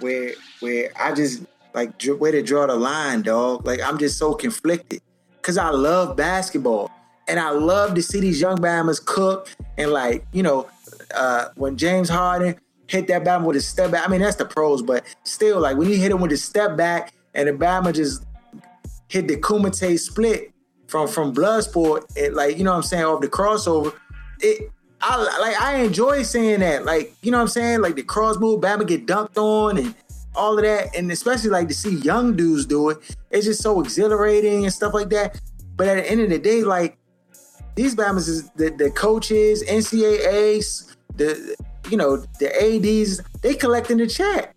where 0.00 0.32
where 0.60 0.90
i 1.00 1.14
just 1.14 1.42
like 1.74 2.00
where 2.18 2.32
to 2.32 2.42
draw 2.42 2.66
the 2.66 2.74
line 2.74 3.22
dog 3.22 3.66
like 3.66 3.80
i'm 3.82 3.98
just 3.98 4.18
so 4.18 4.34
conflicted 4.34 5.00
because 5.36 5.58
i 5.58 5.70
love 5.70 6.16
basketball 6.16 6.90
and 7.26 7.38
i 7.38 7.50
love 7.50 7.94
to 7.94 8.02
see 8.02 8.20
these 8.20 8.40
young 8.40 8.56
bammers 8.56 9.04
cook 9.04 9.48
and 9.76 9.90
like 9.90 10.24
you 10.32 10.42
know 10.42 10.68
uh 11.14 11.46
when 11.56 11.76
james 11.76 12.08
harden 12.08 12.54
hit 12.86 13.06
that 13.06 13.24
bama 13.24 13.44
with 13.44 13.56
a 13.56 13.60
step 13.60 13.90
back 13.90 14.06
i 14.06 14.10
mean 14.10 14.20
that's 14.20 14.36
the 14.36 14.44
pros 14.44 14.82
but 14.82 15.04
still 15.24 15.60
like 15.60 15.76
when 15.76 15.88
you 15.88 15.96
hit 15.96 16.10
him 16.10 16.20
with 16.20 16.32
a 16.32 16.36
step 16.36 16.76
back 16.76 17.12
and 17.34 17.48
the 17.48 17.52
bama 17.52 17.94
just 17.94 18.24
hit 19.08 19.28
the 19.28 19.36
kumite 19.36 19.98
split 19.98 20.52
from 20.86 21.06
from 21.06 21.34
bloodsport 21.34 22.04
it 22.16 22.34
like 22.34 22.56
you 22.56 22.64
know 22.64 22.70
what 22.70 22.78
i'm 22.78 22.82
saying 22.82 23.04
off 23.04 23.20
the 23.20 23.28
crossover 23.28 23.92
it 24.40 24.70
I 25.00 25.38
like 25.40 25.60
I 25.60 25.76
enjoy 25.84 26.22
seeing 26.22 26.60
that. 26.60 26.84
Like, 26.84 27.14
you 27.22 27.30
know 27.30 27.38
what 27.38 27.42
I'm 27.42 27.48
saying? 27.48 27.80
Like 27.80 27.94
the 27.94 28.02
cross 28.02 28.36
move, 28.38 28.60
Bama 28.60 28.86
get 28.86 29.06
dunked 29.06 29.36
on 29.36 29.78
and 29.78 29.94
all 30.34 30.58
of 30.58 30.64
that. 30.64 30.94
And 30.96 31.10
especially 31.10 31.50
like 31.50 31.68
to 31.68 31.74
see 31.74 31.96
young 31.96 32.36
dudes 32.36 32.66
do 32.66 32.90
it. 32.90 32.98
It's 33.30 33.46
just 33.46 33.62
so 33.62 33.80
exhilarating 33.80 34.64
and 34.64 34.72
stuff 34.72 34.94
like 34.94 35.10
that. 35.10 35.40
But 35.76 35.88
at 35.88 35.96
the 35.96 36.10
end 36.10 36.20
of 36.20 36.30
the 36.30 36.38
day, 36.38 36.62
like 36.62 36.98
these 37.74 37.94
Bamas 37.94 38.28
is 38.28 38.50
the, 38.50 38.70
the 38.70 38.90
coaches, 38.90 39.64
NCAAs, 39.64 40.96
the 41.16 41.56
you 41.90 41.96
know, 41.96 42.16
the 42.38 42.48
ADs, 42.54 43.22
they 43.40 43.54
collecting 43.54 43.96
the 43.96 44.06
check 44.06 44.54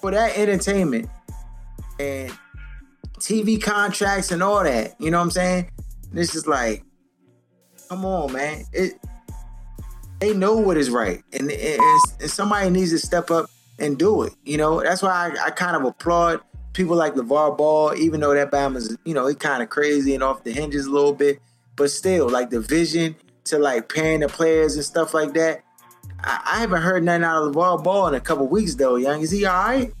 for 0.00 0.10
that 0.10 0.36
entertainment 0.36 1.08
and 2.00 2.32
TV 3.18 3.60
contracts 3.62 4.30
and 4.30 4.42
all 4.42 4.62
that. 4.64 4.94
You 4.98 5.10
know 5.10 5.18
what 5.18 5.24
I'm 5.24 5.30
saying? 5.30 5.70
this 6.12 6.34
is 6.34 6.46
like, 6.46 6.84
come 7.88 8.04
on, 8.04 8.32
man. 8.32 8.64
It 8.72 8.94
they 10.20 10.32
know 10.32 10.56
what 10.56 10.76
is 10.76 10.88
right, 10.88 11.20
and, 11.32 11.50
and, 11.50 11.80
and 12.20 12.30
somebody 12.30 12.70
needs 12.70 12.90
to 12.90 12.98
step 12.98 13.30
up 13.32 13.50
and 13.78 13.98
do 13.98 14.22
it. 14.22 14.32
You 14.44 14.56
know, 14.58 14.82
that's 14.82 15.02
why 15.02 15.32
I, 15.36 15.46
I 15.46 15.50
kind 15.50 15.76
of 15.76 15.84
applaud 15.84 16.40
people 16.72 16.96
like 16.96 17.14
LeVar 17.14 17.56
Ball, 17.58 17.94
even 17.96 18.20
though 18.20 18.34
that 18.34 18.50
Bama's, 18.50 18.96
you 19.04 19.14
know, 19.14 19.26
he 19.26 19.34
kind 19.34 19.62
of 19.62 19.68
crazy 19.68 20.14
and 20.14 20.22
off 20.22 20.44
the 20.44 20.52
hinges 20.52 20.86
a 20.86 20.90
little 20.90 21.12
bit, 21.14 21.38
but 21.76 21.90
still, 21.90 22.28
like 22.28 22.50
the 22.50 22.60
vision 22.60 23.14
to 23.44 23.58
like 23.58 23.88
paying 23.88 24.20
the 24.20 24.28
players 24.28 24.76
and 24.76 24.84
stuff 24.84 25.12
like 25.14 25.34
that. 25.34 25.62
I, 26.24 26.40
I 26.54 26.60
haven't 26.60 26.82
heard 26.82 27.02
nothing 27.02 27.24
out 27.24 27.42
of 27.46 27.54
LeVar 27.54 27.82
Ball 27.82 28.08
in 28.08 28.14
a 28.14 28.20
couple 28.20 28.46
weeks 28.48 28.74
though. 28.74 28.96
Young, 28.96 29.20
is 29.22 29.30
he 29.30 29.44
all 29.44 29.54
right? 29.64 29.92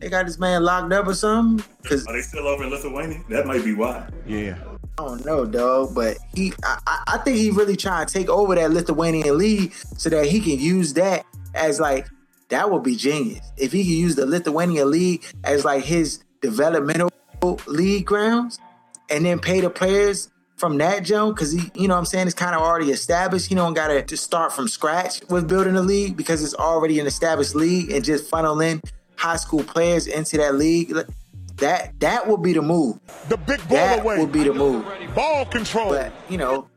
They 0.00 0.08
got 0.08 0.26
this 0.26 0.38
man 0.38 0.64
locked 0.64 0.92
up 0.92 1.06
or 1.06 1.14
something? 1.14 1.64
Cause 1.84 2.04
Are 2.08 2.12
they 2.14 2.22
still 2.22 2.48
over 2.48 2.64
in 2.64 2.70
Lithuania? 2.70 3.22
That 3.28 3.46
might 3.46 3.64
be 3.64 3.72
why. 3.74 4.08
Yeah. 4.26 4.58
I 4.98 5.04
don't 5.06 5.24
know, 5.24 5.44
dog, 5.46 5.94
but 5.94 6.18
he, 6.34 6.52
I, 6.64 6.78
I- 6.86 7.02
I 7.14 7.18
think 7.18 7.36
he 7.38 7.50
really 7.50 7.76
trying 7.76 8.06
to 8.06 8.12
take 8.12 8.28
over 8.28 8.54
that 8.56 8.72
Lithuanian 8.72 9.38
league 9.38 9.72
so 9.96 10.08
that 10.10 10.26
he 10.26 10.40
can 10.40 10.58
use 10.58 10.94
that 10.94 11.24
as 11.54 11.78
like 11.78 12.08
that 12.52 12.70
would 12.70 12.82
be 12.82 12.94
genius 12.96 13.40
if 13.56 13.72
he 13.72 13.82
could 13.82 13.90
use 14.06 14.14
the 14.14 14.26
Lithuanian 14.26 14.90
league 14.90 15.24
as 15.44 15.64
like 15.64 15.84
his 15.84 16.22
developmental 16.40 17.10
league 17.66 18.06
grounds, 18.06 18.58
and 19.10 19.24
then 19.26 19.38
pay 19.38 19.60
the 19.60 19.70
players 19.70 20.30
from 20.56 20.78
that 20.78 21.02
jump 21.02 21.34
because 21.34 21.50
he, 21.52 21.70
you 21.74 21.88
know, 21.88 21.94
what 21.94 21.98
I'm 22.00 22.04
saying 22.06 22.26
it's 22.26 22.34
kind 22.36 22.54
of 22.54 22.62
already 22.62 22.90
established. 22.90 23.50
You 23.50 23.56
don't 23.56 23.74
got 23.74 23.88
to 23.88 24.02
just 24.02 24.22
start 24.22 24.52
from 24.52 24.68
scratch 24.68 25.20
with 25.28 25.48
building 25.48 25.74
a 25.76 25.82
league 25.82 26.16
because 26.16 26.42
it's 26.44 26.54
already 26.54 27.00
an 27.00 27.06
established 27.06 27.54
league 27.54 27.90
and 27.90 28.04
just 28.04 28.28
funnel 28.30 28.60
in 28.60 28.80
high 29.16 29.36
school 29.36 29.64
players 29.64 30.06
into 30.06 30.36
that 30.36 30.54
league. 30.54 30.94
That 31.56 31.98
that 32.00 32.28
would 32.28 32.42
be 32.42 32.52
the 32.52 32.62
move. 32.62 32.98
The 33.28 33.36
big 33.38 33.58
ball 33.68 33.76
That 33.78 34.00
away. 34.00 34.18
would 34.18 34.30
be 34.32 34.44
the 34.44 34.54
move. 34.54 34.84
Ball 35.14 35.44
control. 35.46 35.90
But 35.90 36.12
you 36.28 36.38
know, 36.38 36.68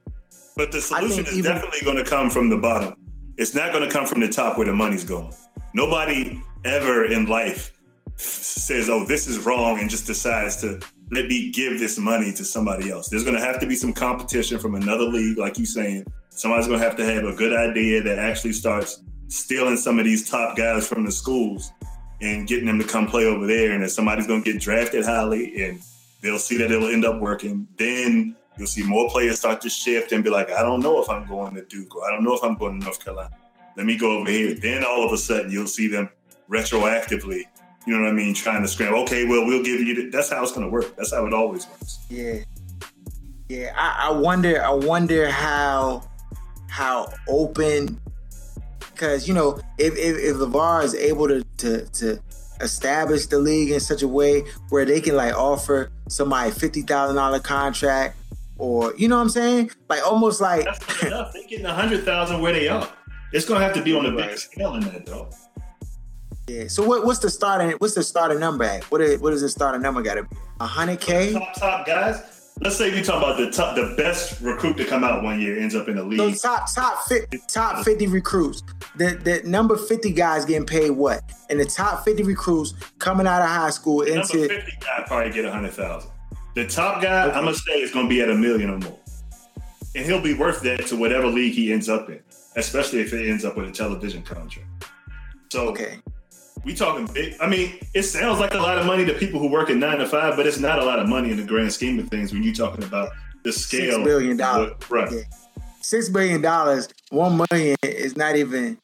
But 0.57 0.71
the 0.71 0.81
solution 0.81 1.25
is 1.25 1.37
even- 1.37 1.51
definitely 1.51 1.81
going 1.83 1.97
to 1.97 2.03
come 2.03 2.29
from 2.29 2.49
the 2.49 2.57
bottom. 2.57 2.95
It's 3.37 3.53
not 3.53 3.71
going 3.73 3.87
to 3.87 3.93
come 3.93 4.05
from 4.05 4.21
the 4.21 4.29
top 4.29 4.57
where 4.57 4.65
the 4.65 4.73
money's 4.73 5.03
going. 5.03 5.33
Nobody 5.75 6.41
ever 6.63 7.03
in 7.03 7.25
life 7.25 7.73
says, 8.15 8.89
"Oh, 8.89 9.03
this 9.03 9.27
is 9.27 9.39
wrong," 9.39 9.77
and 9.77 9.89
just 9.89 10.07
decides 10.07 10.55
to 10.61 10.79
let 11.11 11.27
me 11.27 11.51
give 11.51 11.79
this 11.79 11.97
money 11.97 12.31
to 12.31 12.45
somebody 12.45 12.89
else. 12.89 13.09
There's 13.09 13.25
going 13.25 13.35
to 13.35 13.43
have 13.43 13.59
to 13.59 13.67
be 13.67 13.75
some 13.75 13.91
competition 13.91 14.57
from 14.57 14.75
another 14.75 15.03
league, 15.03 15.37
like 15.37 15.57
you 15.57 15.65
saying. 15.65 16.05
Somebody's 16.29 16.67
going 16.67 16.79
to 16.79 16.85
have 16.85 16.95
to 16.95 17.03
have 17.03 17.25
a 17.25 17.35
good 17.35 17.51
idea 17.51 18.01
that 18.03 18.19
actually 18.19 18.53
starts 18.53 19.03
stealing 19.27 19.75
some 19.75 19.99
of 19.99 20.05
these 20.05 20.29
top 20.29 20.55
guys 20.55 20.87
from 20.87 21.03
the 21.03 21.11
schools 21.11 21.73
and 22.21 22.47
getting 22.47 22.67
them 22.67 22.79
to 22.79 22.87
come 22.87 23.05
play 23.05 23.25
over 23.25 23.45
there. 23.45 23.73
And 23.73 23.81
then 23.81 23.89
somebody's 23.89 24.27
going 24.27 24.43
to 24.43 24.53
get 24.53 24.61
drafted 24.61 25.03
highly, 25.03 25.61
and 25.61 25.81
they'll 26.21 26.39
see 26.39 26.55
that 26.55 26.71
it'll 26.71 26.87
end 26.87 27.03
up 27.03 27.19
working. 27.19 27.67
Then 27.75 28.37
you'll 28.57 28.67
see 28.67 28.83
more 28.83 29.09
players 29.09 29.39
start 29.39 29.59
to 29.59 29.69
shift 29.69 30.13
and 30.13 30.23
be 30.23 30.29
like, 30.29 30.49
I 30.51 30.61
don't 30.61 30.79
know 30.79 31.01
if 31.01 31.09
I'm 31.09 31.27
going 31.27 31.55
to 31.55 31.65
Duke 31.65 31.97
or 31.97 32.07
I 32.07 32.11
don't 32.11 32.23
know 32.23 32.33
if 32.33 32.43
I'm 32.45 32.55
going 32.55 32.79
to 32.79 32.85
North 32.85 33.03
Carolina. 33.03 33.35
Let 33.77 33.85
me 33.85 33.97
go 33.97 34.19
over 34.19 34.29
here. 34.29 34.53
Then 34.53 34.83
all 34.83 35.05
of 35.05 35.11
a 35.11 35.17
sudden 35.17 35.51
you'll 35.51 35.67
see 35.67 35.87
them 35.87 36.09
retroactively, 36.49 37.43
you 37.85 37.95
know 37.95 38.03
what 38.03 38.09
I 38.09 38.13
mean, 38.13 38.33
trying 38.33 38.61
to 38.61 38.67
scramble. 38.67 39.01
Okay, 39.01 39.25
well, 39.25 39.45
we'll 39.45 39.63
give 39.63 39.81
you 39.81 39.95
the, 39.95 40.09
that's 40.09 40.31
how 40.31 40.41
it's 40.43 40.51
going 40.51 40.65
to 40.65 40.71
work. 40.71 40.95
That's 40.95 41.13
how 41.13 41.25
it 41.25 41.33
always 41.33 41.67
works. 41.67 41.99
Yeah, 42.09 42.39
yeah. 43.49 43.73
I, 43.75 44.07
I 44.07 44.11
wonder. 44.11 44.63
I 44.63 44.71
wonder 44.71 45.29
how 45.29 46.07
how 46.69 47.09
open 47.29 48.01
because 48.95 49.27
you 49.27 49.33
know 49.33 49.59
if 49.77 49.93
if, 49.93 50.17
if 50.17 50.35
Levar 50.37 50.83
is 50.83 50.95
able 50.95 51.27
to, 51.27 51.43
to 51.57 51.85
to 51.85 52.19
establish 52.61 53.27
the 53.27 53.37
league 53.37 53.71
in 53.71 53.79
such 53.79 54.01
a 54.01 54.07
way 54.07 54.43
where 54.69 54.85
they 54.85 55.01
can 55.01 55.15
like 55.15 55.33
offer 55.33 55.91
somebody 56.09 56.51
fifty 56.51 56.81
thousand 56.81 57.15
dollar 57.17 57.39
contract 57.39 58.17
or 58.57 58.93
you 58.97 59.07
know 59.07 59.17
what 59.17 59.23
I'm 59.23 59.29
saying, 59.29 59.71
like 59.89 60.05
almost 60.05 60.39
like 60.39 60.65
That's 60.65 61.03
enough. 61.03 61.33
They're 61.33 61.43
getting 61.43 61.65
a 61.65 61.73
hundred 61.73 62.03
thousand 62.03 62.41
where 62.41 62.53
they 62.53 62.67
are. 62.67 62.89
It's 63.35 63.45
going 63.45 63.59
to 63.59 63.65
have 63.65 63.75
to 63.75 63.83
be 63.83 63.93
on 63.93 64.05
a 64.05 64.11
big 64.11 64.37
scale 64.37 64.75
in 64.75 64.81
that, 64.85 65.05
though. 65.05 65.29
yeah. 66.47 66.67
So 66.67 66.83
what 66.87 67.05
what's 67.05 67.19
the 67.19 67.29
starting 67.29 67.71
what's 67.79 67.95
the 67.95 68.03
starting 68.03 68.39
number 68.39 68.63
at? 68.63 68.83
What 68.85 69.01
is 69.01 69.19
what 69.19 69.33
is 69.33 69.41
the 69.41 69.49
starting 69.49 69.81
number 69.81 70.01
got 70.01 70.15
to 70.15 70.23
be? 70.23 70.35
A 70.61 70.65
hundred 70.65 71.01
k. 71.01 71.33
Top 71.33 71.53
top 71.55 71.85
guys. 71.85 72.31
Let's 72.61 72.77
say 72.77 72.89
we 72.89 73.01
talk 73.01 73.21
about 73.21 73.37
the 73.37 73.51
top, 73.51 73.75
the 73.75 73.93
best 73.97 74.39
recruit 74.39 74.77
to 74.77 74.85
come 74.85 75.03
out 75.03 75.21
one 75.23 75.41
year 75.41 75.59
ends 75.59 75.75
up 75.75 75.89
in 75.89 75.97
the 75.97 76.03
So 76.03 76.07
league. 76.07 76.39
top 76.41 76.73
top 76.73 77.03
fit, 77.03 77.35
top 77.49 77.83
fifty 77.83 78.07
recruits. 78.07 78.63
The 78.95 79.19
the 79.21 79.41
number 79.47 79.75
fifty 79.75 80.11
guys 80.13 80.45
getting 80.45 80.65
paid 80.65 80.91
what? 80.91 81.21
And 81.49 81.59
the 81.59 81.65
top 81.65 82.05
fifty 82.05 82.23
recruits 82.23 82.73
coming 82.99 83.27
out 83.27 83.41
of 83.41 83.49
high 83.49 83.71
school 83.71 84.05
Number 84.05 84.13
into 84.21 84.47
fifty 84.47 84.71
guy 84.79 85.03
probably 85.05 85.33
get 85.33 85.43
a 85.43 85.51
hundred 85.51 85.73
thousand. 85.73 86.09
The 86.55 86.65
top 86.65 87.01
guy, 87.01 87.23
I'm 87.25 87.43
gonna 87.43 87.53
say, 87.53 87.73
is 87.81 87.91
gonna 87.91 88.07
be 88.07 88.21
at 88.21 88.29
a 88.29 88.35
million 88.35 88.69
or 88.69 88.77
more, 88.77 88.99
and 89.93 90.05
he'll 90.05 90.21
be 90.21 90.33
worth 90.35 90.61
that 90.61 90.87
to 90.87 90.95
whatever 90.95 91.27
league 91.27 91.53
he 91.53 91.73
ends 91.73 91.89
up 91.89 92.09
in, 92.09 92.21
especially 92.55 93.01
if 93.01 93.13
it 93.13 93.29
ends 93.29 93.45
up 93.45 93.57
with 93.57 93.67
a 93.67 93.71
television 93.71 94.21
contract. 94.23 94.67
So 95.51 95.69
okay. 95.69 95.99
We 96.63 96.73
talking 96.73 97.07
big. 97.13 97.35
I 97.39 97.47
mean, 97.47 97.73
it 97.93 98.03
sounds 98.03 98.39
like 98.39 98.53
a 98.55 98.57
lot 98.57 98.79
of 98.79 98.85
money 98.85 99.05
to 99.05 99.13
people 99.13 99.39
who 99.39 99.47
work 99.47 99.69
at 99.69 99.77
nine 99.77 99.99
to 99.99 100.07
five, 100.07 100.35
but 100.35 100.47
it's 100.47 100.57
not 100.57 100.79
a 100.79 100.85
lot 100.85 100.99
of 100.99 101.07
money 101.07 101.29
in 101.29 101.37
the 101.37 101.43
grand 101.43 101.71
scheme 101.71 101.99
of 101.99 102.09
things 102.09 102.33
when 102.33 102.41
you're 102.41 102.55
talking 102.55 102.83
about 102.83 103.11
the 103.43 103.53
scale. 103.53 103.97
Six 103.97 104.03
billion 104.03 104.37
dollars. 104.37 104.73
Right. 104.89 105.11
Yeah. 105.11 105.21
Six 105.81 106.09
billion 106.09 106.41
dollars. 106.41 106.89
One 107.11 107.45
million 107.51 107.75
is 107.83 108.17
not 108.17 108.35
even. 108.35 108.79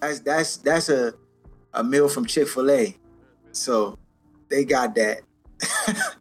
That's 0.00 0.20
that's 0.20 0.56
that's 0.56 0.88
a 0.88 1.14
a 1.74 1.84
meal 1.84 2.08
from 2.08 2.26
Chick 2.26 2.48
Fil 2.48 2.70
A. 2.70 2.96
So 3.52 3.96
they 4.48 4.64
got 4.64 4.94
that. 4.96 5.20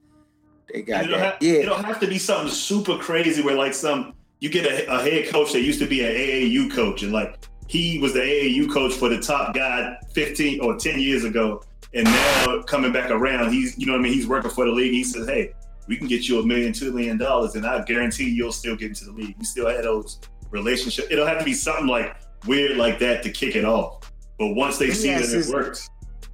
they 0.71 0.81
got 0.83 1.09
that. 1.09 1.19
have, 1.19 1.37
yeah. 1.41 1.53
it 1.53 1.65
don't 1.65 1.83
have 1.83 1.99
to 2.01 2.07
be 2.07 2.19
something 2.19 2.51
super 2.51 2.97
crazy 2.97 3.41
where 3.41 3.55
like 3.55 3.73
some 3.73 4.13
you 4.39 4.49
get 4.49 4.65
a, 4.65 4.91
a 4.93 5.01
head 5.01 5.29
coach 5.29 5.53
that 5.53 5.61
used 5.61 5.79
to 5.79 5.87
be 5.87 6.03
an 6.03 6.11
AAU 6.11 6.71
coach 6.73 7.03
and 7.03 7.11
like 7.11 7.47
he 7.67 7.99
was 7.99 8.13
the 8.13 8.19
AAU 8.19 8.71
coach 8.71 8.93
for 8.93 9.09
the 9.09 9.19
top 9.19 9.53
guy 9.53 9.97
15 10.13 10.61
or 10.61 10.75
10 10.75 10.99
years 10.99 11.23
ago 11.23 11.61
and 11.93 12.05
now 12.05 12.61
coming 12.63 12.91
back 12.91 13.11
around 13.11 13.51
he's 13.51 13.77
you 13.77 13.85
know 13.85 13.93
what 13.93 13.99
I 13.99 14.03
mean 14.03 14.13
he's 14.13 14.27
working 14.27 14.51
for 14.51 14.65
the 14.65 14.71
league 14.71 14.93
he 14.93 15.03
says 15.03 15.27
hey 15.27 15.53
we 15.87 15.97
can 15.97 16.07
get 16.07 16.27
you 16.27 16.39
a 16.39 16.45
million 16.45 16.71
two 16.71 16.91
million 16.91 17.17
dollars 17.17 17.55
and 17.55 17.65
I 17.65 17.83
guarantee 17.83 18.29
you'll 18.29 18.51
still 18.51 18.75
get 18.75 18.89
into 18.89 19.05
the 19.05 19.11
league. 19.11 19.35
You 19.39 19.45
still 19.45 19.67
have 19.67 19.81
those 19.81 20.19
relationships. 20.51 21.07
It'll 21.09 21.25
have 21.25 21.39
to 21.39 21.45
be 21.45 21.53
something 21.53 21.87
like 21.87 22.15
weird 22.45 22.77
like 22.77 22.99
that 22.99 23.23
to 23.23 23.31
kick 23.31 23.55
it 23.55 23.65
off 23.65 24.11
but 24.37 24.53
once 24.53 24.77
they 24.77 24.91
see 24.91 25.09
that 25.09 25.23
it 25.23 25.53
works 25.53 25.89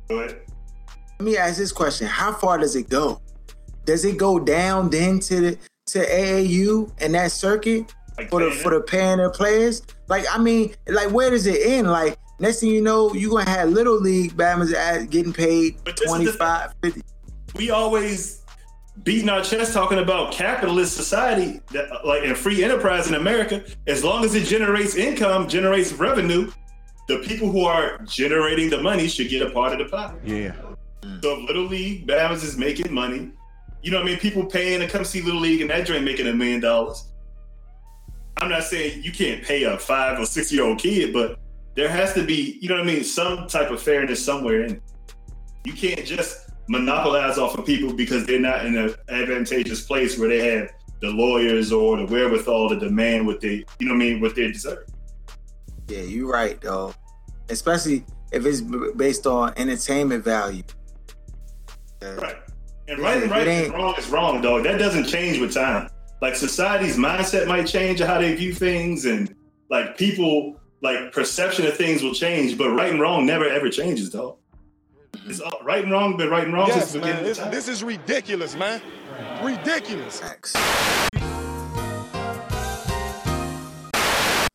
go 0.08 0.20
ahead. 0.20 0.41
Let 1.20 1.26
me 1.26 1.38
ask 1.38 1.58
this 1.58 1.72
question: 1.72 2.08
How 2.08 2.34
far 2.34 2.58
does 2.58 2.76
it 2.76 2.89
go? 2.89 3.22
Does 3.86 4.03
it 4.06 4.18
go 4.18 4.39
down 4.39 4.89
then 4.89 5.20
to 5.22 5.41
the 5.41 5.58
to 5.88 5.99
AAU 5.99 6.91
and 6.99 7.14
that 7.14 7.32
circuit 7.32 7.93
like 8.18 8.30
for 8.30 8.39
the 8.43 8.49
paying 8.49 8.63
for 8.63 8.74
the 8.74 8.82
paying 8.82 9.18
their 9.18 9.30
players? 9.30 9.82
Like, 10.07 10.26
I 10.32 10.38
mean, 10.38 10.74
like 10.88 11.11
where 11.11 11.30
does 11.30 11.45
it 11.45 11.66
end? 11.66 11.89
Like 11.89 12.18
next 12.39 12.59
thing 12.59 12.70
you 12.70 12.82
know, 12.82 13.13
you 13.13 13.30
gonna 13.30 13.49
have 13.49 13.70
little 13.70 13.99
league 13.99 14.34
Bama's 14.34 14.74
at 14.74 15.09
getting 15.09 15.34
paid 15.34 15.78
But 15.84 15.97
this 15.97 16.09
is 16.09 16.11
the 16.11 16.18
25, 16.38 16.74
50. 16.82 17.01
we 17.55 17.70
always 17.72 18.41
beating 19.03 19.30
our 19.30 19.43
chest 19.43 19.74
talking 19.74 19.99
about 19.99 20.32
capitalist 20.32 20.95
society 20.95 21.61
that 21.72 21.89
like 22.05 22.24
and 22.24 22.38
free 22.38 22.63
enterprise 22.63 23.07
in 23.07 23.16
America. 23.16 23.63
As 23.88 24.03
long 24.03 24.24
as 24.24 24.36
it 24.36 24.45
generates 24.45 24.95
income, 24.95 25.47
generates 25.47 25.93
revenue, 25.93 26.51
the 27.07 27.20
people 27.20 27.51
who 27.51 27.66
are 27.66 27.99
generating 28.05 28.70
the 28.70 28.82
money 28.82 29.07
should 29.07 29.30
get 29.30 29.41
a 29.41 29.49
part 29.49 29.74
of 29.74 29.80
the 29.80 29.86
pie. 29.86 30.16
Yeah. 30.24 30.55
So 31.22 31.39
if 31.39 31.47
Little 31.47 31.66
League 31.66 32.07
Bama's 32.07 32.43
is 32.43 32.57
making 32.57 32.91
money, 32.93 33.32
you 33.84 33.91
know 33.91 33.97
what 33.97 34.07
I 34.07 34.09
mean? 34.11 34.20
People 34.20 34.45
paying 34.45 34.80
to 34.80 34.88
come 34.88 35.05
see 35.05 35.22
Little 35.22 35.41
League 35.41 35.61
and 35.61 35.70
that 35.70 35.86
joint 35.86 36.03
making 36.03 36.28
a 36.28 36.34
million 36.34 36.59
dollars. 36.59 37.05
I'm 38.41 38.49
not 38.49 38.63
saying 38.63 39.03
you 39.03 39.11
can't 39.11 39.43
pay 39.43 39.63
a 39.63 39.77
five 39.77 40.19
or 40.19 40.25
six 40.25 40.51
year 40.51 40.63
old 40.63 40.79
kid, 40.79 41.13
but 41.13 41.39
there 41.75 41.89
has 41.89 42.13
to 42.13 42.25
be, 42.25 42.57
you 42.61 42.69
know 42.69 42.75
what 42.75 42.83
I 42.83 42.88
mean, 42.88 43.03
some 43.03 43.47
type 43.47 43.71
of 43.71 43.81
fairness 43.81 44.23
somewhere 44.23 44.63
in 44.63 44.75
it. 44.75 44.81
You 45.65 45.73
can't 45.73 46.05
just 46.05 46.49
monopolize 46.67 47.38
off 47.38 47.57
of 47.57 47.65
people 47.65 47.93
because 47.93 48.25
they're 48.25 48.39
not 48.39 48.65
in 48.65 48.77
an 48.77 48.93
advantageous 49.09 49.86
place 49.86 50.17
where 50.17 50.29
they 50.29 50.55
have 50.55 50.71
the 51.01 51.09
lawyers 51.09 51.71
or 51.71 51.97
the 51.97 52.05
wherewithal 52.05 52.69
to 52.69 52.79
demand 52.79 53.27
what 53.27 53.41
they, 53.41 53.65
you 53.79 53.88
know 53.88 53.93
what 53.93 54.01
I 54.01 54.05
mean, 54.05 54.21
what 54.21 54.36
they 54.36 54.51
deserve. 54.51 54.86
Yeah, 55.88 56.01
you're 56.01 56.31
right, 56.31 56.59
though. 56.61 56.93
Especially 57.49 58.05
if 58.31 58.45
it's 58.45 58.61
b- 58.61 58.91
based 58.95 59.27
on 59.27 59.53
entertainment 59.57 60.23
value. 60.23 60.63
Uh, 62.01 62.15
Right. 62.15 62.36
And 62.88 62.99
right 62.99 63.17
and 63.23 63.31
Yeah, 63.31 63.38
right 63.38 63.47
and 63.47 63.73
wrong 63.73 63.95
is 63.97 64.07
wrong, 64.09 64.41
dog. 64.41 64.63
That 64.63 64.77
doesn't 64.77 65.05
change 65.05 65.39
with 65.39 65.53
time. 65.53 65.89
Like 66.26 66.36
society's 66.36 66.97
mindset 66.97 67.45
might 67.45 67.67
change 67.67 67.99
how 67.99 68.17
they 68.19 68.34
view 68.34 68.51
things, 68.51 69.05
and 69.05 69.36
like 69.69 69.95
people 69.95 70.59
like 70.82 71.11
perception 71.11 71.67
of 71.67 71.78
things 71.78 72.01
will 72.01 72.15
change, 72.15 72.57
but 72.57 72.71
right 72.71 72.89
and 72.91 72.99
wrong 72.99 73.28
never 73.28 73.47
ever 73.47 73.69
changes, 73.69 74.09
though. 74.09 74.39
It's 75.28 75.39
all, 75.39 75.59
right 75.61 75.84
and 75.84 75.91
wrong, 75.91 76.17
but 76.17 76.32
right 76.32 76.45
and 76.45 76.51
wrong 76.51 76.65
Yes, 76.69 76.80
since 76.89 76.93
the 76.93 76.99
man. 77.01 77.07
beginning 77.09 77.21
of 77.21 77.28
This, 77.28 77.38
time. 77.38 77.51
this 77.51 77.67
is 77.67 77.84
ridiculous, 77.84 78.55
man. 78.55 78.82
Ridiculous. 79.43 80.19
Facts. 80.19 80.55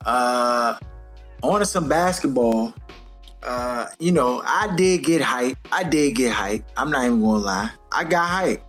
Uh, 0.04 0.76
on 1.44 1.60
to 1.60 1.66
some 1.66 1.88
basketball. 1.88 2.74
Uh, 3.44 3.86
you 4.00 4.10
know, 4.10 4.42
I 4.44 4.74
did 4.74 5.04
get 5.04 5.22
hype. 5.22 5.56
I 5.70 5.84
did 5.84 6.16
get 6.16 6.32
hype. 6.32 6.64
I'm 6.76 6.90
not 6.90 7.04
even 7.04 7.20
gonna 7.20 7.38
lie. 7.38 7.70
I 7.92 8.02
got 8.02 8.28
hype. 8.28 8.64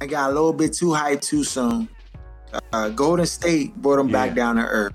I 0.00 0.06
got 0.06 0.30
a 0.30 0.32
little 0.32 0.52
bit 0.52 0.72
too 0.72 0.94
hype 0.94 1.20
too 1.20 1.44
soon. 1.44 1.88
Uh, 2.72 2.88
Golden 2.88 3.26
State 3.26 3.76
brought 3.76 3.96
them 3.96 4.08
back 4.08 4.34
down 4.34 4.56
to 4.56 4.62
earth. 4.62 4.94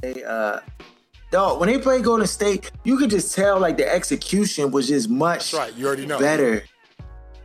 They 0.00 0.22
uh, 0.24 0.60
dog, 1.30 1.60
when 1.60 1.68
they 1.68 1.78
played 1.78 2.04
Golden 2.04 2.26
State, 2.26 2.70
you 2.84 2.96
could 2.96 3.10
just 3.10 3.34
tell 3.34 3.58
like 3.58 3.76
the 3.76 3.92
execution 3.92 4.70
was 4.70 4.88
just 4.88 5.08
much 5.08 5.50
That's 5.50 5.54
right. 5.54 5.74
You 5.74 5.86
already 5.86 6.06
know. 6.06 6.18
better 6.18 6.64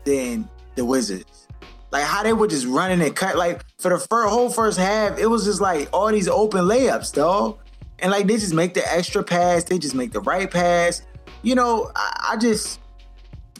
than 0.03 0.47
the 0.75 0.85
Wizards. 0.85 1.47
Like 1.91 2.03
how 2.03 2.21
they 2.21 2.33
were 2.33 2.47
just 2.47 2.67
running 2.67 3.01
and 3.01 3.15
cut. 3.15 3.35
Like 3.35 3.63
for 3.79 3.89
the 3.89 3.97
fir- 3.97 4.27
whole 4.27 4.49
first 4.49 4.77
half, 4.77 5.17
it 5.17 5.27
was 5.27 5.45
just 5.45 5.61
like 5.61 5.89
all 5.91 6.11
these 6.11 6.27
open 6.27 6.65
layups, 6.65 7.13
dog. 7.13 7.57
And 7.99 8.11
like 8.11 8.27
they 8.27 8.35
just 8.35 8.53
make 8.53 8.75
the 8.75 8.93
extra 8.93 9.23
pass, 9.23 9.63
they 9.63 9.79
just 9.79 9.95
make 9.95 10.11
the 10.11 10.21
right 10.21 10.49
pass. 10.49 11.01
You 11.41 11.55
know, 11.55 11.91
I, 11.95 12.31
I 12.33 12.37
just, 12.37 12.79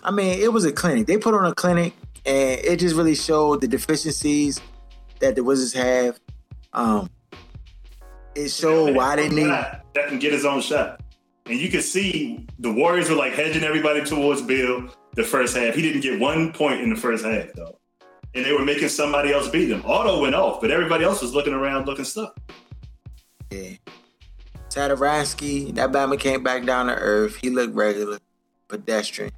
I 0.04 0.12
mean, 0.12 0.40
it 0.40 0.52
was 0.54 0.66
a 0.66 0.72
clinic. 0.72 1.08
They 1.08 1.18
put 1.18 1.34
on 1.34 1.46
a 1.46 1.56
clinic, 1.56 1.94
and 2.28 2.60
it 2.60 2.78
just 2.78 2.96
really 2.96 3.16
showed 3.16 3.62
the 3.62 3.68
deficiencies 3.68 4.60
that 5.20 5.36
the 5.36 5.44
Wizards 5.44 5.74
have. 5.74 6.20
Um, 6.74 7.10
it 8.36 8.50
showed 8.50 8.96
why 8.96 9.16
they 9.16 9.30
need. 9.30 9.48
that 9.48 10.08
can 10.10 10.20
get 10.20 10.34
his 10.34 10.46
own 10.46 10.62
shot. 10.62 11.02
And 11.46 11.58
you 11.58 11.70
could 11.70 11.84
see 11.84 12.46
the 12.60 12.72
Warriors 12.72 13.10
were 13.10 13.16
like 13.16 13.34
hedging 13.34 13.64
everybody 13.64 14.04
towards 14.04 14.42
Beal 14.42 14.90
the 15.14 15.24
first 15.24 15.56
half. 15.56 15.74
He 15.74 15.82
didn't 15.82 16.02
get 16.02 16.20
one 16.20 16.52
point 16.52 16.82
in 16.82 16.90
the 16.90 16.96
first 16.98 17.24
half, 17.24 17.54
though. 17.54 17.80
And 18.36 18.46
they 18.46 18.52
were 18.52 18.66
making 18.66 18.90
somebody 18.90 19.32
else 19.32 19.48
beat 19.48 19.72
him. 19.72 19.82
Otto 19.86 20.22
went 20.22 20.36
off, 20.36 20.60
but 20.60 20.70
everybody 20.70 21.06
else 21.06 21.22
was 21.22 21.34
looking 21.34 21.54
around 21.54 21.88
looking 21.88 22.06
stuck. 22.06 22.38
Yeah. 23.50 23.72
Satoransky, 24.70 25.74
that 25.76 25.94
Batman 25.94 26.20
came 26.20 26.44
back 26.44 26.66
down 26.66 26.88
to 26.88 26.94
earth. 26.94 27.38
He 27.38 27.50
looked 27.50 27.74
regular, 27.74 28.20
pedestrian. 28.68 29.32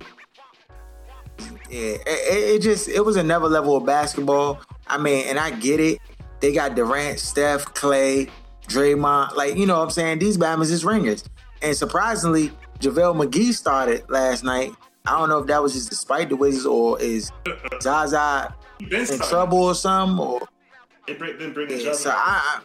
Yeah, 1.69 1.79
it, 1.79 2.01
it- 2.07 2.61
just 2.61 2.87
it 2.89 3.03
was 3.05 3.15
another 3.15 3.47
level 3.47 3.75
of 3.77 3.85
basketball. 3.85 4.59
I 4.87 4.97
mean, 4.97 5.25
and 5.27 5.39
I 5.39 5.51
get 5.51 5.79
it. 5.79 5.99
They 6.39 6.53
got 6.53 6.75
Durant, 6.75 7.19
Steph, 7.19 7.65
Clay, 7.73 8.27
Draymond. 8.67 9.35
Like, 9.35 9.55
you 9.55 9.65
know 9.65 9.77
what 9.77 9.83
I'm 9.83 9.89
saying? 9.89 10.19
These 10.19 10.37
Batmans 10.37 10.71
is 10.71 10.85
ringers. 10.85 11.23
And 11.61 11.75
surprisingly, 11.75 12.51
JaVale 12.79 13.25
McGee 13.25 13.53
started 13.53 14.09
last 14.09 14.43
night. 14.43 14.71
I 15.05 15.17
don't 15.17 15.29
know 15.29 15.39
if 15.39 15.47
that 15.47 15.61
was 15.61 15.73
just 15.73 15.89
despite 15.89 16.29
the 16.29 16.35
Wizards 16.37 16.65
or 16.65 16.99
is 17.01 17.31
Zaza 17.81 18.55
in 18.79 19.05
trouble 19.27 19.63
or 19.63 19.75
something 19.75 20.19
or 20.25 20.41
They 21.07 21.13
bring, 21.13 21.37
been 21.37 21.51
bringing 21.53 21.79
yeah, 21.81 21.93
so. 21.93 22.11
I, 22.11 22.15
I 22.15 22.61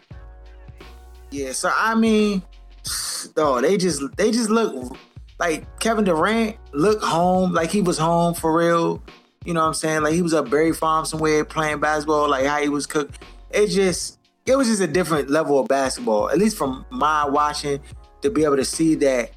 yeah, 1.31 1.51
so 1.51 1.71
I 1.75 1.95
mean, 1.95 2.43
though 3.35 3.59
they 3.61 3.77
just 3.77 4.01
they 4.15 4.31
just 4.31 4.49
look 4.49 4.95
like 5.39 5.79
Kevin 5.79 6.05
Durant 6.05 6.57
looked 6.71 7.03
home, 7.03 7.51
like 7.53 7.71
he 7.71 7.81
was 7.81 7.97
home 7.97 8.33
for 8.33 8.55
real. 8.57 9.03
You 9.43 9.53
know 9.53 9.61
what 9.61 9.67
I'm 9.67 9.73
saying? 9.73 10.01
Like 10.01 10.13
he 10.13 10.21
was 10.21 10.33
up 10.33 10.49
Barry 10.49 10.73
Farm 10.73 11.05
somewhere 11.05 11.45
playing 11.45 11.79
basketball, 11.79 12.29
like 12.29 12.45
how 12.45 12.61
he 12.61 12.69
was 12.69 12.87
cooked. 12.87 13.23
It 13.51 13.67
just 13.67 14.19
it 14.45 14.55
was 14.55 14.67
just 14.67 14.81
a 14.81 14.87
different 14.87 15.29
level 15.29 15.59
of 15.59 15.67
basketball, 15.67 16.29
at 16.29 16.37
least 16.37 16.57
from 16.57 16.85
my 16.89 17.25
watching, 17.25 17.79
to 18.21 18.29
be 18.29 18.43
able 18.43 18.57
to 18.57 18.65
see 18.65 18.95
that 18.95 19.31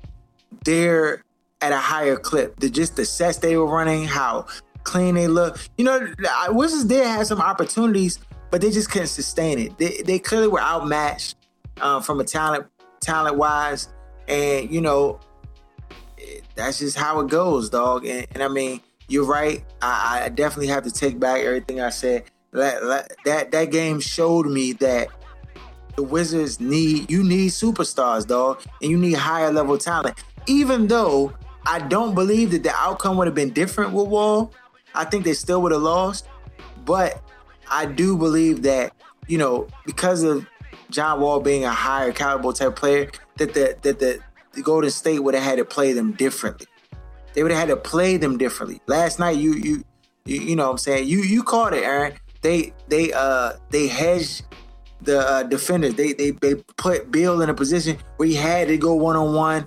they're 0.64 1.22
at 1.60 1.72
a 1.72 1.78
higher 1.78 2.16
clip. 2.16 2.58
The 2.60 2.70
just 2.70 2.96
the 2.96 3.04
sets 3.04 3.38
they 3.38 3.56
were 3.56 3.66
running, 3.66 4.04
how 4.04 4.46
clean 4.84 5.14
they 5.14 5.28
look. 5.28 5.58
You 5.76 5.84
know, 5.84 5.98
the 5.98 6.30
Wizards 6.50 6.84
did 6.84 7.06
have 7.06 7.26
some 7.26 7.40
opportunities, 7.40 8.18
but 8.50 8.60
they 8.60 8.70
just 8.70 8.90
couldn't 8.90 9.08
sustain 9.08 9.58
it. 9.58 9.78
They 9.78 10.02
they 10.04 10.18
clearly 10.18 10.48
were 10.48 10.60
outmatched 10.60 11.36
um, 11.80 12.02
from 12.02 12.20
a 12.20 12.24
talent 12.24 12.66
talent 13.00 13.36
wise, 13.36 13.88
and 14.26 14.70
you 14.70 14.80
know 14.80 15.20
that's 16.54 16.78
just 16.78 16.96
how 16.96 17.20
it 17.20 17.28
goes, 17.28 17.70
dog. 17.70 18.06
And, 18.06 18.26
and 18.32 18.42
I 18.42 18.48
mean, 18.48 18.80
you're 19.08 19.24
right. 19.24 19.64
I, 19.82 20.22
I 20.24 20.28
definitely 20.28 20.68
have 20.68 20.84
to 20.84 20.90
take 20.90 21.18
back 21.18 21.42
everything 21.42 21.80
I 21.80 21.90
said. 21.90 22.24
That, 22.52 23.08
that 23.24 23.50
that 23.52 23.70
game 23.70 24.00
showed 24.00 24.46
me 24.46 24.72
that 24.74 25.08
the 25.96 26.02
Wizards 26.02 26.60
need 26.60 27.10
you 27.10 27.22
need 27.22 27.50
superstars, 27.50 28.26
dog, 28.26 28.62
and 28.80 28.90
you 28.90 28.96
need 28.96 29.14
higher 29.14 29.52
level 29.52 29.76
talent. 29.76 30.22
Even 30.46 30.86
though 30.86 31.32
I 31.66 31.80
don't 31.80 32.14
believe 32.14 32.52
that 32.52 32.62
the 32.62 32.74
outcome 32.74 33.16
would 33.18 33.26
have 33.26 33.34
been 33.34 33.50
different 33.50 33.92
with 33.92 34.08
Wall, 34.08 34.52
I 34.94 35.04
think 35.04 35.24
they 35.24 35.34
still 35.34 35.60
would 35.62 35.72
have 35.72 35.82
lost. 35.82 36.26
But 36.84 37.22
I 37.70 37.84
do 37.84 38.16
believe 38.16 38.62
that 38.62 38.94
you 39.26 39.38
know 39.38 39.68
because 39.84 40.22
of 40.22 40.46
John 40.90 41.20
Wall 41.20 41.40
being 41.40 41.64
a 41.64 41.72
higher 41.72 42.12
caliber 42.12 42.52
type 42.52 42.76
player, 42.76 43.10
that 43.36 43.52
the 43.54 43.76
that 43.82 43.98
the, 43.98 44.20
the 44.58 44.64
Golden 44.64 44.90
State 44.90 45.20
would 45.20 45.34
have 45.34 45.44
had 45.44 45.56
to 45.56 45.64
play 45.64 45.92
them 45.94 46.12
differently. 46.12 46.66
They 47.34 47.42
would 47.42 47.52
have 47.52 47.60
had 47.60 47.68
to 47.68 47.76
play 47.76 48.16
them 48.16 48.36
differently. 48.36 48.80
Last 48.86 49.18
night, 49.18 49.36
you 49.38 49.54
you 49.54 49.84
you, 50.26 50.40
you 50.40 50.56
know 50.56 50.66
what 50.66 50.72
I'm 50.72 50.78
saying 50.78 51.08
you 51.08 51.20
you 51.20 51.42
called 51.42 51.72
it, 51.72 51.84
Aaron. 51.84 52.12
They 52.42 52.74
they 52.88 53.12
uh 53.12 53.52
they 53.70 53.86
hedged 53.86 54.42
the 55.00 55.20
uh, 55.20 55.42
defenders. 55.44 55.94
They 55.94 56.12
they 56.12 56.32
they 56.32 56.56
put 56.76 57.10
Beal 57.10 57.40
in 57.40 57.48
a 57.48 57.54
position 57.54 57.96
where 58.16 58.28
he 58.28 58.34
had 58.34 58.68
to 58.68 58.76
go 58.76 58.94
one 58.94 59.16
on 59.16 59.34
one. 59.34 59.66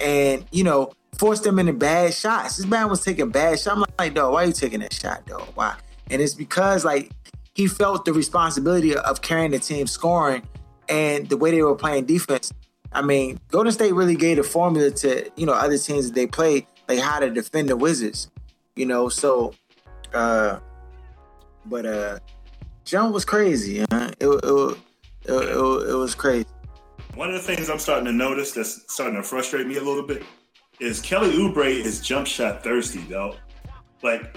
and 0.00 0.44
you 0.50 0.64
know 0.64 0.92
forced 1.18 1.44
them 1.44 1.58
into 1.58 1.72
bad 1.72 2.14
shots. 2.14 2.56
This 2.56 2.66
man 2.66 2.88
was 2.88 3.04
taking 3.04 3.30
bad 3.30 3.58
shots. 3.60 3.68
I'm 3.68 3.84
like, 3.98 4.14
dog, 4.14 4.32
why 4.32 4.44
are 4.44 4.46
you 4.46 4.52
taking 4.52 4.80
that 4.80 4.92
shot, 4.92 5.24
dog? 5.26 5.46
Why? 5.54 5.76
And 6.10 6.20
it's 6.20 6.34
because 6.34 6.84
like 6.84 7.12
he 7.54 7.66
felt 7.66 8.04
the 8.04 8.12
responsibility 8.12 8.96
of 8.96 9.22
carrying 9.22 9.52
the 9.52 9.58
team 9.58 9.86
scoring 9.86 10.42
and 10.88 11.28
the 11.28 11.36
way 11.36 11.50
they 11.50 11.62
were 11.62 11.76
playing 11.76 12.06
defense. 12.06 12.52
I 12.94 13.02
mean, 13.02 13.40
Golden 13.48 13.72
State 13.72 13.94
really 13.94 14.16
gave 14.16 14.36
the 14.36 14.42
formula 14.42 14.90
to 14.90 15.30
you 15.36 15.46
know 15.46 15.52
other 15.52 15.78
teams 15.78 16.08
that 16.08 16.14
they 16.14 16.26
played, 16.26 16.66
like 16.88 16.98
how 16.98 17.20
to 17.20 17.30
defend 17.30 17.68
the 17.68 17.76
Wizards. 17.76 18.30
You 18.76 18.86
know, 18.86 19.08
so 19.08 19.54
uh 20.14 20.58
but 21.66 21.86
uh 21.86 22.18
John 22.84 23.12
was 23.12 23.24
crazy. 23.24 23.84
Huh? 23.90 24.10
It, 24.18 24.26
it, 24.26 24.44
it, 24.44 25.32
it, 25.32 25.90
it 25.90 25.94
was 25.94 26.14
crazy. 26.14 26.46
One 27.14 27.28
of 27.28 27.34
the 27.34 27.40
things 27.40 27.68
I'm 27.68 27.78
starting 27.78 28.06
to 28.06 28.12
notice 28.12 28.52
that's 28.52 28.84
starting 28.92 29.16
to 29.16 29.22
frustrate 29.22 29.66
me 29.66 29.76
a 29.76 29.82
little 29.82 30.02
bit 30.02 30.24
is 30.80 31.00
Kelly 31.00 31.30
Oubre 31.30 31.66
is 31.66 32.00
jump 32.00 32.26
shot 32.26 32.64
thirsty, 32.64 33.00
though. 33.00 33.36
Like, 34.02 34.36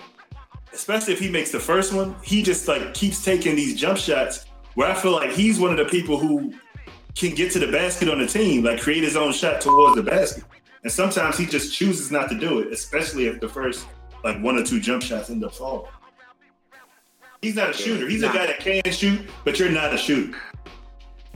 especially 0.74 1.14
if 1.14 1.20
he 1.20 1.30
makes 1.30 1.52
the 1.52 1.60
first 1.60 1.94
one, 1.94 2.16
he 2.22 2.44
just 2.44 2.68
like 2.68 2.94
keeps 2.94 3.24
taking 3.24 3.56
these 3.56 3.76
jump 3.80 3.98
shots 3.98 4.46
where 4.76 4.90
I 4.90 4.94
feel 4.94 5.14
like 5.14 5.32
he's 5.32 5.60
one 5.60 5.72
of 5.72 5.78
the 5.78 5.86
people 5.86 6.20
who 6.20 6.54
can 7.16 7.34
get 7.34 7.52
to 7.54 7.60
the 7.60 7.72
basket 7.72 8.10
on 8.10 8.20
the 8.20 8.28
team, 8.28 8.64
like 8.64 8.80
create 8.80 9.04
his 9.04 9.16
own 9.16 9.32
shot 9.32 9.62
towards 9.62 9.96
the 9.96 10.04
basket. 10.04 10.44
And 10.84 10.92
sometimes 10.92 11.38
he 11.38 11.46
just 11.46 11.74
chooses 11.74 12.12
not 12.12 12.30
to 12.30 12.36
do 12.36 12.60
it, 12.60 12.72
especially 12.72 13.26
if 13.26 13.40
the 13.40 13.50
first 13.50 13.88
like 14.24 14.42
one 14.42 14.58
or 14.58 14.64
two 14.64 14.80
jump 14.80 15.02
shots 15.02 15.30
end 15.30 15.44
up 15.44 15.54
falling. 15.54 15.90
He's 17.42 17.56
not 17.56 17.70
a 17.70 17.74
shooter. 17.74 18.08
He's 18.08 18.24
a 18.24 18.28
guy 18.28 18.48
that 18.48 18.60
can 18.60 18.82
shoot, 18.92 19.22
but 19.44 19.60
you're 19.60 19.70
not 19.70 19.94
a 19.94 19.98
shooter. 19.98 20.38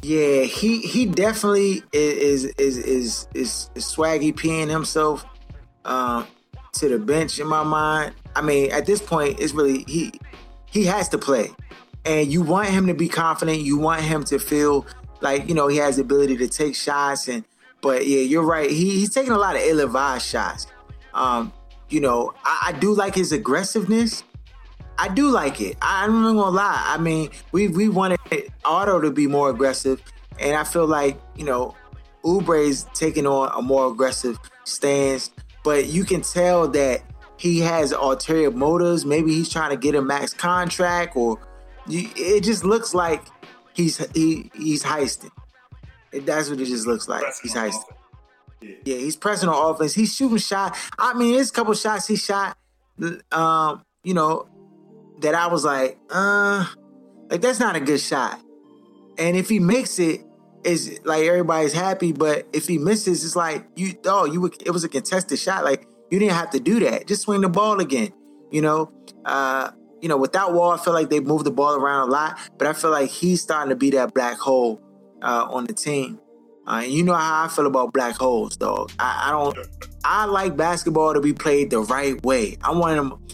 Yeah, 0.01 0.43
he 0.43 0.79
he 0.79 1.05
definitely 1.05 1.83
is 1.93 2.45
is 2.57 2.77
is 2.77 3.27
is, 3.35 3.69
is 3.75 3.85
swaggy 3.85 4.33
peeing 4.33 4.69
himself 4.69 5.25
um, 5.85 6.25
to 6.73 6.89
the 6.89 6.97
bench 6.97 7.39
in 7.39 7.47
my 7.47 7.63
mind. 7.63 8.15
I 8.35 8.41
mean, 8.41 8.71
at 8.71 8.85
this 8.85 9.01
point, 9.01 9.39
it's 9.39 9.53
really 9.53 9.83
he 9.87 10.11
he 10.65 10.85
has 10.85 11.09
to 11.09 11.17
play, 11.17 11.51
and 12.05 12.31
you 12.31 12.41
want 12.41 12.69
him 12.69 12.87
to 12.87 12.93
be 12.93 13.09
confident. 13.09 13.59
You 13.59 13.77
want 13.77 14.01
him 14.01 14.23
to 14.25 14.39
feel 14.39 14.87
like 15.21 15.47
you 15.47 15.55
know 15.55 15.67
he 15.67 15.77
has 15.77 15.97
the 15.97 16.01
ability 16.01 16.37
to 16.37 16.47
take 16.47 16.75
shots. 16.75 17.27
And 17.27 17.43
but 17.81 18.07
yeah, 18.07 18.21
you're 18.21 18.43
right. 18.43 18.69
He, 18.69 18.91
he's 18.91 19.13
taking 19.13 19.31
a 19.31 19.37
lot 19.37 19.55
of 19.55 19.61
ill-advised 19.61 20.25
shots. 20.25 20.67
Um, 21.13 21.53
you 21.89 21.99
know, 21.99 22.33
I, 22.43 22.67
I 22.67 22.79
do 22.79 22.93
like 22.93 23.15
his 23.15 23.31
aggressiveness. 23.31 24.23
I 24.97 25.07
do 25.07 25.29
like 25.29 25.61
it. 25.61 25.77
I'm 25.81 26.21
not 26.21 26.33
gonna 26.33 26.55
lie. 26.55 26.83
I 26.85 26.97
mean, 26.97 27.29
we 27.51 27.69
we 27.69 27.87
wanted 27.87 28.19
Otto 28.65 28.99
to 29.01 29.11
be 29.11 29.27
more 29.27 29.49
aggressive, 29.49 30.01
and 30.39 30.55
I 30.55 30.63
feel 30.63 30.87
like 30.87 31.19
you 31.35 31.45
know, 31.45 31.75
Oubre's 32.25 32.85
taking 32.93 33.25
on 33.25 33.49
a 33.57 33.61
more 33.61 33.89
aggressive 33.91 34.37
stance. 34.65 35.31
But 35.63 35.87
you 35.87 36.03
can 36.03 36.21
tell 36.21 36.67
that 36.69 37.01
he 37.37 37.59
has 37.59 37.93
ulterior 37.93 38.51
motives. 38.51 39.05
Maybe 39.05 39.33
he's 39.33 39.49
trying 39.49 39.69
to 39.69 39.77
get 39.77 39.95
a 39.95 40.01
max 40.01 40.33
contract, 40.33 41.15
or 41.15 41.39
you, 41.87 42.09
it 42.15 42.43
just 42.43 42.65
looks 42.65 42.93
like 42.93 43.23
he's 43.79 43.97
he 44.13 44.51
he's 44.53 44.83
heisting. 44.83 45.31
That's 46.11 46.49
what 46.49 46.59
it 46.59 46.65
just 46.65 46.85
looks 46.85 47.07
like. 47.07 47.23
He's 47.41 47.53
heisting. 47.53 47.95
Yeah, 48.61 48.97
he's 48.97 49.15
pressing 49.15 49.47
on 49.47 49.73
offense. 49.73 49.93
He's 49.93 50.13
shooting 50.13 50.37
shot. 50.37 50.77
I 50.97 51.13
mean, 51.13 51.33
there's 51.33 51.49
a 51.49 51.53
couple 51.53 51.73
shots 51.73 52.07
he 52.07 52.17
shot. 52.17 52.57
Um, 53.31 53.83
you 54.03 54.13
know, 54.13 54.47
that 55.21 55.33
I 55.33 55.47
was 55.47 55.63
like, 55.63 55.97
uh, 56.09 56.65
like 57.29 57.41
that's 57.41 57.59
not 57.59 57.75
a 57.75 57.79
good 57.79 58.01
shot. 58.01 58.39
And 59.17 59.37
if 59.37 59.47
he 59.49 59.59
makes 59.59 59.99
it's 59.99 60.89
like 61.05 61.23
everybody's 61.23 61.73
happy. 61.73 62.11
But 62.11 62.47
if 62.51 62.67
he 62.67 62.77
misses, 62.77 63.23
it's 63.23 63.35
like 63.35 63.65
you, 63.75 63.93
oh, 64.05 64.25
you, 64.25 64.45
it 64.65 64.71
was 64.71 64.83
a 64.83 64.89
contested 64.89 65.39
shot. 65.39 65.63
Like 65.63 65.87
you 66.11 66.19
didn't 66.19 66.35
have 66.35 66.49
to 66.51 66.59
do 66.59 66.81
that. 66.81 67.07
Just 67.07 67.21
swing 67.21 67.41
the 67.41 67.49
ball 67.49 67.79
again. 67.79 68.11
You 68.51 68.61
know, 68.61 68.91
uh, 69.23 69.71
you 70.01 70.09
know, 70.09 70.17
without 70.17 70.53
Wall, 70.53 70.71
I 70.71 70.77
feel 70.77 70.93
like 70.93 71.09
they 71.09 71.19
moved 71.19 71.45
the 71.45 71.51
ball 71.51 71.75
around 71.75 72.09
a 72.09 72.11
lot. 72.11 72.39
But 72.57 72.67
I 72.67 72.73
feel 72.73 72.91
like 72.91 73.09
he's 73.09 73.41
starting 73.41 73.69
to 73.69 73.75
be 73.75 73.89
that 73.91 74.13
black 74.13 74.37
hole 74.37 74.81
uh, 75.21 75.47
on 75.49 75.65
the 75.65 75.73
team. 75.73 76.19
Uh, 76.65 76.81
you 76.81 77.03
know 77.03 77.13
how 77.13 77.45
I 77.45 77.47
feel 77.47 77.65
about 77.65 77.93
black 77.93 78.15
holes, 78.15 78.55
dog. 78.55 78.91
I, 78.99 79.27
I 79.27 79.31
don't. 79.31 79.57
I 80.03 80.25
like 80.25 80.55
basketball 80.55 81.13
to 81.13 81.21
be 81.21 81.33
played 81.33 81.71
the 81.71 81.79
right 81.79 82.21
way. 82.23 82.57
I 82.63 82.71
want 82.71 82.95
them 82.95 83.27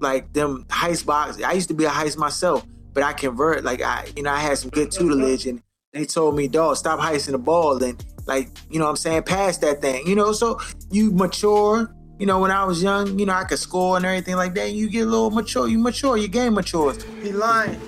like 0.00 0.32
them 0.32 0.64
heist 0.68 1.04
box. 1.04 1.42
I 1.42 1.52
used 1.52 1.68
to 1.68 1.74
be 1.74 1.84
a 1.84 1.90
heist 1.90 2.16
myself, 2.16 2.64
but 2.92 3.02
I 3.02 3.12
convert. 3.12 3.64
Like 3.64 3.82
I, 3.82 4.06
you 4.16 4.22
know, 4.22 4.30
I 4.30 4.38
had 4.38 4.58
some 4.58 4.70
good 4.70 4.92
tutelage, 4.92 5.46
and 5.46 5.60
they 5.92 6.04
told 6.04 6.36
me, 6.36 6.46
"Dog, 6.46 6.76
stop 6.76 7.00
heisting 7.00 7.32
the 7.32 7.38
ball." 7.38 7.82
And 7.82 8.02
like, 8.26 8.50
you 8.70 8.78
know, 8.78 8.84
what 8.84 8.90
I'm 8.90 8.96
saying, 8.96 9.24
pass 9.24 9.58
that 9.58 9.80
thing. 9.80 10.06
You 10.06 10.14
know, 10.14 10.32
so 10.32 10.60
you 10.90 11.10
mature. 11.10 11.92
You 12.18 12.26
know, 12.26 12.40
when 12.40 12.50
I 12.50 12.64
was 12.64 12.82
young, 12.82 13.18
you 13.18 13.26
know, 13.26 13.32
I 13.32 13.44
could 13.44 13.60
score 13.60 13.96
and 13.96 14.04
everything 14.04 14.34
like 14.34 14.54
that. 14.54 14.72
You 14.72 14.88
get 14.88 15.02
a 15.02 15.10
little 15.10 15.30
mature. 15.30 15.68
You 15.68 15.78
mature. 15.78 16.16
Your 16.16 16.28
game 16.28 16.54
matures. 16.54 17.02
He 17.22 17.32
lying. 17.32 17.80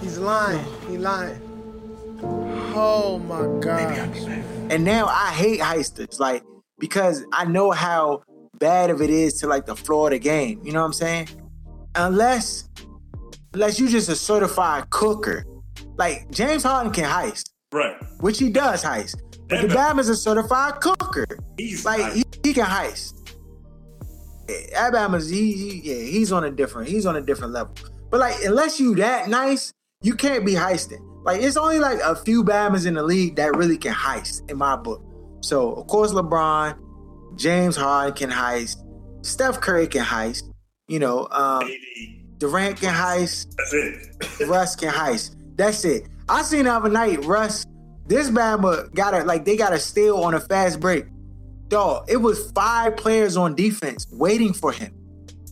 He's 0.00 0.18
lying. 0.18 0.64
He 0.88 0.98
lying. 0.98 1.40
Oh 2.74 3.20
my 3.20 3.60
god. 3.60 4.08
And 4.70 4.84
now 4.84 5.06
I 5.06 5.30
hate 5.30 5.60
heisters, 5.60 6.18
like 6.18 6.42
because 6.78 7.24
I 7.32 7.44
know 7.44 7.70
how 7.70 8.22
bad 8.58 8.90
of 8.90 9.00
it 9.00 9.10
is 9.10 9.34
to 9.34 9.46
like 9.46 9.66
the 9.66 9.76
Florida 9.76 10.18
game. 10.18 10.60
You 10.64 10.72
know 10.72 10.80
what 10.80 10.86
I'm 10.86 10.92
saying? 10.92 11.28
Unless, 11.94 12.68
unless 13.54 13.78
you 13.78 13.88
just 13.88 14.08
a 14.08 14.16
certified 14.16 14.90
cooker. 14.90 15.44
Like 15.96 16.30
James 16.30 16.62
Harden 16.62 16.92
can 16.92 17.04
heist, 17.04 17.50
right? 17.72 17.96
Which 18.20 18.38
he 18.38 18.50
does 18.50 18.82
heist. 18.82 19.16
But 19.50 19.62
the 19.62 19.68
Bam 19.68 19.98
is 19.98 20.08
a 20.08 20.16
certified 20.16 20.80
cooker. 20.80 21.26
He's 21.58 21.84
like 21.84 22.12
he, 22.12 22.24
he, 22.44 22.54
can 22.54 22.66
heist. 22.66 23.14
Alabama's 24.74 25.28
he, 25.28 25.52
he 25.52 25.80
yeah 25.82 26.04
he's 26.04 26.32
on 26.32 26.44
a 26.44 26.50
different 26.50 26.88
he's 26.88 27.04
on 27.04 27.16
a 27.16 27.20
different 27.20 27.52
level. 27.52 27.74
But 28.10 28.20
like 28.20 28.36
unless 28.44 28.78
you 28.78 28.94
that 28.96 29.28
nice, 29.28 29.72
you 30.02 30.14
can't 30.14 30.46
be 30.46 30.52
heisting. 30.52 31.04
Like 31.24 31.42
it's 31.42 31.56
only 31.56 31.80
like 31.80 31.98
a 32.02 32.14
few 32.14 32.44
Bamas 32.44 32.86
in 32.86 32.94
the 32.94 33.02
league 33.02 33.36
that 33.36 33.56
really 33.56 33.76
can 33.76 33.92
heist 33.92 34.48
in 34.48 34.56
my 34.56 34.76
book. 34.76 35.02
So 35.40 35.72
of 35.72 35.86
course 35.88 36.12
LeBron, 36.12 36.78
James 37.36 37.76
Harden 37.76 38.14
can 38.14 38.30
heist. 38.30 38.76
Steph 39.22 39.60
Curry 39.60 39.88
can 39.88 40.04
heist. 40.04 40.44
You 40.86 41.00
know, 41.00 41.28
um, 41.30 41.68
Durant 42.38 42.80
can 42.80 42.94
heist. 42.94 43.54
That's 43.56 44.40
it. 44.40 44.48
Russ 44.48 44.76
can 44.76 44.92
heist. 44.92 45.36
That's 45.56 45.84
it. 45.84 46.08
I 46.28 46.42
seen 46.42 46.64
the 46.64 46.72
other 46.72 46.88
night, 46.88 47.24
Russ, 47.24 47.66
this 48.10 48.28
Bama 48.28 48.92
got 48.92 49.14
a 49.14 49.22
like 49.22 49.44
they 49.44 49.56
got 49.56 49.72
a 49.72 49.78
steal 49.78 50.16
on 50.16 50.34
a 50.34 50.40
fast 50.40 50.80
break. 50.80 51.06
Dog, 51.68 52.10
it 52.10 52.16
was 52.16 52.50
five 52.50 52.96
players 52.96 53.36
on 53.36 53.54
defense 53.54 54.04
waiting 54.10 54.52
for 54.52 54.72
him. 54.72 54.92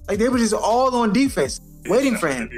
Like 0.08 0.18
they 0.18 0.28
were 0.28 0.38
just 0.38 0.54
all 0.54 0.92
on 0.96 1.12
defense 1.12 1.60
waiting 1.86 2.16
for 2.16 2.26
him. 2.26 2.50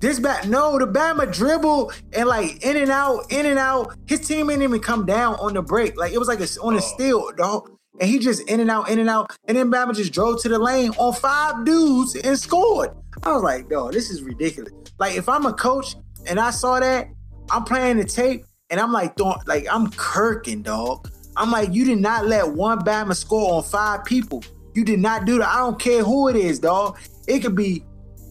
This 0.00 0.18
bat, 0.18 0.48
no, 0.48 0.78
the 0.80 0.86
Bama 0.86 1.32
dribble 1.32 1.92
and 2.12 2.28
like 2.28 2.64
in 2.64 2.76
and 2.76 2.90
out, 2.90 3.30
in 3.30 3.46
and 3.46 3.58
out. 3.58 3.94
His 4.06 4.26
team 4.26 4.48
didn't 4.48 4.64
even 4.64 4.80
come 4.80 5.06
down 5.06 5.36
on 5.36 5.54
the 5.54 5.62
break. 5.62 5.96
Like 5.96 6.12
it 6.12 6.18
was 6.18 6.26
like 6.26 6.40
a, 6.40 6.48
on 6.60 6.74
a 6.74 6.78
oh. 6.78 6.80
steal, 6.80 7.30
dog 7.36 7.70
and 8.00 8.08
he 8.08 8.18
just 8.18 8.48
in 8.48 8.58
and 8.58 8.70
out, 8.70 8.88
in 8.88 8.98
and 8.98 9.08
out. 9.08 9.36
And 9.44 9.56
then 9.56 9.70
Bama 9.70 9.94
just 9.94 10.12
drove 10.12 10.40
to 10.42 10.48
the 10.48 10.58
lane 10.58 10.90
on 10.96 11.12
five 11.12 11.64
dudes 11.64 12.16
and 12.16 12.36
scored. 12.36 12.90
I 13.22 13.32
was 13.32 13.42
like, 13.42 13.70
no, 13.70 13.90
this 13.90 14.10
is 14.10 14.22
ridiculous. 14.22 14.72
Like 14.98 15.16
if 15.16 15.28
I'm 15.28 15.46
a 15.46 15.52
coach 15.52 15.94
and 16.26 16.40
I 16.40 16.50
saw 16.50 16.80
that, 16.80 17.08
I'm 17.50 17.64
playing 17.64 17.98
the 17.98 18.04
tape 18.04 18.44
and 18.70 18.80
I'm 18.80 18.92
like, 18.92 19.16
don't 19.16 19.46
like 19.46 19.66
I'm 19.70 19.88
kirking, 19.88 20.62
dog. 20.62 21.10
I'm 21.36 21.50
like, 21.50 21.72
you 21.72 21.84
did 21.84 21.98
not 22.00 22.26
let 22.26 22.48
one 22.48 22.80
Bama 22.80 23.14
score 23.14 23.54
on 23.54 23.62
five 23.62 24.04
people. 24.04 24.42
You 24.74 24.84
did 24.84 25.00
not 25.00 25.24
do 25.24 25.38
that. 25.38 25.48
I 25.48 25.58
don't 25.58 25.78
care 25.78 26.02
who 26.04 26.28
it 26.28 26.36
is, 26.36 26.58
dog. 26.58 26.98
It 27.26 27.40
could 27.40 27.56
be 27.56 27.84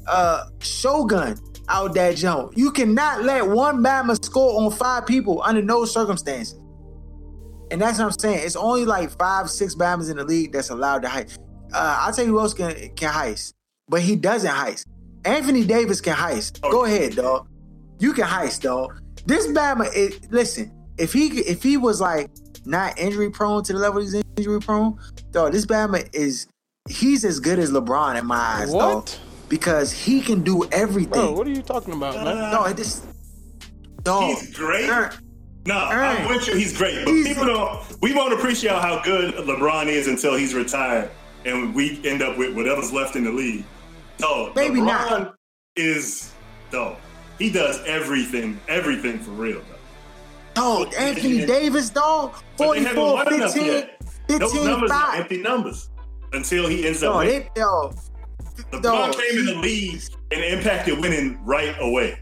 uh 0.08 0.46
Shogun 0.60 1.38
out 1.68 1.94
that 1.94 2.18
jump. 2.18 2.54
You 2.56 2.72
cannot 2.72 3.24
let 3.24 3.48
one 3.48 3.84
Bama 3.84 4.24
score 4.24 4.62
on 4.62 4.72
five 4.72 5.06
people 5.06 5.42
under 5.44 5.62
no 5.62 5.86
circumstances. 5.86 6.60
And 7.72 7.82
that's 7.82 8.00
what 8.00 8.06
I'm 8.06 8.12
saying. 8.12 8.46
It's 8.46 8.56
only 8.56 8.86
like 8.86 9.12
five, 9.18 9.50
six 9.50 9.76
Bama's 9.76 10.10
in 10.10 10.18
the 10.18 10.24
league 10.24 10.52
that's 10.52 10.70
allowed 10.70 11.04
to 11.04 11.08
heist. 11.08 11.38
Uh, 11.72 11.98
I'll 12.02 12.12
tell 12.12 12.26
you 12.26 12.32
who 12.32 12.40
else 12.40 12.56
can, 12.56 12.74
can 12.96 13.14
heist, 13.14 13.54
but 13.88 14.02
he 14.02 14.16
doesn't 14.16 14.50
heist. 14.50 14.86
Anthony 15.24 15.64
Davis 15.64 16.02
can 16.02 16.16
heist. 16.16 16.60
Go 16.62 16.86
ahead, 16.86 17.16
dog. 17.16 17.48
You 18.00 18.14
can 18.14 18.26
heist, 18.26 18.62
dog. 18.62 19.00
This 19.30 19.46
Bama, 19.46 19.88
it, 19.94 20.32
listen, 20.32 20.72
if 20.98 21.14
he 21.14 21.28
if 21.42 21.62
he 21.62 21.78
was 21.78 22.02
like 22.02 22.32
not 22.66 22.98
injury 22.98 23.30
prone 23.30 23.64
to 23.64 23.74
the 23.74 23.78
level 23.78 24.02
he's 24.02 24.16
injury 24.38 24.60
prone, 24.60 24.98
though, 25.30 25.52
this 25.52 25.68
Bama 25.68 26.10
is 26.14 26.48
he's 26.90 27.24
as 27.24 27.40
good 27.40 27.60
as 27.60 27.70
LeBron 27.70 28.18
in 28.18 28.26
my 28.26 28.36
eyes, 28.36 28.72
what? 28.72 29.06
dog. 29.06 29.10
Because 29.48 29.92
he 29.92 30.22
can 30.22 30.44
do 30.44 30.68
everything. 30.72 31.12
Bro, 31.12 31.34
what 31.34 31.46
are 31.46 31.52
you 31.52 31.62
talking 31.62 31.94
about, 31.94 32.16
man? 32.16 32.52
No, 32.52 32.74
this 32.74 33.06
dog. 34.02 34.36
He's 34.36 34.52
great. 34.56 34.90
No, 35.68 35.76
I'm 35.76 36.28
with 36.28 36.48
you. 36.48 36.56
He's 36.56 36.76
great, 36.76 37.06
but 37.06 37.14
he's, 37.14 37.28
people 37.28 37.46
don't. 37.46 38.02
We 38.02 38.16
won't 38.16 38.34
appreciate 38.34 38.82
how 38.82 39.00
good 39.04 39.36
LeBron 39.36 39.90
is 39.90 40.08
until 40.08 40.36
he's 40.36 40.56
retired, 40.56 41.12
and 41.46 41.76
we 41.76 42.02
end 42.04 42.24
up 42.24 42.36
with 42.36 42.56
whatever's 42.56 42.92
left 42.92 43.16
in 43.16 43.26
the 43.26 43.32
league. 43.32 43.64
No, 44.20 44.52
maybe 44.56 44.80
LeBron 44.80 44.86
not. 44.86 45.36
Is 45.76 46.34
though 46.72 46.98
he 47.40 47.50
does 47.50 47.82
everything, 47.86 48.60
everything 48.68 49.20
for 49.20 49.32
real. 49.32 49.62
Though. 49.62 49.76
Dog, 50.54 50.94
Anthony 50.98 51.46
Davis, 51.46 51.90
dog, 51.90 52.34
But 52.58 52.74
they 52.74 52.80
haven't 52.84 52.96
44, 52.96 53.14
won 53.14 53.34
enough 53.34 53.54
15. 53.54 53.88
Those 54.28 54.52
15, 54.52 54.66
numbers 54.66 54.92
are 54.92 55.12
5. 55.12 55.20
empty 55.22 55.38
numbers 55.42 55.90
until 56.34 56.68
he 56.68 56.86
ends 56.86 57.02
up 57.02 57.14
Dog, 57.14 57.26
they, 57.26 57.44
uh, 57.46 57.50
dog, 57.56 57.96
LeBron 58.72 58.82
dog, 58.82 59.14
came 59.14 59.40
in 59.40 59.46
the 59.46 59.56
league 59.56 60.02
and 60.32 60.44
impacted 60.44 61.00
winning 61.00 61.40
right 61.46 61.76
away. 61.80 62.20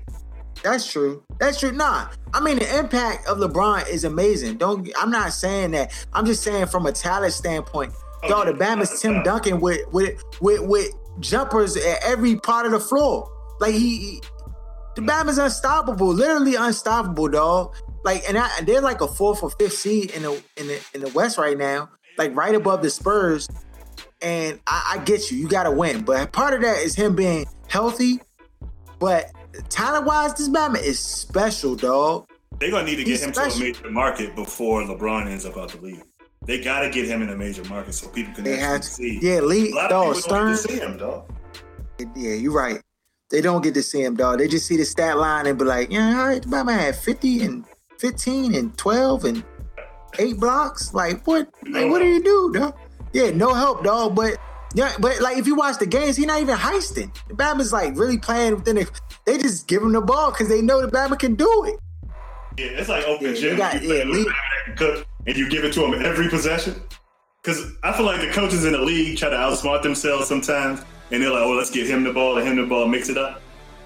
That's 0.63 0.89
true. 0.91 1.24
That's 1.39 1.59
true. 1.59 1.72
Nah, 1.72 2.09
I 2.34 2.39
mean 2.41 2.57
the 2.59 2.78
impact 2.80 3.28
of 3.28 3.38
LeBron 3.38 3.88
is 3.89 4.03
amazing. 4.03 4.57
Don't. 4.57 4.89
I'm 4.97 5.11
not 5.11 5.34
saying 5.34 5.72
that. 5.72 5.93
I'm 6.13 6.26
just 6.26 6.43
saying 6.43 6.68
from 6.68 6.86
a 6.86 6.91
talent 6.91 7.34
standpoint. 7.34 7.93
Oh, 8.24 8.30
Dog, 8.30 8.47
yeah. 8.47 8.51
the 8.53 8.57
Bama's 8.57 9.01
Tim 9.01 9.22
Duncan 9.24 9.59
with 9.59 9.82
with 9.91 10.24
with 10.41 10.61
with 10.61 10.89
jumpers 11.20 11.78
at 11.78 12.03
every 12.03 12.36
part 12.38 12.65
of 12.65 12.72
the 12.72 12.80
floor. 12.80 13.32
Like 13.59 13.74
he 13.74 14.22
the 14.97 15.03
Bama's 15.03 15.37
unstoppable. 15.37 16.07
Literally 16.07 16.55
unstoppable, 16.55 17.27
dog. 17.27 17.75
Like 18.03 18.23
and, 18.27 18.37
I, 18.37 18.49
they're 18.61 18.81
like 18.81 19.01
a 19.01 19.07
fourth 19.07 19.43
or 19.43 19.51
fifth 19.51 19.73
seed 19.73 20.11
in 20.11 20.23
the 20.23 20.43
in 20.57 20.67
the 20.67 20.79
in 20.95 21.01
the 21.01 21.09
West 21.09 21.37
right 21.37 21.57
now. 21.57 21.89
Like 22.17 22.35
right 22.35 22.55
above 22.55 22.81
the 22.81 22.89
Spurs. 22.89 23.47
And 24.21 24.59
I, 24.65 24.95
I 24.95 25.03
get 25.03 25.29
you. 25.29 25.37
You 25.37 25.47
got 25.47 25.63
to 25.63 25.71
win. 25.71 26.01
But 26.01 26.31
part 26.31 26.55
of 26.55 26.61
that 26.61 26.77
is 26.77 26.95
him 26.95 27.15
being 27.15 27.45
healthy. 27.67 28.19
But 28.99 29.31
talent 29.69 30.05
wise, 30.07 30.33
this 30.33 30.49
Bama 30.49 30.81
is 30.81 30.99
special, 30.99 31.75
dog. 31.75 32.27
They're 32.59 32.71
gonna 32.71 32.85
need 32.85 32.95
to 32.95 33.03
get 33.03 33.21
him 33.21 33.33
special. 33.33 33.59
to 33.59 33.65
a 33.65 33.67
major 33.67 33.91
market 33.91 34.35
before 34.35 34.81
LeBron 34.81 35.27
ends 35.27 35.45
up 35.45 35.57
out 35.57 35.69
the 35.69 35.79
league. 35.79 36.01
They 36.45 36.59
gotta 36.63 36.89
get 36.89 37.05
him 37.05 37.21
in 37.21 37.29
a 37.29 37.35
major 37.35 37.63
market 37.65 37.93
so 37.93 38.07
people 38.07 38.33
can 38.33 38.45
They 38.45 38.53
actually 38.59 38.63
have 38.63 38.81
to, 38.81 38.87
see. 38.87 39.19
yeah, 39.21 39.39
Lee, 39.41 39.71
dog, 39.71 40.15
of 40.17 40.23
people 40.23 40.37
don't 40.37 40.55
Stern. 40.55 40.57
see 40.57 40.79
him, 40.79 40.97
dog. 40.97 41.31
Yeah, 42.15 42.33
you're 42.33 42.53
right. 42.53 42.81
They 43.30 43.41
don't 43.41 43.61
get 43.61 43.73
to 43.73 43.84
see 43.84 44.01
him, 44.03 44.15
dog. 44.15 44.39
They 44.39 44.47
just 44.47 44.67
see 44.67 44.78
the 44.78 44.86
stat 44.86 45.17
line 45.17 45.47
and 45.47 45.57
be 45.59 45.65
like, 45.65 45.91
yeah, 45.91 46.17
all 46.19 46.28
right, 46.28 46.41
the 46.41 46.73
had 46.73 46.95
50 46.95 47.41
and 47.43 47.65
15 47.99 48.55
and 48.55 48.78
12 48.78 49.25
and 49.25 49.43
eight 50.19 50.39
blocks. 50.39 50.93
Like, 50.93 51.25
what? 51.28 51.49
Like, 51.69 51.89
what 51.89 51.99
do 51.99 52.05
you 52.05 52.23
do, 52.23 52.53
dog? 52.53 52.75
Yeah, 53.13 53.32
no 53.32 53.53
help, 53.53 53.84
dog. 53.84 54.15
But 54.15 54.38
yeah, 54.75 54.93
but 54.99 55.19
like 55.21 55.38
if 55.38 55.47
you 55.47 55.55
watch 55.55 55.78
the 55.80 55.86
games, 55.88 56.15
he's 56.17 56.25
not 56.25 56.41
even 56.41 56.55
heisting. 56.55 57.13
The 57.28 57.34
Bama's 57.34 57.73
like 57.73 57.97
really 57.97 58.17
playing 58.17 58.55
within 58.55 58.78
the. 58.78 58.89
They 59.25 59.38
just 59.38 59.67
give 59.67 59.82
him 59.82 59.91
the 59.91 60.01
ball 60.01 60.32
because 60.32 60.47
they 60.49 60.61
know 60.61 60.82
the 60.82 60.91
Bama 60.91 61.17
can 61.19 61.36
do 61.36 61.65
it. 61.65 61.80
Yeah, 62.57 62.80
it's 62.80 62.89
like 62.89 63.05
open 63.05 63.28
Yeah, 63.28 63.34
gym. 63.34 63.51
you 63.51 63.57
got- 63.57 63.73
you 63.82 63.88
play 63.88 63.97
yeah, 63.99 64.05
with 64.09 64.28
a 64.28 64.30
guy 64.30 64.75
cook, 64.75 65.05
and 65.28 65.38
you 65.38 65.49
give 65.49 65.63
it 65.65 65.73
to 65.73 65.86
him 65.86 66.05
every 66.05 66.30
possession. 66.30 66.75
Because 67.43 67.71
I 67.84 67.93
feel 67.93 68.05
like 68.05 68.19
the 68.21 68.32
coaches 68.32 68.65
in 68.65 68.73
the 68.73 68.80
league 68.82 69.17
try 69.17 69.30
to 69.30 69.36
outsmart 69.36 69.82
themselves 69.84 70.28
sometimes, 70.28 70.82
and 71.12 71.22
they're 71.22 71.32
like, 71.32 71.43
"Oh, 71.43 71.51
let's 71.51 71.72
get 71.72 71.88
him 71.88 72.03
the 72.03 72.14
ball 72.14 72.38
and 72.38 72.47
him 72.47 72.58
the 72.58 72.66
ball, 72.66 72.88
mix 72.88 73.10
it 73.10 73.18
up." 73.18 73.41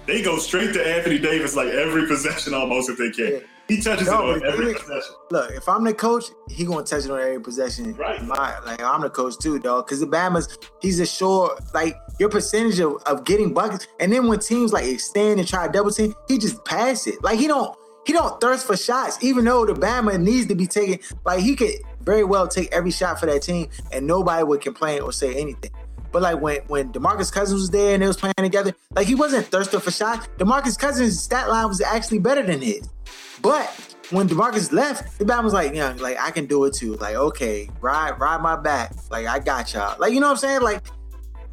They 0.06 0.22
go 0.22 0.38
straight 0.38 0.72
to 0.74 0.86
Anthony 0.86 1.18
Davis 1.18 1.54
like 1.54 1.68
every 1.68 2.06
possession 2.08 2.54
almost 2.54 2.90
if 2.90 2.98
they 2.98 3.10
can. 3.10 3.32
Yeah. 3.34 3.38
He 3.68 3.80
touches 3.80 4.08
No, 4.08 4.32
it 4.32 4.42
on 4.42 4.52
every 4.52 4.74
possession. 4.74 5.14
Look, 5.30 5.52
if 5.52 5.68
I'm 5.68 5.84
the 5.84 5.94
coach, 5.94 6.24
he 6.50 6.64
gonna 6.64 6.84
touch 6.84 7.04
it 7.04 7.10
on 7.10 7.20
every 7.20 7.40
possession. 7.40 7.94
Right. 7.94 8.22
My, 8.22 8.58
like 8.66 8.82
I'm 8.82 9.00
the 9.00 9.08
coach 9.10 9.38
too, 9.38 9.58
dog. 9.60 9.86
Because 9.86 10.00
the 10.00 10.06
Bama's, 10.06 10.58
he's 10.80 11.00
a 11.00 11.06
sure 11.06 11.56
like 11.72 11.96
your 12.18 12.28
percentage 12.28 12.80
of, 12.80 12.96
of 13.06 13.24
getting 13.24 13.54
buckets. 13.54 13.86
And 14.00 14.12
then 14.12 14.26
when 14.26 14.40
teams 14.40 14.72
like 14.72 14.84
extend 14.86 15.38
and 15.38 15.48
try 15.48 15.66
to 15.66 15.72
double 15.72 15.90
team, 15.90 16.12
he 16.28 16.38
just 16.38 16.64
pass 16.64 17.06
it. 17.06 17.22
Like 17.22 17.38
he 17.38 17.46
don't 17.46 17.74
he 18.04 18.12
don't 18.12 18.40
thirst 18.40 18.66
for 18.66 18.76
shots, 18.76 19.22
even 19.22 19.44
though 19.44 19.64
the 19.64 19.74
Bama 19.74 20.20
needs 20.20 20.46
to 20.46 20.54
be 20.56 20.66
taking. 20.66 20.98
Like 21.24 21.40
he 21.40 21.54
could 21.54 21.70
very 22.02 22.24
well 22.24 22.48
take 22.48 22.70
every 22.72 22.90
shot 22.90 23.20
for 23.20 23.26
that 23.26 23.42
team, 23.42 23.68
and 23.92 24.06
nobody 24.06 24.42
would 24.42 24.60
complain 24.60 25.02
or 25.02 25.12
say 25.12 25.34
anything. 25.34 25.70
But 26.12 26.22
like 26.22 26.40
when 26.40 26.60
when 26.68 26.92
Demarcus 26.92 27.32
Cousins 27.32 27.60
was 27.60 27.70
there 27.70 27.94
and 27.94 28.02
they 28.02 28.06
was 28.06 28.16
playing 28.16 28.34
together, 28.36 28.74
like 28.94 29.06
he 29.06 29.14
wasn't 29.14 29.46
thirsty 29.46 29.78
for 29.80 29.90
shots. 29.90 30.28
Demarcus 30.38 30.78
Cousins' 30.78 31.22
stat 31.22 31.48
line 31.48 31.68
was 31.68 31.80
actually 31.80 32.18
better 32.18 32.42
than 32.42 32.60
his. 32.60 32.88
But 33.40 33.68
when 34.10 34.28
Demarcus 34.28 34.72
left, 34.72 35.18
the 35.18 35.24
Bama 35.24 35.44
was 35.44 35.54
like, 35.54 35.74
yeah, 35.74 35.94
like 35.98 36.18
I 36.20 36.30
can 36.30 36.46
do 36.46 36.64
it 36.64 36.74
too. 36.74 36.94
Like, 36.96 37.14
okay, 37.14 37.68
ride, 37.80 38.20
ride 38.20 38.42
my 38.42 38.56
back. 38.56 38.94
Like 39.10 39.26
I 39.26 39.38
got 39.38 39.72
y'all. 39.72 39.96
Like, 39.98 40.12
you 40.12 40.20
know 40.20 40.26
what 40.26 40.32
I'm 40.32 40.38
saying? 40.38 40.60
Like, 40.60 40.82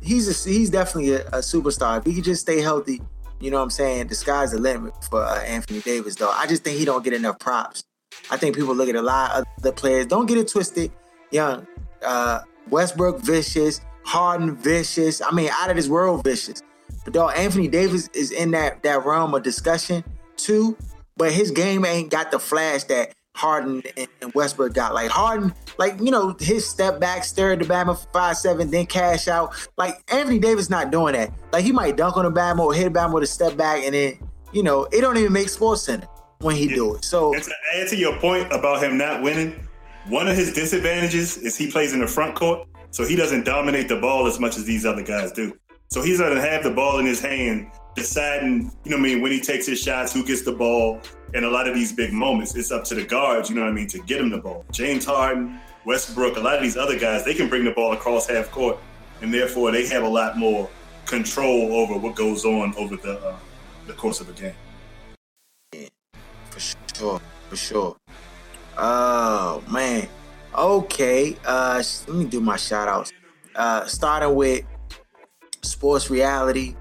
he's 0.01 0.28
a, 0.28 0.49
he's 0.49 0.70
definitely 0.70 1.14
a, 1.14 1.26
a 1.28 1.39
superstar. 1.39 1.99
If 1.99 2.05
he 2.05 2.14
could 2.16 2.26
just 2.26 2.41
stay 2.41 2.62
healthy, 2.62 3.01
you 3.39 3.49
know 3.49 3.57
what 3.57 3.64
I'm 3.64 3.70
saying? 3.70 4.07
The 4.07 4.16
sky's 4.16 4.51
the 4.51 4.60
limit 4.60 4.93
for 5.05 5.24
uh, 5.24 5.41
Anthony 5.41 5.80
Davis, 5.80 6.16
though. 6.16 6.30
I 6.30 6.45
just 6.47 6.64
think 6.64 6.78
he 6.78 6.86
don't 6.86 7.03
get 7.03 7.14
enough 7.14 7.39
props. 7.39 7.86
I 8.30 8.38
think 8.38 8.55
people 8.55 8.76
look 8.76 8.89
at 8.89 8.95
a 8.95 9.01
lot 9.01 9.32
of 9.32 9.45
the 9.62 9.72
players. 9.72 10.05
Don't 10.05 10.26
get 10.26 10.38
it 10.38 10.49
twisted. 10.49 10.91
Young, 11.32 11.66
uh, 12.03 12.41
Westbrook 12.70 13.20
vicious, 13.20 13.82
Harden 14.04 14.56
vicious. 14.56 15.22
I 15.22 15.32
mean, 15.32 15.50
out 15.52 15.70
of 15.70 15.76
this 15.76 15.88
world 15.88 16.24
vicious. 16.24 16.62
But 17.04 17.14
dog, 17.14 17.34
Anthony 17.36 17.68
Davis 17.68 18.10
is 18.14 18.32
in 18.32 18.52
that 18.52 18.84
that 18.84 19.06
realm 19.06 19.34
of 19.34 19.43
discussion 19.43 20.04
too. 20.36 20.78
But 21.18 21.32
his 21.32 21.52
game 21.52 21.86
ain't 21.86 22.12
got 22.12 22.32
the 22.32 22.39
flash 22.39 22.86
that 22.86 23.14
Harden 23.36 23.84
and, 23.97 24.34
Westbrook 24.34 24.74
got. 24.74 24.93
Like 24.93 25.10
Harden, 25.10 25.54
like 25.78 26.00
you 26.00 26.12
know, 26.12 26.36
his 26.39 26.68
step 26.68 27.00
back, 27.00 27.24
stare 27.24 27.54
at 27.54 27.60
the 27.60 27.66
Bama 27.66 27.97
for 27.97 28.10
five 28.12 28.38
seven, 28.38 28.70
then 28.70 28.86
cash 28.86 29.28
out. 29.28 29.54
Like 29.78 29.95
Anthony 30.12 30.39
Davis 30.39 30.70
not 30.70 30.91
doing 30.91 31.14
that. 31.14 31.32
Like 31.52 31.64
he 31.64 31.72
might 31.72 31.95
dunk 31.97 32.18
on 32.18 32.26
the 32.26 32.32
Bama 32.32 32.60
or 32.60 32.74
hit 32.74 32.88
a 32.88 32.91
Bama 32.91 33.14
with 33.14 33.24
a 33.24 33.28
step 33.28 33.56
back, 33.56 33.84
and 33.84 33.93
then 33.93 34.20
you 34.52 34.64
know 34.64 34.86
it 34.91 35.02
don't 35.02 35.18
even 35.18 35.34
make 35.34 35.50
Sports 35.50 35.84
Center 35.84 36.08
when 36.41 36.56
he 36.56 36.68
do 36.68 36.95
it. 36.95 37.06
So 37.06 37.34
And 37.34 37.43
to 37.43 37.54
add 37.76 37.88
to 37.89 37.95
your 37.95 38.18
point 38.20 38.52
about 38.52 38.84
him 38.84 38.97
not 38.97 39.22
winning, 39.22 39.68
one 40.08 40.28
of 40.28 40.36
his 40.36 40.54
disadvantages 40.54 41.38
is 41.38 41.58
he 41.58 41.72
plays 41.72 41.93
in 41.93 42.02
the 42.02 42.08
front 42.08 42.36
court, 42.36 42.68
so 42.92 43.06
he 43.06 43.16
doesn't 43.16 43.46
dominate 43.46 43.88
the 43.88 44.00
ball 44.00 44.28
as 44.28 44.40
much 44.40 44.58
as 44.58 44.66
these 44.66 44.86
other 44.86 45.04
guys 45.04 45.32
do. 45.32 45.58
So 45.90 46.04
he's 46.04 46.20
to 46.20 46.40
have 46.40 46.64
the 46.64 46.72
ball 46.72 47.00
in 47.00 47.06
his 47.06 47.20
hand, 47.20 47.72
deciding, 47.96 48.72
you 48.84 48.92
know 48.92 48.98
what 48.98 49.00
I 49.00 49.14
mean, 49.14 49.22
when 49.22 49.32
he 49.32 49.42
takes 49.42 49.66
his 49.66 49.82
shots, 49.82 50.14
who 50.14 50.24
gets 50.24 50.44
the 50.44 50.52
ball. 50.52 51.02
And 51.34 51.46
a 51.46 51.50
lot 51.50 51.68
of 51.68 51.76
these 51.76 51.94
big 51.94 52.14
moments, 52.14 52.56
it's 52.56 52.72
up 52.72 52.84
to 52.86 52.96
the 52.96 53.04
guards, 53.04 53.50
you 53.50 53.56
know 53.56 53.62
what 53.62 53.72
I 53.72 53.74
mean, 53.74 53.88
to 53.88 54.00
get 54.00 54.22
him 54.22 54.30
the 54.30 54.38
ball. 54.38 54.66
James 54.72 55.06
Harden, 55.06 55.60
Westbrook, 55.86 56.38
a 56.38 56.40
lot 56.40 56.56
of 56.56 56.62
these 56.62 56.78
other 56.78 56.98
guys, 56.98 57.26
they 57.26 57.34
can 57.34 57.50
bring 57.50 57.66
the 57.66 57.72
ball 57.72 57.94
across 57.94 58.28
half 58.28 58.52
court, 58.52 58.78
and 59.22 59.34
therefore 59.34 59.72
they 59.72 59.88
have 59.88 60.04
a 60.04 60.08
lot 60.08 60.38
more 60.38 60.70
control 61.06 61.74
over 61.74 61.98
what 61.98 62.16
goes 62.16 62.46
on 62.46 62.76
over 62.78 62.96
the 62.96 63.20
uh, 63.20 63.36
the 63.88 63.94
course 63.94 64.22
of 64.22 64.30
a 64.30 64.34
game. 64.34 65.90
For 66.52 66.60
sure, 66.60 67.22
for 67.50 67.56
sure. 67.56 67.96
Oh 68.78 69.64
man. 69.70 70.08
Okay. 70.60 71.38
Uh 71.45 71.82
let 72.07 72.18
me 72.18 72.26
do 72.26 72.41
my 72.41 72.57
shout 72.57 72.89
outs. 72.89 73.14
Uh 73.55 73.86
starting 73.86 74.36
with 74.36 74.66
sports 75.62 76.10
reality. 76.10 76.76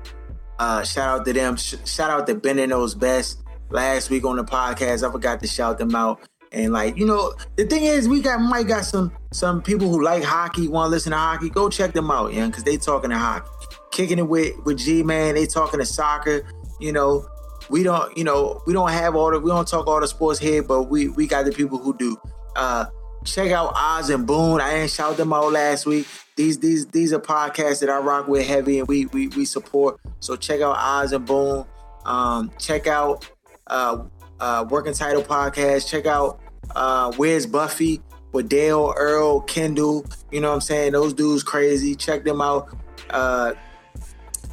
Uh 0.58 0.82
shout 0.82 1.20
out 1.20 1.24
to 1.24 1.32
them. 1.32 1.56
Sh- 1.56 1.76
shout 1.84 2.10
out 2.10 2.26
to 2.26 2.34
Ben 2.34 2.58
and 2.58 2.70
Knows 2.70 2.96
Best. 2.96 3.38
Last 3.70 4.10
week 4.10 4.24
on 4.24 4.36
the 4.36 4.44
podcast, 4.44 5.06
I 5.08 5.12
forgot 5.12 5.40
to 5.40 5.46
shout 5.46 5.78
them 5.78 5.94
out. 5.94 6.20
And 6.50 6.72
like, 6.72 6.96
you 6.96 7.06
know, 7.06 7.34
the 7.56 7.66
thing 7.66 7.84
is 7.84 8.08
we 8.08 8.20
got 8.20 8.40
might 8.40 8.66
got 8.66 8.84
some 8.84 9.12
some 9.32 9.62
people 9.62 9.88
who 9.88 10.02
like 10.02 10.24
hockey, 10.24 10.66
want 10.66 10.86
to 10.86 10.90
listen 10.90 11.12
to 11.12 11.18
hockey. 11.18 11.48
Go 11.48 11.68
check 11.68 11.92
them 11.92 12.10
out, 12.10 12.32
yeah, 12.32 12.46
because 12.46 12.64
they 12.64 12.78
talking 12.78 13.10
to 13.10 13.18
hockey. 13.18 13.48
Kicking 13.92 14.18
it 14.18 14.28
with 14.28 14.56
with 14.64 14.78
G 14.78 15.04
Man, 15.04 15.34
they 15.36 15.46
talking 15.46 15.78
to 15.78 15.86
soccer, 15.86 16.42
you 16.80 16.92
know 16.92 17.28
we 17.70 17.82
don't, 17.82 18.16
you 18.16 18.24
know, 18.24 18.62
we 18.66 18.72
don't 18.72 18.90
have 18.90 19.14
all 19.14 19.30
the, 19.30 19.38
we 19.38 19.50
don't 19.50 19.68
talk 19.68 19.86
all 19.86 20.00
the 20.00 20.08
sports 20.08 20.38
here, 20.38 20.62
but 20.62 20.84
we 20.84 21.08
we 21.08 21.26
got 21.26 21.44
the 21.44 21.52
people 21.52 21.78
who 21.78 21.94
do. 21.96 22.16
Uh, 22.56 22.86
check 23.32 23.52
out 23.52 23.72
Oz 23.76 24.10
and 24.10 24.26
Boone. 24.26 24.60
I 24.60 24.74
didn't 24.74 24.90
shout 24.90 25.16
them 25.16 25.32
out 25.32 25.52
last 25.52 25.86
week. 25.86 26.06
These 26.36 26.58
these 26.58 26.86
these 26.86 27.12
are 27.12 27.20
podcasts 27.20 27.80
that 27.80 27.90
I 27.90 27.98
rock 27.98 28.28
with 28.28 28.46
heavy 28.46 28.78
and 28.78 28.88
we 28.88 29.06
we 29.06 29.28
we 29.28 29.44
support. 29.44 30.00
So 30.20 30.36
check 30.36 30.60
out 30.60 30.76
Oz 30.76 31.12
and 31.12 31.26
Boone. 31.26 31.64
Um, 32.04 32.50
check 32.58 32.86
out 32.86 33.30
uh, 33.66 34.04
uh, 34.40 34.66
Working 34.68 34.94
Title 34.94 35.22
podcast. 35.22 35.88
Check 35.88 36.06
out 36.06 36.40
uh, 36.74 37.12
Where's 37.12 37.46
Buffy 37.46 38.00
with 38.32 38.48
Dale, 38.48 38.94
Earl, 38.96 39.40
Kendall. 39.42 40.06
You 40.30 40.40
know 40.40 40.48
what 40.48 40.54
I'm 40.54 40.60
saying? 40.60 40.92
Those 40.92 41.12
dudes 41.12 41.42
crazy. 41.42 41.94
Check 41.94 42.24
them 42.24 42.40
out. 42.40 42.76
Uh, 43.10 43.54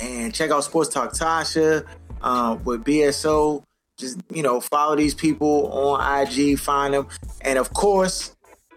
and 0.01 0.33
check 0.33 0.51
out 0.51 0.63
Sports 0.63 0.89
Talk 0.89 1.13
Tasha 1.13 1.85
um, 2.21 2.63
with 2.63 2.83
BSO. 2.83 3.63
Just 3.97 4.19
you 4.29 4.43
know, 4.43 4.59
follow 4.59 4.95
these 4.95 5.13
people 5.13 5.71
on 5.71 6.21
IG, 6.21 6.59
find 6.59 6.93
them, 6.93 7.07
and 7.41 7.57
of 7.57 7.73
course, 7.73 8.34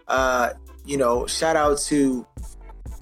uh, 0.09 0.53
you 0.85 0.97
know, 0.97 1.27
shout 1.27 1.55
out 1.55 1.77
to 1.79 2.25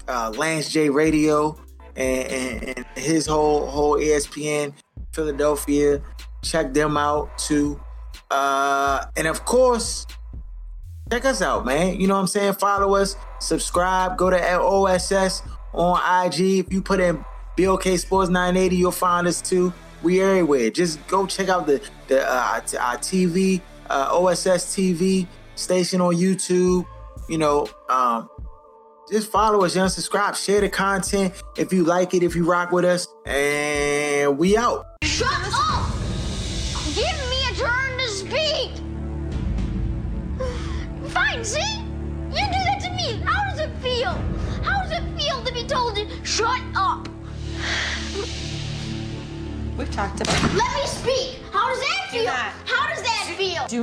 uh, 0.06 0.32
Lance 0.36 0.70
J 0.70 0.90
Radio 0.90 1.58
and, 1.96 2.28
and, 2.28 2.78
and 2.78 2.86
his 2.96 3.26
whole 3.26 3.66
whole 3.66 3.98
ESPN 3.98 4.72
Philadelphia. 5.12 6.02
Check 6.42 6.72
them 6.72 6.96
out 6.96 7.36
too, 7.38 7.80
uh, 8.30 9.04
and 9.16 9.26
of 9.26 9.44
course, 9.44 10.06
check 11.10 11.24
us 11.24 11.42
out, 11.42 11.66
man. 11.66 12.00
You 12.00 12.06
know 12.06 12.14
what 12.14 12.20
I'm 12.20 12.26
saying? 12.28 12.54
Follow 12.54 12.94
us, 12.94 13.16
subscribe, 13.40 14.16
go 14.16 14.30
to 14.30 14.60
OSS 14.60 15.42
on 15.72 16.26
IG. 16.26 16.66
If 16.66 16.72
you 16.72 16.80
put 16.80 17.00
in 17.00 17.24
BOK 17.56 17.84
Sports 17.98 18.30
980, 18.30 18.76
you'll 18.76 18.92
find 18.92 19.26
us 19.26 19.42
too. 19.42 19.72
We 20.02 20.20
everywhere. 20.20 20.70
Just 20.70 21.04
go 21.08 21.26
check 21.26 21.48
out 21.48 21.66
the 21.66 21.82
the 22.06 22.24
uh, 22.24 22.60
our 22.80 22.98
TV, 22.98 23.60
uh, 23.90 24.08
OSS 24.12 24.76
TV 24.76 25.26
station 25.56 26.00
on 26.00 26.14
YouTube. 26.14 26.86
You 27.28 27.36
know, 27.38 27.68
um, 27.90 28.28
just 29.10 29.30
follow 29.30 29.64
us, 29.64 29.76
young. 29.76 29.88
Subscribe, 29.88 30.34
share 30.34 30.60
the 30.62 30.68
content 30.68 31.34
if 31.56 31.72
you 31.72 31.84
like 31.84 32.14
it, 32.14 32.22
if 32.22 32.34
you 32.34 32.44
rock 32.44 32.72
with 32.72 32.84
us, 32.84 33.06
and 33.26 34.38
we 34.38 34.56
out. 34.56 34.86
Shut 35.02 35.28
up! 35.30 35.92
Give 36.94 37.18
me 37.30 37.50
a 37.50 37.54
turn 37.54 37.98
to 37.98 38.08
speak! 38.08 38.70
fine, 41.08 41.44
see? 41.44 41.80
You 42.30 42.44
do 42.46 42.60
that 42.64 42.80
to 42.82 42.90
me. 42.92 43.20
How 43.24 43.50
does 43.50 43.60
it 43.60 43.70
feel? 43.78 44.12
How 44.62 44.82
does 44.82 44.92
it 44.92 45.02
feel 45.18 45.42
to 45.42 45.52
be 45.52 45.64
told 45.64 45.96
to 45.96 46.06
shut 46.24 46.60
up? 46.74 47.08
We've 49.76 49.90
talked 49.92 50.20
about 50.20 50.42
Let 50.54 50.74
me 50.74 50.86
speak. 50.86 51.40
How 51.52 51.68
does 51.68 51.80
that 51.80 52.08
feel? 52.10 52.26
How 52.26 52.88
does 52.88 53.02
that 53.02 53.34
feel? 53.36 53.66
Do 53.66 53.76